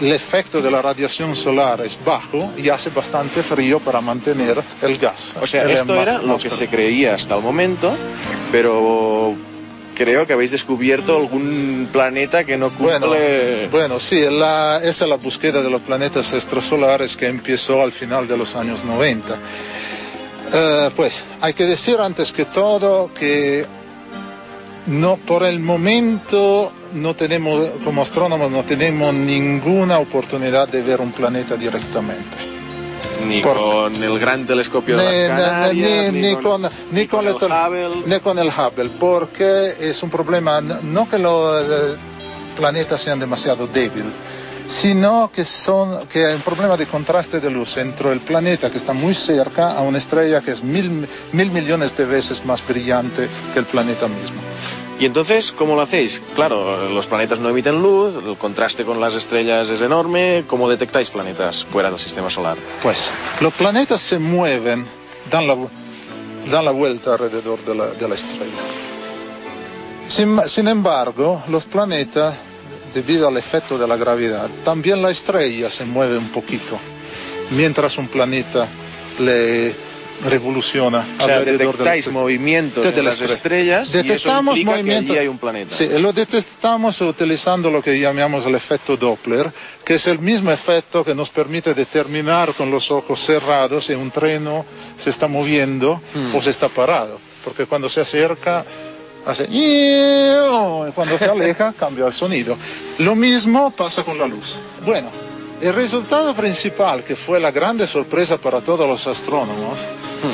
el 0.00 0.12
efecto 0.12 0.60
de 0.62 0.70
la 0.70 0.80
radiación 0.82 1.34
solar 1.34 1.80
es 1.80 1.98
bajo 2.04 2.50
y 2.56 2.68
hace 2.68 2.90
bastante 2.90 3.42
frío 3.42 3.80
para 3.80 4.00
mantener 4.00 4.56
el 4.82 4.98
gas. 4.98 5.32
O 5.40 5.46
sea, 5.46 5.64
esto 5.80 5.94
era 6.02 6.18
lo 6.18 6.36
que 6.38 6.50
se 6.50 6.68
creía 6.68 7.14
hasta 7.14 7.34
el 7.36 7.42
momento, 7.42 7.94
pero 8.52 9.34
creo 9.96 10.26
que 10.26 10.32
habéis 10.34 10.52
descubierto 10.52 11.16
algún 11.16 11.88
planeta 11.92 12.44
que 12.44 12.56
no 12.56 12.70
cumple... 12.70 13.66
Bueno, 13.72 13.98
sí, 13.98 14.20
la- 14.30 14.80
esa 14.82 15.04
es 15.04 15.08
la 15.10 15.16
búsqueda 15.16 15.60
de 15.62 15.70
los 15.70 15.80
planetas 15.82 16.32
extrasolares 16.32 17.16
que 17.16 17.26
empezó 17.26 17.82
al 17.82 17.90
final 17.90 18.28
de 18.28 18.36
los 18.36 18.54
años 18.54 18.84
90. 18.84 19.36
Eh, 20.54 20.90
pues 20.94 21.24
hay 21.40 21.52
que 21.52 21.64
decir 21.64 21.98
antes 22.00 22.32
que 22.32 22.44
todo 22.44 23.12
que 23.12 23.66
no, 24.86 25.16
por 25.16 25.44
el 25.44 25.58
momento 25.58 26.72
no 26.94 27.14
tenemos, 27.14 27.68
como 27.84 28.02
astrónomos, 28.02 28.50
no 28.50 28.64
tenemos 28.64 29.12
ninguna 29.14 29.98
oportunidad 29.98 30.68
de 30.68 30.82
ver 30.82 31.00
un 31.00 31.12
planeta 31.12 31.56
directamente. 31.56 32.36
Ni 33.26 33.40
Por- 33.42 33.56
con 33.56 34.02
el 34.02 34.18
gran 34.18 34.46
telescopio 34.46 34.96
de 34.96 35.02
Ni- 35.04 35.10
las 35.28 35.38
ni- 35.38 35.44
Canarias, 35.44 36.12
ni- 36.12 36.20
ni 36.20 36.28
ni 36.28 36.34
con- 36.34 36.62
con, 36.62 36.70
ni 36.92 37.06
con 37.06 37.26
el 37.26 37.34
Hubble. 37.34 38.02
ni 38.06 38.20
con 38.20 38.38
el 38.38 38.48
Hubble, 38.48 38.90
porque 38.98 39.74
es 39.80 40.02
un 40.02 40.10
problema, 40.10 40.60
no- 40.60 40.78
no 40.82 41.08
que 41.08 41.18
los 41.18 41.62
eh, 41.68 41.96
planetas 42.56 43.00
sean 43.00 43.18
demasiado 43.18 43.66
débiles, 43.66 44.12
sino 44.68 45.30
que, 45.34 45.44
son, 45.44 46.06
que 46.08 46.26
hay 46.26 46.34
un 46.34 46.42
problema 46.42 46.76
de 46.76 46.86
contraste 46.86 47.40
de 47.40 47.50
luz 47.50 47.76
entre 47.78 48.12
el 48.12 48.20
planeta 48.20 48.70
que 48.70 48.76
está 48.78 48.92
muy 48.92 49.14
cerca 49.14 49.72
a 49.72 49.80
una 49.80 49.98
estrella 49.98 50.40
que 50.40 50.52
es 50.52 50.62
mil, 50.62 51.08
mil 51.32 51.50
millones 51.50 51.96
de 51.96 52.04
veces 52.04 52.44
más 52.44 52.64
brillante 52.66 53.28
que 53.52 53.58
el 53.58 53.64
planeta 53.64 54.06
mismo. 54.06 54.40
Y 55.00 55.06
entonces, 55.06 55.52
¿cómo 55.52 55.76
lo 55.76 55.82
hacéis? 55.82 56.20
Claro, 56.34 56.88
los 56.88 57.06
planetas 57.06 57.38
no 57.38 57.48
emiten 57.48 57.80
luz, 57.80 58.14
el 58.24 58.36
contraste 58.36 58.84
con 58.84 59.00
las 59.00 59.14
estrellas 59.14 59.68
es 59.70 59.80
enorme. 59.80 60.44
¿Cómo 60.48 60.68
detectáis 60.68 61.10
planetas 61.10 61.64
fuera 61.64 61.90
del 61.90 62.00
sistema 62.00 62.30
solar? 62.30 62.56
Pues 62.82 63.10
los 63.40 63.52
planetas 63.54 64.00
se 64.00 64.18
mueven, 64.18 64.86
dan 65.30 65.46
la, 65.46 65.56
dan 66.50 66.64
la 66.64 66.72
vuelta 66.72 67.12
alrededor 67.12 67.64
de 67.64 67.74
la, 67.76 67.86
de 67.86 68.08
la 68.08 68.14
estrella. 68.16 68.50
Sin, 70.08 70.40
sin 70.48 70.66
embargo, 70.66 71.44
los 71.48 71.64
planetas, 71.64 72.34
debido 72.92 73.28
al 73.28 73.36
efecto 73.36 73.78
de 73.78 73.86
la 73.86 73.96
gravedad, 73.96 74.48
también 74.64 75.00
la 75.00 75.10
estrella 75.10 75.70
se 75.70 75.84
mueve 75.84 76.18
un 76.18 76.28
poquito, 76.30 76.76
mientras 77.50 77.98
un 77.98 78.08
planeta 78.08 78.66
le 79.20 79.87
revoluciona 80.24 81.04
O 81.20 81.24
sea, 81.24 81.40
de 81.40 81.52
detectáis 81.52 82.00
estrella. 82.00 82.10
movimientos 82.18 82.84
De 82.94 83.02
las 83.02 83.20
estrella. 83.20 83.82
estrellas 83.82 83.88
y 83.94 83.98
eso 83.98 84.02
Detectamos 84.08 84.54
que 84.56 84.64
movimientos- 84.64 85.10
allí 85.10 85.18
hay 85.20 85.28
un 85.28 85.38
planeta. 85.38 85.74
Sí, 85.76 85.88
lo 85.98 86.12
detectamos 86.12 87.00
utilizando 87.00 87.70
lo 87.70 87.82
que 87.82 87.98
llamamos 88.00 88.44
el 88.46 88.54
efecto 88.54 88.96
Doppler, 88.96 89.50
que 89.84 89.94
es 89.94 90.06
el 90.08 90.18
mismo 90.18 90.50
efecto 90.50 91.04
que 91.04 91.14
nos 91.14 91.30
permite 91.30 91.74
determinar 91.74 92.52
con 92.54 92.70
los 92.70 92.90
ojos 92.90 93.20
cerrados 93.20 93.84
si 93.86 93.92
un 93.94 94.10
treno 94.10 94.64
se 94.98 95.10
está 95.10 95.28
moviendo 95.28 96.00
Hmm. 96.14 96.34
o 96.34 96.40
se 96.40 96.50
está 96.50 96.68
parado. 96.68 97.18
Porque 97.44 97.66
cuando 97.66 97.88
se 97.88 98.00
acerca 98.00 98.64
hace 99.24 99.46
y 99.50 100.90
cuando 100.94 101.16
se 101.18 101.26
aleja 101.26 101.72
cambia 101.78 102.06
el 102.06 102.12
sonido. 102.12 102.56
Lo 102.98 103.14
mismo 103.14 103.70
pasa 103.70 104.02
con 104.02 104.18
la 104.18 104.26
luz. 104.26 104.56
Bueno, 104.84 105.10
el 105.60 105.74
resultado 105.74 106.34
principal, 106.34 107.02
que 107.02 107.16
fue 107.16 107.40
la 107.40 107.50
grande 107.50 107.86
sorpresa 107.86 108.38
para 108.38 108.60
todos 108.60 108.86
los 108.88 109.06
astrónomos, 109.06 109.78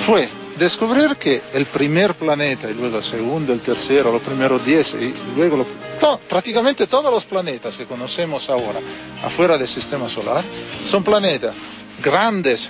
fue 0.04 0.28
descubrir 0.58 1.16
que 1.16 1.40
el 1.54 1.66
primer 1.66 2.14
planeta, 2.14 2.70
y 2.70 2.74
luego 2.74 2.98
el 2.98 3.02
segundo, 3.04 3.52
el 3.52 3.60
tercero, 3.60 4.12
los 4.12 4.22
primeros 4.22 4.64
diez, 4.64 4.94
y 4.94 5.12
luego 5.36 5.56
lo- 5.58 5.66
to- 6.00 6.20
prácticamente 6.28 6.86
todos 6.86 7.10
los 7.12 7.24
planetas 7.24 7.76
que 7.76 7.84
conocemos 7.86 8.48
ahora 8.50 8.80
afuera 9.24 9.58
del 9.58 9.68
sistema 9.68 10.08
solar, 10.08 10.44
son 10.86 11.02
planetas 11.02 11.54
grandes 12.02 12.68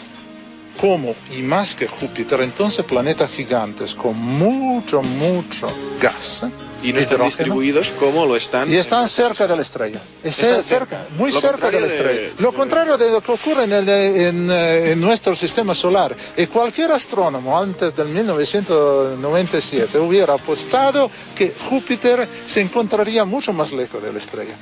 como 0.81 1.15
y 1.37 1.43
más 1.43 1.75
que 1.75 1.87
Júpiter, 1.87 2.41
entonces 2.43 2.85
planetas 2.85 3.31
gigantes 3.31 3.95
con 3.95 4.17
mucho, 4.19 5.03
mucho 5.03 5.69
gas. 6.01 6.43
Y 6.83 6.93
no 6.93 6.99
están 7.01 7.23
distribuidos 7.23 7.93
como 7.93 8.27
lo 8.27 8.37
están. 8.37 8.71
y 8.71 8.77
están 8.77 9.09
cerca 9.09 9.47
de 9.47 9.57
la 9.57 9.63
estrella. 9.63 9.99
Están 10.23 10.63
cerca, 10.63 11.07
muy 11.17 11.33
lo 11.33 11.41
cerca 11.41 11.71
de 11.71 11.81
la 11.81 11.87
de- 11.87 11.97
estrella. 11.97 12.29
Lo 12.41 12.53
contrario 12.53 12.99
de 12.99 13.11
lo 13.11 13.23
que 13.23 13.33
ocurre 13.33 13.65
en, 13.65 13.73
el- 13.73 13.89
en, 13.89 14.51
eh, 14.51 14.93
en 14.93 15.01
nuestro 15.01 15.35
sistema 15.35 15.75
solar. 15.75 16.15
Y 16.37 16.47
cualquier 16.47 16.91
astrónomo 16.93 17.59
antes 17.59 17.97
del 17.97 18.09
1997 18.09 19.99
hubiera 19.99 20.35
apostado 20.35 21.11
que 21.35 21.55
Júpiter 21.71 22.29
se 22.47 22.61
encontraría 22.61 23.25
mucho 23.25 23.55
más 23.55 23.73
lejos 23.73 24.03
de 24.03 24.13
la 24.13 24.19
estrella. 24.19 24.55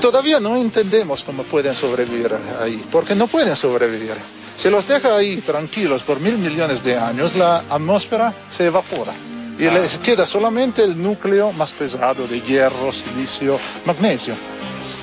Todavía 0.00 0.38
no 0.40 0.56
entendemos 0.56 1.24
cómo 1.24 1.42
pueden 1.42 1.74
sobrevivir 1.74 2.30
ahí, 2.62 2.82
porque 2.92 3.14
no 3.14 3.26
pueden 3.26 3.56
sobrevivir. 3.56 4.12
Si 4.56 4.70
los 4.70 4.86
deja 4.86 5.16
ahí 5.16 5.38
tranquilos 5.38 6.02
por 6.02 6.20
mil 6.20 6.38
millones 6.38 6.82
de 6.84 6.96
años, 6.96 7.34
la 7.34 7.58
atmósfera 7.70 8.32
se 8.50 8.66
evapora 8.66 9.12
y 9.58 9.66
Ah. 9.66 9.72
les 9.74 9.98
queda 9.98 10.24
solamente 10.24 10.82
el 10.84 11.00
núcleo 11.00 11.52
más 11.52 11.72
pesado 11.72 12.26
de 12.28 12.40
hierro, 12.40 12.92
silicio, 12.92 13.58
magnesio. 13.84 14.34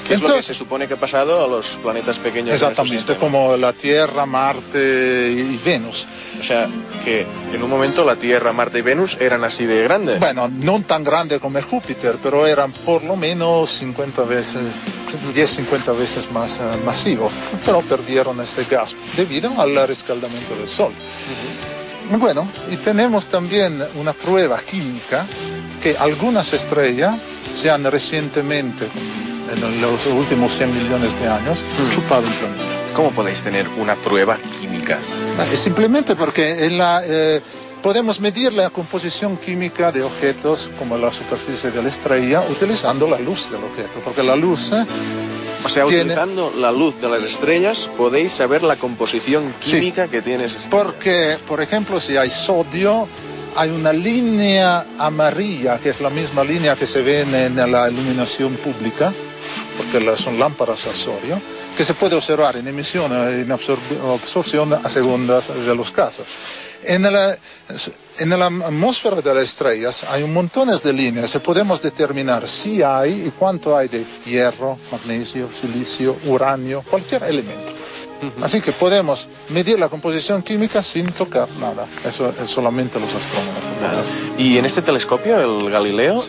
¿Qué 0.08 0.14
es 0.14 0.22
lo 0.22 0.36
que 0.36 0.42
se 0.42 0.54
supone 0.54 0.88
que 0.88 0.94
ha 0.94 0.98
pasado 0.98 1.44
a 1.44 1.48
los 1.48 1.78
planetas 1.82 2.20
pequeños? 2.20 2.54
Exactamente, 2.54 3.16
como 3.16 3.58
la 3.58 3.74
Tierra, 3.74 4.26
Marte 4.26 5.32
y 5.32 5.60
Venus. 5.66 6.06
O 6.40 6.44
sea, 6.44 6.68
que 7.04 7.26
en 7.54 7.64
un 7.64 7.70
momento 7.70 8.06
la 8.06 8.16
Tierra, 8.16 8.54
Marte 8.54 8.80
y 8.80 8.82
Venus 8.82 9.18
eran 9.20 9.44
así 9.44 9.66
de 9.66 9.84
grandes. 9.84 10.20
Bueno, 10.20 10.48
no 10.48 10.82
tan 10.82 11.04
grande 11.04 11.40
como 11.40 11.62
Júpiter, 11.62 12.18
pero 12.22 12.46
eran 12.46 12.72
por 12.72 13.04
lo 13.04 13.16
menos 13.16 13.70
50 13.72 14.24
veces, 14.24 14.62
10, 15.34 15.50
50 15.50 15.92
veces 15.94 16.32
más 16.32 16.58
eh, 16.58 16.62
masivo. 16.86 17.32
Pero 17.66 17.82
perdieron 17.82 18.40
este 18.42 18.66
gas 18.66 18.96
debido 19.18 19.60
al 19.60 19.88
rescaldamiento 19.88 20.56
del 20.56 20.68
Sol. 20.68 20.92
Bueno, 22.12 22.48
y 22.72 22.78
tenemos 22.78 23.26
también 23.26 23.84
una 23.96 24.14
prueba 24.14 24.60
química 24.60 25.26
que 25.82 25.98
algunas 25.98 26.54
estrellas 26.54 27.16
se 27.56 27.70
han 27.72 27.84
recientemente, 27.84 28.88
en 29.58 29.82
los 29.82 30.06
últimos 30.08 30.56
100 30.56 30.74
millones 30.84 31.20
de 31.22 31.28
años, 31.28 31.60
chupado 31.94 32.26
un 32.26 32.34
planeta. 32.34 32.64
¿Cómo 32.96 33.12
podéis 33.12 33.44
tener 33.44 33.68
una 33.78 33.96
prueba 33.96 34.38
química? 34.62 34.98
Eh, 35.52 35.56
Simplemente 35.58 36.16
porque 36.16 36.66
en 36.66 36.78
la, 36.78 37.02
eh, 37.06 37.42
podemos 37.84 38.20
medir 38.22 38.54
la 38.54 38.70
composición 38.70 39.36
química 39.38 39.92
de 39.92 40.02
objetos 40.04 40.72
como 40.80 40.98
la 40.98 41.12
superficie 41.12 41.72
de 41.72 41.84
la 41.84 41.90
estrella 41.90 42.44
utilizando 42.50 43.08
la 43.08 43.20
luz 43.20 43.52
del 43.52 43.64
objeto, 43.64 44.00
porque 44.04 44.24
la 44.24 44.36
luz 44.38 44.72
eh, 44.72 44.86
O 45.66 45.70
sea, 45.70 45.86
tiene- 45.86 46.04
utilizando 46.04 46.54
la 46.58 46.72
luz 46.72 47.00
de 47.02 47.10
las 47.10 47.24
estrellas 47.24 47.90
podéis 47.98 48.32
saber 48.32 48.64
la 48.64 48.78
composición 48.78 49.54
química 49.60 50.08
que 50.08 50.22
tiene 50.22 50.46
esa 50.46 50.60
estrella. 50.60 50.84
Porque, 50.86 51.38
por 51.48 51.60
ejemplo, 51.62 52.00
si 52.00 52.16
hay 52.16 52.32
sodio, 52.32 53.10
hay 53.58 53.72
una 53.72 53.92
línea 53.94 54.86
amarilla, 54.98 55.80
que 55.80 55.90
es 55.90 56.00
la 56.02 56.10
misma 56.10 56.44
línea 56.46 56.76
que 56.78 56.86
se 56.88 57.02
ve 57.02 57.22
en 57.22 57.56
la 57.72 57.90
iluminación 57.90 58.54
pública, 58.56 59.12
porque 59.78 60.16
son 60.18 60.40
lámparas 60.40 60.86
a 60.88 60.94
sodio, 60.94 61.40
que 61.78 61.86
se 61.86 61.94
puede 61.94 62.16
observar 62.16 62.56
en 62.58 62.68
emisión 62.68 63.12
y 63.12 63.42
en 63.42 63.52
absorción 63.52 64.74
a 64.74 64.90
segundas 64.90 65.52
de 65.66 65.76
los 65.76 65.92
casos. 65.92 66.26
En 66.84 67.02
la, 67.02 67.36
en 68.20 68.30
la 68.30 68.46
atmósfera 68.46 69.22
de 69.22 69.34
las 69.34 69.44
estrellas 69.44 70.06
hay 70.10 70.24
un 70.24 70.34
montón 70.34 70.70
de 70.70 70.94
líneas 70.94 71.34
y 71.34 71.40
podemos 71.40 71.82
determinar 71.82 72.48
si 72.48 72.84
hay 72.84 73.28
y 73.28 73.32
cuánto 73.32 73.76
hay 73.76 73.88
de 73.88 74.06
hierro, 74.26 74.78
magnesio, 74.92 75.50
silicio, 75.50 76.16
uranio, 76.26 76.84
cualquier 76.90 77.24
elemento. 77.24 77.74
Así 78.42 78.62
que 78.62 78.72
podemos 78.72 79.28
medir 79.50 79.78
la 79.80 79.90
composición 79.90 80.42
química 80.42 80.82
sin 80.82 81.06
tocar 81.08 81.50
nada. 81.60 81.86
Eso 82.08 82.34
es 82.42 82.50
solamente 82.50 83.00
los 83.00 83.14
astrónomos. 83.14 83.62
¿Y 84.38 84.58
en 84.58 84.66
este 84.66 84.82
telescopio, 84.82 85.40
el 85.40 85.70
Galileo? 85.70 86.24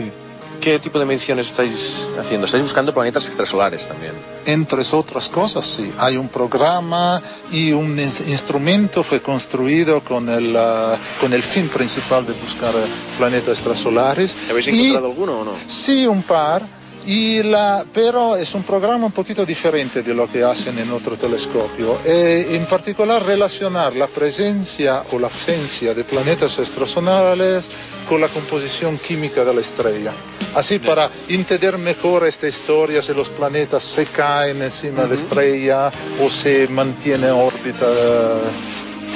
¿Qué 0.67 0.81
tipo 0.81 0.99
de 0.99 1.05
mediciones 1.05 1.47
estáis 1.47 2.09
haciendo? 2.19 2.47
¿Estáis 2.47 2.64
buscando 2.64 2.93
planetas 2.93 3.25
extrasolares 3.27 3.87
también? 3.87 4.14
Entre 4.47 4.83
otras 4.91 5.29
cosas, 5.29 5.64
sí. 5.64 5.93
Hay 5.97 6.17
un 6.17 6.29
programa 6.29 7.23
y 7.53 7.71
un 7.71 7.97
instrumento 8.01 9.05
fue 9.05 9.23
construido 9.23 10.01
con 10.01 10.29
el, 10.29 10.57
ah, 10.57 10.99
con 11.21 11.33
el 11.33 11.45
fin 11.45 11.69
principal 11.69 12.27
de 12.27 12.33
buscar 12.33 12.75
eh, 12.75 12.85
planetas 13.17 13.59
extrasolares. 13.59 14.37
¿Habéis 14.51 14.67
encontrado 14.67 15.07
alguno 15.07 15.39
o 15.39 15.45
no? 15.45 15.53
Sí, 15.69 16.05
un 16.05 16.25
par 16.25 16.62
y 17.07 17.43
la, 17.45 17.87
pero 17.95 18.37
es 18.37 18.53
un 18.55 18.65
programa 18.65 19.07
un 19.07 19.13
poquito 19.13 19.47
diferente 19.47 20.03
de 20.03 20.13
lo 20.13 20.29
que 20.29 20.43
hacen 20.43 20.77
en 20.79 20.91
otro 20.91 21.17
telescopio. 21.17 22.01
E, 22.05 22.57
en 22.57 22.67
particular 22.67 23.25
relacionar 23.25 23.95
la 23.95 24.09
presencia 24.09 25.05
o 25.13 25.19
la 25.19 25.29
ausencia 25.29 25.95
de 25.95 26.03
planetas 26.03 26.59
extrasolares 26.59 27.69
con 28.09 28.21
la 28.21 28.29
composición 28.29 28.99
química 28.99 29.45
de 29.45 29.55
la 29.55 29.61
estrella. 29.61 30.13
Así 30.57 30.81
para 30.81 31.09
entender 31.29 31.79
mejor 31.79 32.27
esta 32.27 32.49
historia, 32.49 33.01
si 33.01 33.15
los 33.15 33.29
planetas 33.29 33.85
se 33.85 34.07
caen 34.07 34.61
encima 34.61 35.03
de 35.03 35.09
la 35.09 35.15
estrella 35.15 35.93
o 36.25 36.29
se 36.29 36.67
mantienen 36.69 37.31
órbitas 37.31 37.89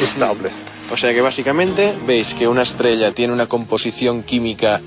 estables. 0.01 0.59
O 0.93 0.97
sea 0.97 1.13
que 1.13 1.21
básicamente 1.21 1.93
veis 2.07 2.35
que 2.35 2.47
una 2.47 2.63
estrella 2.63 3.13
tiene 3.13 3.33
una 3.33 3.47
composición 3.47 4.23
química 4.23 4.81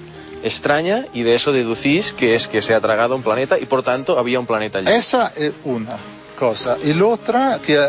extraña 0.44 1.06
y 1.14 1.24
de 1.24 1.36
eso 1.36 1.52
deducís 1.52 2.14
que 2.14 2.36
es 2.36 2.48
que 2.48 2.62
se 2.62 2.74
ha 2.74 2.82
tragado 2.82 3.16
un 3.16 3.24
planeta 3.24 3.58
y 3.60 3.66
por 3.66 3.84
tanto 3.84 4.20
había 4.20 4.40
un 4.40 4.46
planeta 4.46 4.80
allí. 4.80 4.92
Esa 4.92 5.32
es 5.36 5.54
una 5.64 5.96
cosa. 6.38 6.78
Y 6.84 6.94
la 6.94 7.06
otra 7.06 7.60
que 7.66 7.80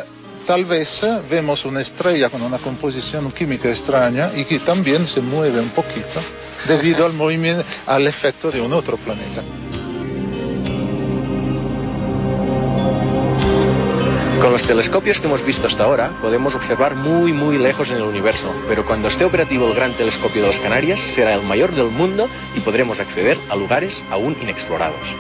tal 0.47 0.65
vez 0.65 1.03
vemos 1.31 1.65
una 1.65 1.81
estrella 1.81 2.31
con 2.31 2.43
una 2.43 2.59
composición 2.59 3.31
química 3.33 3.69
extraña 3.69 4.31
y 4.35 4.45
que 4.45 4.59
también 4.59 5.07
se 5.07 5.21
mueve 5.21 5.61
un 5.61 5.71
poquito 5.71 6.21
debido 6.69 7.07
al 7.07 7.13
movimiento, 7.13 7.65
al 7.87 8.07
efecto 8.07 8.51
de 8.51 8.61
un 8.61 8.73
otro 8.73 8.97
planeta. 8.97 9.43
Los 14.55 14.63
telescopios 14.63 15.19
que 15.19 15.27
hemos 15.27 15.45
visto 15.45 15.67
hasta 15.67 15.83
ahora 15.83 16.13
podemos 16.21 16.55
observar 16.55 16.95
muy 16.95 17.33
muy 17.33 17.59
lejos 17.59 17.91
en 17.91 17.97
el 17.97 18.05
universo, 18.05 18.55
pero 18.69 18.85
cuando 18.87 19.09
esté 19.09 19.25
operativo 19.25 19.67
el 19.67 19.75
Gran 19.75 19.97
Telescopio 19.97 20.43
de 20.43 20.47
las 20.47 20.61
Canarias 20.61 21.01
será 21.01 21.35
el 21.35 21.43
mayor 21.43 21.75
del 21.75 21.89
mundo 21.89 22.29
y 22.55 22.61
podremos 22.61 23.01
acceder 23.01 23.37
a 23.51 23.57
lugares 23.57 24.05
aún 24.13 24.37
inexplorados. 24.41 25.13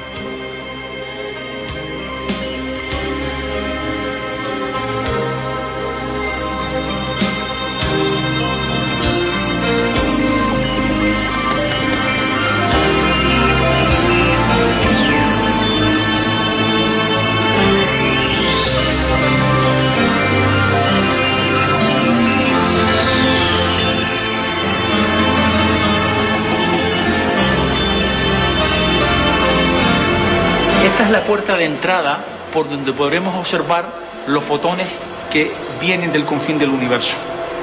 Puerta 31.20 31.56
de 31.56 31.64
entrada 31.64 32.18
por 32.52 32.68
donde 32.68 32.92
podremos 32.92 33.34
observar 33.36 33.84
los 34.26 34.44
fotones 34.44 34.86
que 35.32 35.50
vienen 35.80 36.12
del 36.12 36.24
confín 36.24 36.58
del 36.58 36.70
universo. 36.70 37.16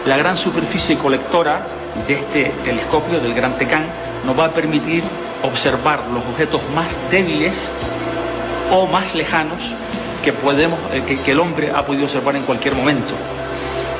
La 0.06 0.18
gran 0.18 0.38
superficie 0.38 0.98
colectora 0.98 1.62
de 2.08 2.14
este 2.14 2.52
telescopio, 2.64 3.20
del 3.20 3.34
Gran 3.34 3.58
Tecán, 3.58 3.86
nos 4.26 4.38
va 4.38 4.46
a 4.46 4.50
permitir 4.52 5.04
observar 5.44 6.00
los 6.14 6.24
objetos 6.26 6.62
más 6.76 6.98
débiles 7.10 7.72
o 8.72 8.86
más 8.88 9.16
lejanos 9.16 9.60
que, 10.24 10.34
podemos, 10.34 10.80
eh, 10.94 11.20
que, 11.24 11.32
el 11.32 11.40
hombre 11.40 11.72
ha 11.74 11.86
podido 11.86 12.06
observar 12.06 12.36
en 12.36 12.44
cualquier 12.44 12.76
momento. 12.76 13.14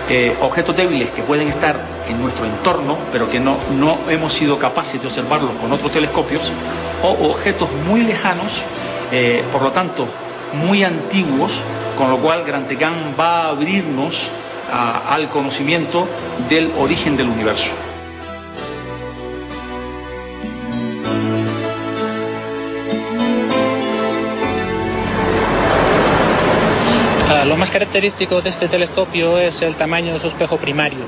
Eh, 0.10 0.36
objetos 0.42 0.76
débiles 0.76 1.10
que 1.12 1.22
pueden 1.24 1.48
estar 1.48 1.76
en 2.10 2.22
nuestro 2.22 2.46
entorno, 2.46 2.98
pero 3.12 3.30
que 3.30 3.40
no, 3.40 3.58
no 3.80 3.98
hemos 4.10 4.34
sido 4.34 4.60
capaces 4.60 5.02
de 5.02 5.08
observarlos 5.08 5.52
con 5.62 5.72
otros 5.72 5.92
telescopios, 5.92 6.52
o 7.04 7.30
objetos 7.30 7.70
muy 7.88 8.02
lejanos 8.02 8.62
eh, 9.12 9.44
por 9.52 9.62
lo 9.62 9.72
tanto, 9.72 10.08
muy 10.66 10.84
antiguos, 10.84 11.52
con 11.98 12.10
lo 12.10 12.18
cual 12.18 12.44
Gran 12.44 12.68
Tecán 12.68 13.16
va 13.20 13.44
a 13.44 13.50
abrirnos 13.50 14.30
al 14.72 15.28
conocimiento 15.28 16.08
del 16.50 16.72
origen 16.80 17.18
del 17.18 17.28
universo. 17.28 17.72
Característico 27.72 28.42
de 28.42 28.50
este 28.50 28.68
telescopio 28.68 29.40
es 29.40 29.62
el 29.62 29.76
tamaño 29.76 30.14
de 30.14 30.20
su 30.20 30.28
espejo 30.28 30.58
primario. 30.58 31.00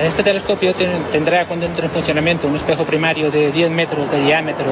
Este 0.00 0.22
telescopio 0.22 0.74
tendrá 1.12 1.46
cuando 1.46 1.66
entre 1.66 1.86
en 1.86 1.90
funcionamiento 1.90 2.48
un 2.48 2.56
espejo 2.56 2.84
primario 2.84 3.30
de 3.30 3.52
10 3.52 3.70
metros 3.70 4.10
de 4.10 4.22
diámetro, 4.22 4.66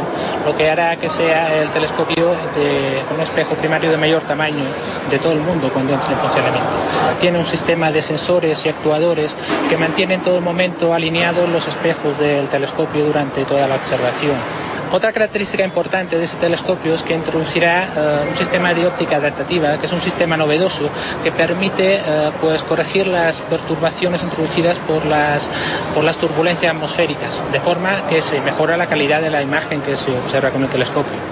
lo 0.45 0.57
que 0.57 0.69
hará 0.69 0.97
que 0.97 1.09
sea 1.09 1.63
el 1.63 1.69
telescopio 1.71 2.31
de 2.31 3.15
un 3.15 3.21
espejo 3.21 3.55
primario 3.55 3.91
de 3.91 3.97
mayor 3.97 4.23
tamaño 4.23 4.65
de 5.11 5.19
todo 5.19 5.33
el 5.33 5.41
mundo 5.41 5.71
cuando 5.73 5.95
entre 5.95 6.13
en 6.13 6.19
funcionamiento. 6.19 6.71
Tiene 7.21 7.39
un 7.39 7.45
sistema 7.45 7.91
de 7.91 8.03
sensores 8.03 8.67
y 8.67 8.69
actuadores 8.69 9.37
que 9.71 9.77
mantienen 9.77 10.23
todo 10.23 10.41
momento 10.41 10.93
alineados 10.93 11.49
los 11.49 11.69
espejos 11.69 12.19
del 12.19 12.49
telescopio 12.49 13.05
durante 13.05 13.45
toda 13.45 13.67
la 13.69 13.77
observación. 13.77 14.37
Otra 14.93 15.11
característica 15.11 15.65
importante 15.65 16.19
de 16.19 16.25
este 16.25 16.37
telescopio 16.37 16.95
es 16.95 17.03
que 17.03 17.15
introducirá 17.15 17.85
eh, 17.97 18.29
un 18.29 18.37
sistema 18.37 18.75
de 18.75 18.87
óptica 18.87 19.17
adaptativa, 19.17 19.79
que 19.79 19.87
es 19.87 19.93
un 19.93 20.03
sistema 20.03 20.37
novedoso 20.37 20.91
que 21.25 21.33
permite 21.33 21.95
eh, 21.97 22.31
pues 22.43 22.63
corregir 22.63 23.07
las 23.07 23.41
perturbaciones 23.41 24.23
introducidas 24.23 24.79
por 24.81 25.07
las, 25.07 25.49
por 25.95 26.05
las 26.05 26.19
turbulencias 26.19 26.75
atmosféricas, 26.75 27.41
de 27.51 27.61
forma 27.61 28.07
que 28.09 28.21
se 28.21 28.43
mejora 28.43 28.77
la 28.77 28.87
calidad 28.87 29.23
de 29.23 29.31
la 29.31 29.41
imagen 29.41 29.81
que 29.81 29.97
se 29.97 30.11
observa 30.11 30.51
con 30.51 30.63
el 30.63 30.69
telescopio. 30.69 31.32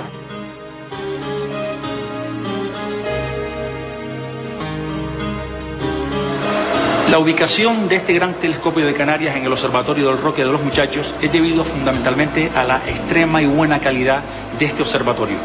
La 7.10 7.18
ubicación 7.18 7.88
de 7.88 7.96
este 7.96 8.14
gran 8.14 8.34
telescopio 8.34 8.86
de 8.86 8.94
Canarias 8.94 9.34
en 9.34 9.44
el 9.44 9.52
Observatorio 9.52 10.06
del 10.06 10.22
Roque 10.22 10.44
de 10.44 10.52
los 10.52 10.62
Muchachos 10.62 11.12
es 11.20 11.32
debido 11.32 11.64
fundamentalmente 11.64 12.52
a 12.54 12.62
la 12.62 12.76
extrema 12.86 13.42
y 13.42 13.46
buena 13.46 13.80
calidad 13.80 14.20
de 14.60 14.66
este 14.66 14.82
observatorio. 14.82 15.36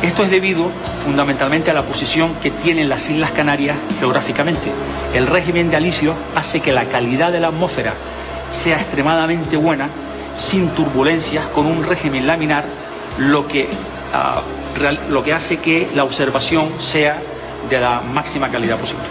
Esto 0.00 0.24
es 0.24 0.30
debido 0.30 0.70
fundamentalmente 1.04 1.70
a 1.70 1.74
la 1.74 1.82
posición 1.82 2.34
que 2.36 2.50
tienen 2.50 2.88
las 2.88 3.10
Islas 3.10 3.30
Canarias 3.30 3.76
geográficamente. 4.00 4.70
El 5.12 5.26
régimen 5.26 5.68
de 5.68 5.76
Alicio 5.76 6.14
hace 6.34 6.60
que 6.60 6.72
la 6.72 6.86
calidad 6.86 7.30
de 7.30 7.40
la 7.40 7.48
atmósfera 7.48 7.92
sea 8.50 8.78
extremadamente 8.80 9.58
buena, 9.58 9.90
sin 10.34 10.70
turbulencias, 10.70 11.44
con 11.48 11.66
un 11.66 11.84
régimen 11.84 12.26
laminar, 12.26 12.64
lo 13.18 13.46
que, 13.46 13.68
ah, 14.14 14.40
lo 15.10 15.22
que 15.22 15.34
hace 15.34 15.58
que 15.58 15.88
la 15.94 16.04
observación 16.04 16.70
sea 16.78 17.20
de 17.68 17.80
la 17.80 18.00
máxima 18.00 18.48
calidad 18.48 18.78
posible. 18.78 19.04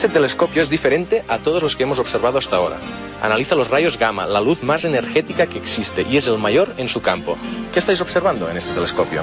Este 0.00 0.14
telescopio 0.14 0.62
es 0.62 0.70
diferente 0.70 1.22
a 1.28 1.36
todos 1.36 1.62
los 1.62 1.76
que 1.76 1.82
hemos 1.82 1.98
observado 1.98 2.38
hasta 2.38 2.56
ahora. 2.56 2.78
Analiza 3.20 3.54
los 3.54 3.68
rayos 3.68 3.98
gamma, 3.98 4.24
la 4.24 4.40
luz 4.40 4.62
más 4.62 4.84
energética 4.84 5.46
que 5.46 5.58
existe, 5.58 6.06
y 6.08 6.16
es 6.16 6.26
el 6.26 6.38
mayor 6.38 6.72
en 6.78 6.88
su 6.88 7.02
campo. 7.02 7.36
¿Qué 7.70 7.80
estáis 7.80 8.00
observando 8.00 8.48
en 8.48 8.56
este 8.56 8.72
telescopio? 8.72 9.20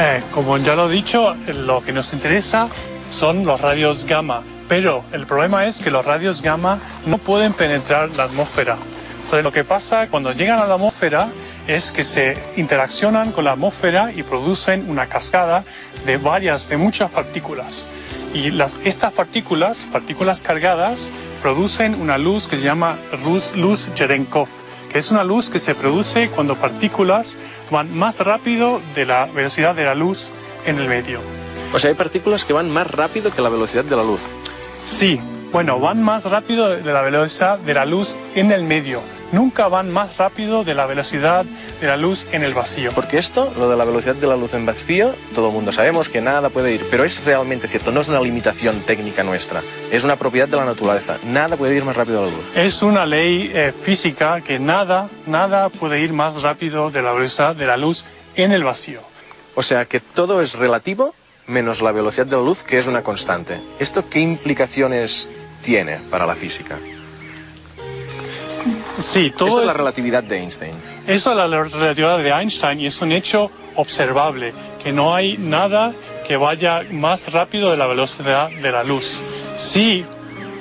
Eh, 0.00 0.20
como 0.32 0.58
ya 0.58 0.74
lo 0.74 0.90
he 0.90 0.92
dicho, 0.92 1.36
lo 1.46 1.80
que 1.80 1.92
nos 1.92 2.12
interesa 2.12 2.66
son 3.08 3.46
los 3.46 3.60
rayos 3.60 4.04
gamma, 4.04 4.42
pero 4.68 5.04
el 5.12 5.26
problema 5.26 5.66
es 5.66 5.80
que 5.80 5.92
los 5.92 6.04
rayos 6.04 6.42
gamma 6.42 6.80
no 7.06 7.18
pueden 7.18 7.52
penetrar 7.52 8.10
la 8.16 8.24
atmósfera. 8.24 8.78
Entonces 9.14 9.44
lo 9.44 9.52
que 9.52 9.62
pasa 9.62 10.08
cuando 10.08 10.32
llegan 10.32 10.58
a 10.58 10.66
la 10.66 10.74
atmósfera 10.74 11.28
es 11.66 11.92
que 11.92 12.04
se 12.04 12.36
interaccionan 12.56 13.32
con 13.32 13.44
la 13.44 13.52
atmósfera 13.52 14.12
y 14.14 14.22
producen 14.22 14.88
una 14.88 15.06
cascada 15.06 15.64
de 16.06 16.16
varias, 16.16 16.68
de 16.68 16.76
muchas 16.76 17.10
partículas. 17.10 17.86
Y 18.34 18.50
las, 18.50 18.80
estas 18.84 19.12
partículas, 19.12 19.88
partículas 19.90 20.42
cargadas, 20.42 21.10
producen 21.42 21.94
una 21.94 22.18
luz 22.18 22.48
que 22.48 22.56
se 22.56 22.62
llama 22.62 22.96
luz, 23.24 23.54
luz 23.56 23.90
Cherenkov, 23.94 24.48
que 24.90 24.98
es 24.98 25.10
una 25.10 25.24
luz 25.24 25.50
que 25.50 25.58
se 25.58 25.74
produce 25.74 26.28
cuando 26.28 26.56
partículas 26.56 27.36
van 27.70 27.96
más 27.96 28.18
rápido 28.18 28.80
de 28.94 29.06
la 29.06 29.26
velocidad 29.26 29.74
de 29.74 29.84
la 29.84 29.94
luz 29.94 30.30
en 30.66 30.78
el 30.78 30.88
medio. 30.88 31.20
O 31.72 31.78
sea, 31.78 31.90
hay 31.90 31.96
partículas 31.96 32.44
que 32.44 32.52
van 32.52 32.70
más 32.70 32.90
rápido 32.90 33.32
que 33.32 33.42
la 33.42 33.48
velocidad 33.48 33.84
de 33.84 33.96
la 33.96 34.02
luz. 34.02 34.22
Sí, 34.84 35.20
bueno, 35.52 35.80
van 35.80 36.02
más 36.02 36.24
rápido 36.24 36.68
de 36.68 36.92
la 36.92 37.02
velocidad 37.02 37.58
de 37.58 37.74
la 37.74 37.84
luz 37.84 38.16
en 38.34 38.52
el 38.52 38.62
medio. 38.62 39.02
Nunca 39.32 39.68
van 39.68 39.90
más 39.90 40.16
rápido 40.18 40.64
de 40.64 40.74
la 40.74 40.86
velocidad 40.86 41.44
de 41.80 41.86
la 41.86 41.96
luz 41.96 42.26
en 42.32 42.42
el 42.42 42.54
vacío. 42.54 42.92
Porque 42.92 43.18
esto, 43.18 43.52
lo 43.56 43.68
de 43.68 43.76
la 43.76 43.84
velocidad 43.84 44.14
de 44.14 44.26
la 44.26 44.36
luz 44.36 44.54
en 44.54 44.66
vacío, 44.66 45.12
todo 45.34 45.48
el 45.48 45.52
mundo 45.52 45.72
sabemos 45.72 46.08
que 46.08 46.20
nada 46.20 46.50
puede 46.50 46.72
ir, 46.72 46.86
pero 46.90 47.04
es 47.04 47.24
realmente 47.24 47.68
cierto, 47.68 47.90
no 47.92 48.00
es 48.00 48.08
una 48.08 48.20
limitación 48.20 48.80
técnica 48.80 49.22
nuestra, 49.22 49.62
es 49.90 50.04
una 50.04 50.16
propiedad 50.16 50.48
de 50.48 50.56
la 50.56 50.64
naturaleza. 50.64 51.18
Nada 51.24 51.56
puede 51.56 51.76
ir 51.76 51.84
más 51.84 51.96
rápido 51.96 52.22
a 52.22 52.26
la 52.26 52.32
luz. 52.32 52.50
Es 52.54 52.82
una 52.82 53.06
ley 53.06 53.50
eh, 53.52 53.72
física 53.72 54.40
que 54.40 54.58
nada, 54.58 55.08
nada 55.26 55.68
puede 55.68 56.00
ir 56.00 56.12
más 56.12 56.42
rápido 56.42 56.90
de 56.90 57.02
la 57.02 57.12
velocidad 57.12 57.56
de 57.56 57.66
la 57.66 57.76
luz 57.76 58.04
en 58.36 58.52
el 58.52 58.64
vacío. 58.64 59.00
O 59.54 59.62
sea 59.62 59.84
que 59.84 60.00
todo 60.00 60.42
es 60.42 60.54
relativo 60.54 61.14
menos 61.50 61.82
la 61.82 61.92
velocidad 61.92 62.26
de 62.26 62.36
la 62.36 62.42
luz, 62.42 62.62
que 62.62 62.78
es 62.78 62.86
una 62.86 63.02
constante. 63.02 63.60
¿Esto 63.78 64.08
qué 64.08 64.20
implicaciones 64.20 65.28
tiene 65.62 65.98
para 66.10 66.24
la 66.26 66.34
física? 66.34 66.78
Sí, 68.96 69.32
todo 69.36 69.48
Esto 69.48 69.60
es 69.60 69.66
la 69.66 69.72
relatividad 69.72 70.22
de 70.22 70.38
Einstein. 70.38 70.74
Eso 71.06 71.30
es 71.32 71.36
la 71.36 71.46
relatividad 71.46 72.18
de 72.18 72.30
Einstein 72.30 72.80
y 72.80 72.86
es 72.86 73.00
un 73.00 73.12
hecho 73.12 73.50
observable, 73.76 74.52
que 74.82 74.92
no 74.92 75.14
hay 75.14 75.38
nada 75.38 75.92
que 76.26 76.36
vaya 76.36 76.84
más 76.90 77.32
rápido 77.32 77.70
de 77.70 77.76
la 77.76 77.86
velocidad 77.86 78.50
de 78.50 78.72
la 78.72 78.84
luz. 78.84 79.20
Si 79.56 80.04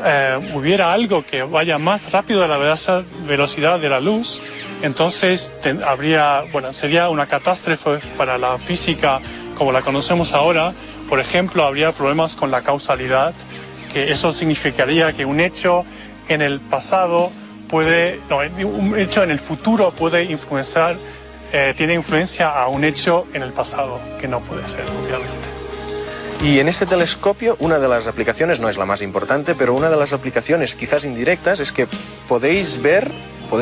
eh, 0.03 0.39
hubiera 0.53 0.93
algo 0.93 1.25
que 1.25 1.43
vaya 1.43 1.77
más 1.77 2.11
rápido 2.13 2.39
de 2.41 2.47
la 2.47 2.57
velocidad- 2.57 3.03
velocidad 3.27 3.79
de 3.79 3.89
la 3.89 3.99
luz, 3.99 4.41
entonces 4.81 5.53
ten- 5.61 5.83
habría, 5.83 6.43
bueno, 6.53 6.71
sería 6.71 7.09
una 7.09 7.27
catástrofe 7.27 7.99
para 8.17 8.37
la 8.37 8.57
física 8.57 9.19
como 9.59 9.73
la 9.73 9.81
conocemos 9.81 10.33
ahora. 10.33 10.73
Por 11.09 11.19
ejemplo, 11.19 11.65
habría 11.65 11.91
problemas 11.91 12.35
con 12.35 12.49
la 12.49 12.63
causalidad, 12.63 13.33
que 13.93 14.09
eso 14.09 14.31
significaría 14.31 15.13
que 15.13 15.25
un 15.25 15.41
hecho 15.41 15.85
en 16.29 16.41
el 16.41 16.59
pasado 16.61 17.31
puede, 17.69 18.19
no, 18.29 18.37
un 18.37 18.97
hecho 18.97 19.21
en 19.21 19.31
el 19.31 19.39
futuro 19.39 19.91
puede 19.91 20.23
influenciar, 20.23 20.97
eh, 21.51 21.73
tiene 21.75 21.93
influencia 21.93 22.49
a 22.49 22.67
un 22.69 22.85
hecho 22.85 23.27
en 23.33 23.43
el 23.43 23.51
pasado, 23.51 23.99
que 24.19 24.27
no 24.27 24.39
puede 24.39 24.65
ser, 24.65 24.85
obviamente. 24.85 25.49
Y 26.41 26.59
en 26.59 26.69
este 26.69 26.85
telescopio, 26.85 27.57
una 27.59 27.79
de 27.79 27.89
las 27.89 28.07
aplicaciones, 28.07 28.61
no 28.61 28.69
es 28.69 28.77
la 28.77 28.85
más 28.85 29.01
importante, 29.01 29.55
pero 29.55 29.73
una 29.73 29.89
de 29.89 29.97
las 29.97 30.13
aplicaciones 30.13 30.73
quizás 30.73 31.03
indirectas 31.03 31.59
es 31.59 31.73
que 31.73 31.85
podéis 32.29 32.81
ver, 32.81 33.11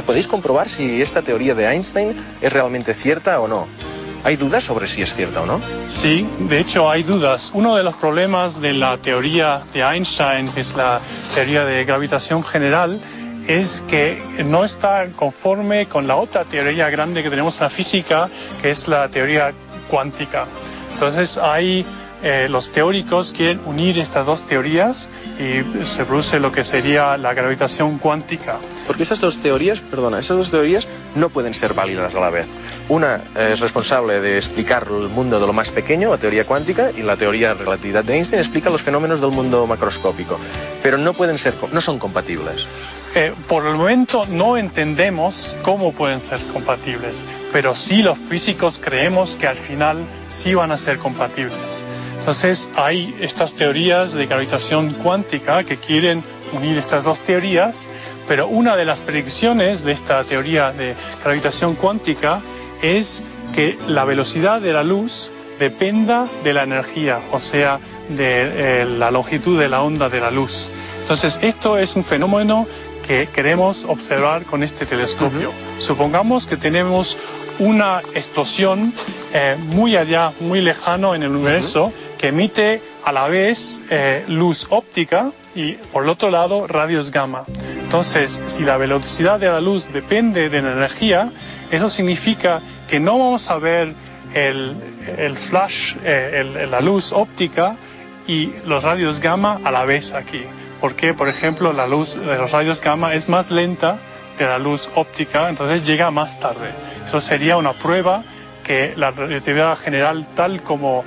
podéis 0.05 0.27
comprobar 0.27 0.69
si 0.69 1.01
esta 1.01 1.23
teoría 1.23 1.55
de 1.55 1.65
Einstein 1.65 2.15
es 2.39 2.53
realmente 2.53 2.93
cierta 2.93 3.39
o 3.39 3.47
no. 3.47 3.67
¿Hay 4.27 4.35
dudas 4.35 4.65
sobre 4.65 4.87
si 4.87 5.01
es 5.01 5.15
cierta 5.15 5.43
o 5.43 5.45
no? 5.45 5.61
Sí, 5.85 6.27
de 6.49 6.59
hecho 6.59 6.91
hay 6.91 7.03
dudas. 7.03 7.51
Uno 7.53 7.77
de 7.77 7.83
los 7.83 7.95
problemas 7.95 8.59
de 8.59 8.73
la 8.73 8.97
teoría 8.97 9.61
de 9.73 9.79
Einstein, 9.79 10.49
que 10.49 10.59
es 10.59 10.75
la 10.75 10.99
teoría 11.33 11.63
de 11.63 11.85
gravitación 11.85 12.43
general, 12.43 12.99
es 13.47 13.85
que 13.87 14.21
no 14.43 14.65
está 14.65 15.07
conforme 15.15 15.85
con 15.85 16.07
la 16.07 16.17
otra 16.17 16.43
teoría 16.43 16.89
grande 16.89 17.23
que 17.23 17.29
tenemos 17.29 17.57
en 17.59 17.63
la 17.63 17.69
física, 17.69 18.27
que 18.61 18.69
es 18.69 18.89
la 18.89 19.07
teoría 19.07 19.53
cuántica. 19.89 20.43
Entonces 20.95 21.37
hay 21.37 21.85
eh, 22.23 22.47
los 22.49 22.71
teóricos 22.71 23.31
quieren 23.31 23.59
unir 23.65 23.99
estas 23.99 24.25
dos 24.25 24.45
teorías 24.45 25.09
y 25.39 25.85
se 25.85 26.05
produce 26.05 26.39
lo 26.39 26.51
que 26.51 26.63
sería 26.63 27.17
la 27.17 27.33
gravitación 27.33 27.97
cuántica. 27.99 28.57
Porque 28.87 29.03
estas 29.03 29.19
dos 29.19 29.37
teorías, 29.37 29.79
perdona, 29.79 30.19
esas 30.19 30.37
dos 30.37 30.51
teorías 30.51 30.87
no 31.15 31.29
pueden 31.29 31.53
ser 31.53 31.73
válidas 31.73 32.15
a 32.15 32.19
la 32.19 32.29
vez. 32.29 32.47
Una 32.89 33.21
es 33.35 33.59
responsable 33.59 34.19
de 34.19 34.37
explicar 34.37 34.87
el 34.89 35.09
mundo 35.09 35.39
de 35.39 35.47
lo 35.47 35.53
más 35.53 35.71
pequeño, 35.71 36.09
la 36.09 36.17
teoría 36.17 36.43
cuántica, 36.45 36.91
y 36.95 37.01
la 37.01 37.17
teoría 37.17 37.49
de 37.49 37.63
relatividad 37.65 38.03
de 38.03 38.15
Einstein 38.15 38.39
explica 38.39 38.69
los 38.69 38.81
fenómenos 38.81 39.21
del 39.21 39.31
mundo 39.31 39.67
macroscópico. 39.67 40.39
Pero 40.81 40.97
no 40.97 41.13
pueden 41.13 41.37
ser, 41.37 41.53
no 41.71 41.81
son 41.81 41.99
compatibles. 41.99 42.67
Eh, 43.19 43.33
por 43.47 43.65
el 43.65 43.73
momento 43.73 44.27
no 44.27 44.57
entendemos 44.57 45.57
cómo 45.63 45.91
pueden 45.91 46.19
ser 46.19 46.39
compatibles, 46.53 47.25
pero 47.51 47.73
sí 47.73 48.03
los 48.03 48.15
físicos 48.15 48.77
creemos 48.77 49.37
que 49.37 49.47
al 49.47 49.55
final 49.55 50.05
sí 50.27 50.53
van 50.53 50.71
a 50.71 50.77
ser 50.77 50.99
compatibles. 50.99 51.83
Entonces 52.19 52.69
hay 52.75 53.17
estas 53.19 53.55
teorías 53.55 54.13
de 54.13 54.27
gravitación 54.27 54.93
cuántica 54.93 55.63
que 55.63 55.77
quieren 55.77 56.23
unir 56.53 56.77
estas 56.77 57.05
dos 57.05 57.17
teorías, 57.21 57.89
pero 58.27 58.47
una 58.47 58.75
de 58.75 58.85
las 58.85 58.99
predicciones 58.99 59.83
de 59.83 59.93
esta 59.93 60.23
teoría 60.23 60.71
de 60.71 60.93
gravitación 61.23 61.73
cuántica 61.73 62.41
es 62.83 63.23
que 63.55 63.79
la 63.87 64.05
velocidad 64.05 64.61
de 64.61 64.73
la 64.73 64.83
luz 64.83 65.31
dependa 65.57 66.27
de 66.43 66.53
la 66.53 66.61
energía, 66.61 67.17
o 67.31 67.39
sea, 67.39 67.79
de 68.09 68.81
eh, 68.81 68.85
la 68.85 69.09
longitud 69.09 69.59
de 69.59 69.69
la 69.69 69.81
onda 69.81 70.07
de 70.07 70.21
la 70.21 70.29
luz. 70.29 70.71
Entonces, 71.01 71.39
esto 71.41 71.77
es 71.77 71.95
un 71.95 72.03
fenómeno 72.03 72.67
que 73.07 73.27
queremos 73.27 73.85
observar 73.85 74.43
con 74.43 74.63
este 74.63 74.85
telescopio. 74.85 75.51
Supongamos 75.79 76.45
que 76.45 76.57
tenemos 76.57 77.17
una 77.59 78.01
explosión 78.13 78.93
eh, 79.33 79.55
muy 79.59 79.95
allá, 79.95 80.33
muy 80.41 80.61
lejano 80.61 81.15
en 81.15 81.23
el 81.23 81.31
universo, 81.31 81.93
que 82.17 82.27
emite 82.27 82.81
a 83.05 83.11
la 83.11 83.27
vez 83.27 83.83
eh, 83.89 84.25
luz 84.27 84.67
óptica 84.69 85.31
y 85.55 85.73
por 85.73 86.03
el 86.03 86.09
otro 86.09 86.29
lado 86.29 86.67
radios 86.67 87.11
gamma. 87.11 87.45
Entonces, 87.81 88.41
si 88.45 88.63
la 88.63 88.77
velocidad 88.77 89.39
de 89.39 89.47
la 89.47 89.61
luz 89.61 89.93
depende 89.93 90.49
de 90.49 90.61
la 90.61 90.73
energía, 90.73 91.31
eso 91.71 91.89
significa 91.89 92.61
que 92.89 92.99
no 92.99 93.17
vamos 93.17 93.49
a 93.49 93.57
ver 93.57 93.93
el, 94.33 94.75
el 95.17 95.37
flash, 95.37 95.95
eh, 96.03 96.43
el- 96.61 96.69
la 96.69 96.81
luz 96.81 97.13
óptica 97.13 97.75
y 98.27 98.51
los 98.65 98.83
radios 98.83 99.21
gamma 99.21 99.59
a 99.63 99.71
la 99.71 99.85
vez 99.85 100.13
aquí. 100.13 100.41
Porque, 100.81 101.13
por 101.13 101.27
ejemplo, 101.29 101.73
la 101.73 101.87
luz 101.87 102.15
de 102.15 102.37
los 102.37 102.51
rayos 102.51 102.81
gamma 102.81 103.13
es 103.13 103.29
más 103.29 103.51
lenta 103.51 103.97
de 104.37 104.45
la 104.45 104.59
luz 104.59 104.89
óptica, 104.95 105.49
entonces 105.49 105.85
llega 105.85 106.11
más 106.11 106.39
tarde. 106.39 106.69
Eso 107.05 107.19
sería 107.21 107.57
una 107.57 107.73
prueba 107.73 108.23
que 108.63 108.93
la 108.95 109.11
relatividad 109.11 109.77
general 109.77 110.27
tal 110.35 110.61
como 110.61 111.03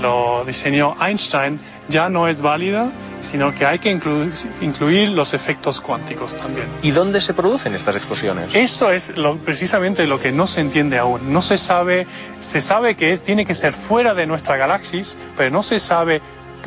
lo 0.00 0.44
diseñó 0.46 0.96
Einstein 1.00 1.60
ya 1.88 2.08
no 2.08 2.26
es 2.28 2.40
válida, 2.40 2.88
sino 3.20 3.52
que 3.54 3.66
hay 3.66 3.78
que 3.78 3.94
inclu- 3.94 4.30
incluir 4.62 5.10
los 5.10 5.34
efectos 5.34 5.80
cuánticos 5.80 6.36
también. 6.36 6.66
¿Y 6.82 6.92
dónde 6.92 7.20
se 7.20 7.34
producen 7.34 7.74
estas 7.74 7.94
explosiones? 7.96 8.54
Eso 8.54 8.90
es 8.90 9.16
lo- 9.16 9.36
precisamente 9.36 10.06
lo 10.06 10.18
que 10.18 10.32
no 10.32 10.46
se 10.46 10.60
entiende 10.60 10.98
aún. 10.98 11.32
No 11.32 11.42
se 11.42 11.58
sabe, 11.58 12.06
se 12.40 12.60
sabe 12.60 12.94
que 12.96 13.12
es- 13.12 13.22
tiene 13.22 13.44
que 13.44 13.54
ser 13.54 13.72
fuera 13.72 14.14
de 14.14 14.26
nuestra 14.26 14.56
galaxia, 14.56 15.02
pero 15.36 15.50
no 15.50 15.62
se 15.62 15.78
sabe 15.78 16.20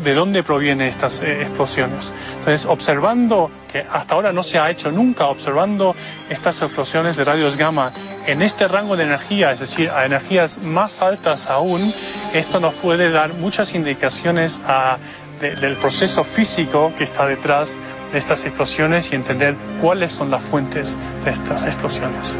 de 0.03 0.13
dónde 0.13 0.43
provienen 0.43 0.87
estas 0.87 1.21
eh, 1.21 1.41
explosiones. 1.41 2.13
Entonces, 2.39 2.65
observando, 2.65 3.49
que 3.71 3.85
hasta 3.91 4.15
ahora 4.15 4.31
no 4.31 4.43
se 4.43 4.59
ha 4.59 4.69
hecho 4.69 4.91
nunca, 4.91 5.25
observando 5.27 5.95
estas 6.29 6.61
explosiones 6.61 7.15
de 7.15 7.23
radios 7.23 7.57
gamma 7.57 7.91
en 8.27 8.41
este 8.41 8.67
rango 8.67 8.95
de 8.97 9.03
energía, 9.05 9.51
es 9.51 9.59
decir, 9.59 9.89
a 9.89 10.05
energías 10.05 10.59
más 10.59 11.01
altas 11.01 11.49
aún, 11.49 11.93
esto 12.33 12.59
nos 12.59 12.73
puede 12.75 13.09
dar 13.11 13.33
muchas 13.33 13.73
indicaciones 13.75 14.61
a- 14.67 14.97
de- 15.41 15.55
del 15.57 15.75
proceso 15.75 16.23
físico 16.23 16.93
que 16.97 17.03
está 17.03 17.25
detrás 17.25 17.79
de 18.11 18.17
estas 18.17 18.45
explosiones 18.45 19.11
y 19.11 19.15
entender 19.15 19.55
cuáles 19.81 20.11
son 20.13 20.31
las 20.31 20.41
fuentes 20.41 20.97
de 21.25 21.31
estas 21.31 21.65
explosiones. 21.65 22.37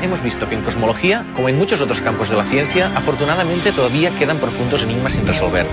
Hemos 0.00 0.22
visto 0.22 0.48
que 0.48 0.54
en 0.54 0.62
cosmología, 0.62 1.26
como 1.34 1.48
en 1.48 1.58
muchos 1.58 1.80
otros 1.80 2.00
campos 2.00 2.30
de 2.30 2.36
la 2.36 2.44
ciencia, 2.44 2.90
afortunadamente 2.96 3.72
todavía 3.72 4.10
quedan 4.18 4.38
profundos 4.38 4.82
enigmas 4.82 5.12
sin 5.12 5.26
resolver. 5.26 5.66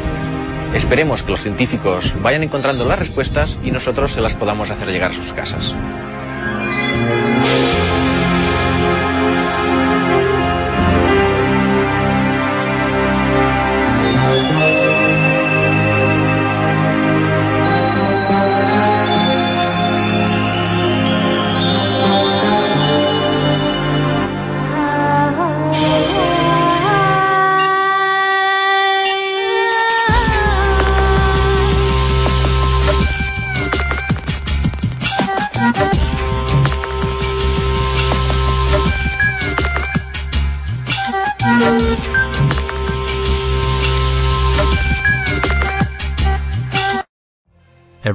Esperemos 0.74 1.24
que 1.24 1.32
los 1.32 1.42
científicos 1.42 2.14
vayan 2.22 2.44
encontrando 2.44 2.86
las 2.86 3.00
respuestas 3.00 3.58
y 3.64 3.72
nosotros 3.72 4.12
se 4.12 4.22
las 4.22 4.36
podamos 4.36 4.70
hacer 4.72 4.90
llegar 4.90 5.12
a 5.12 5.16
sus 5.16 5.34
casas. 5.34 5.76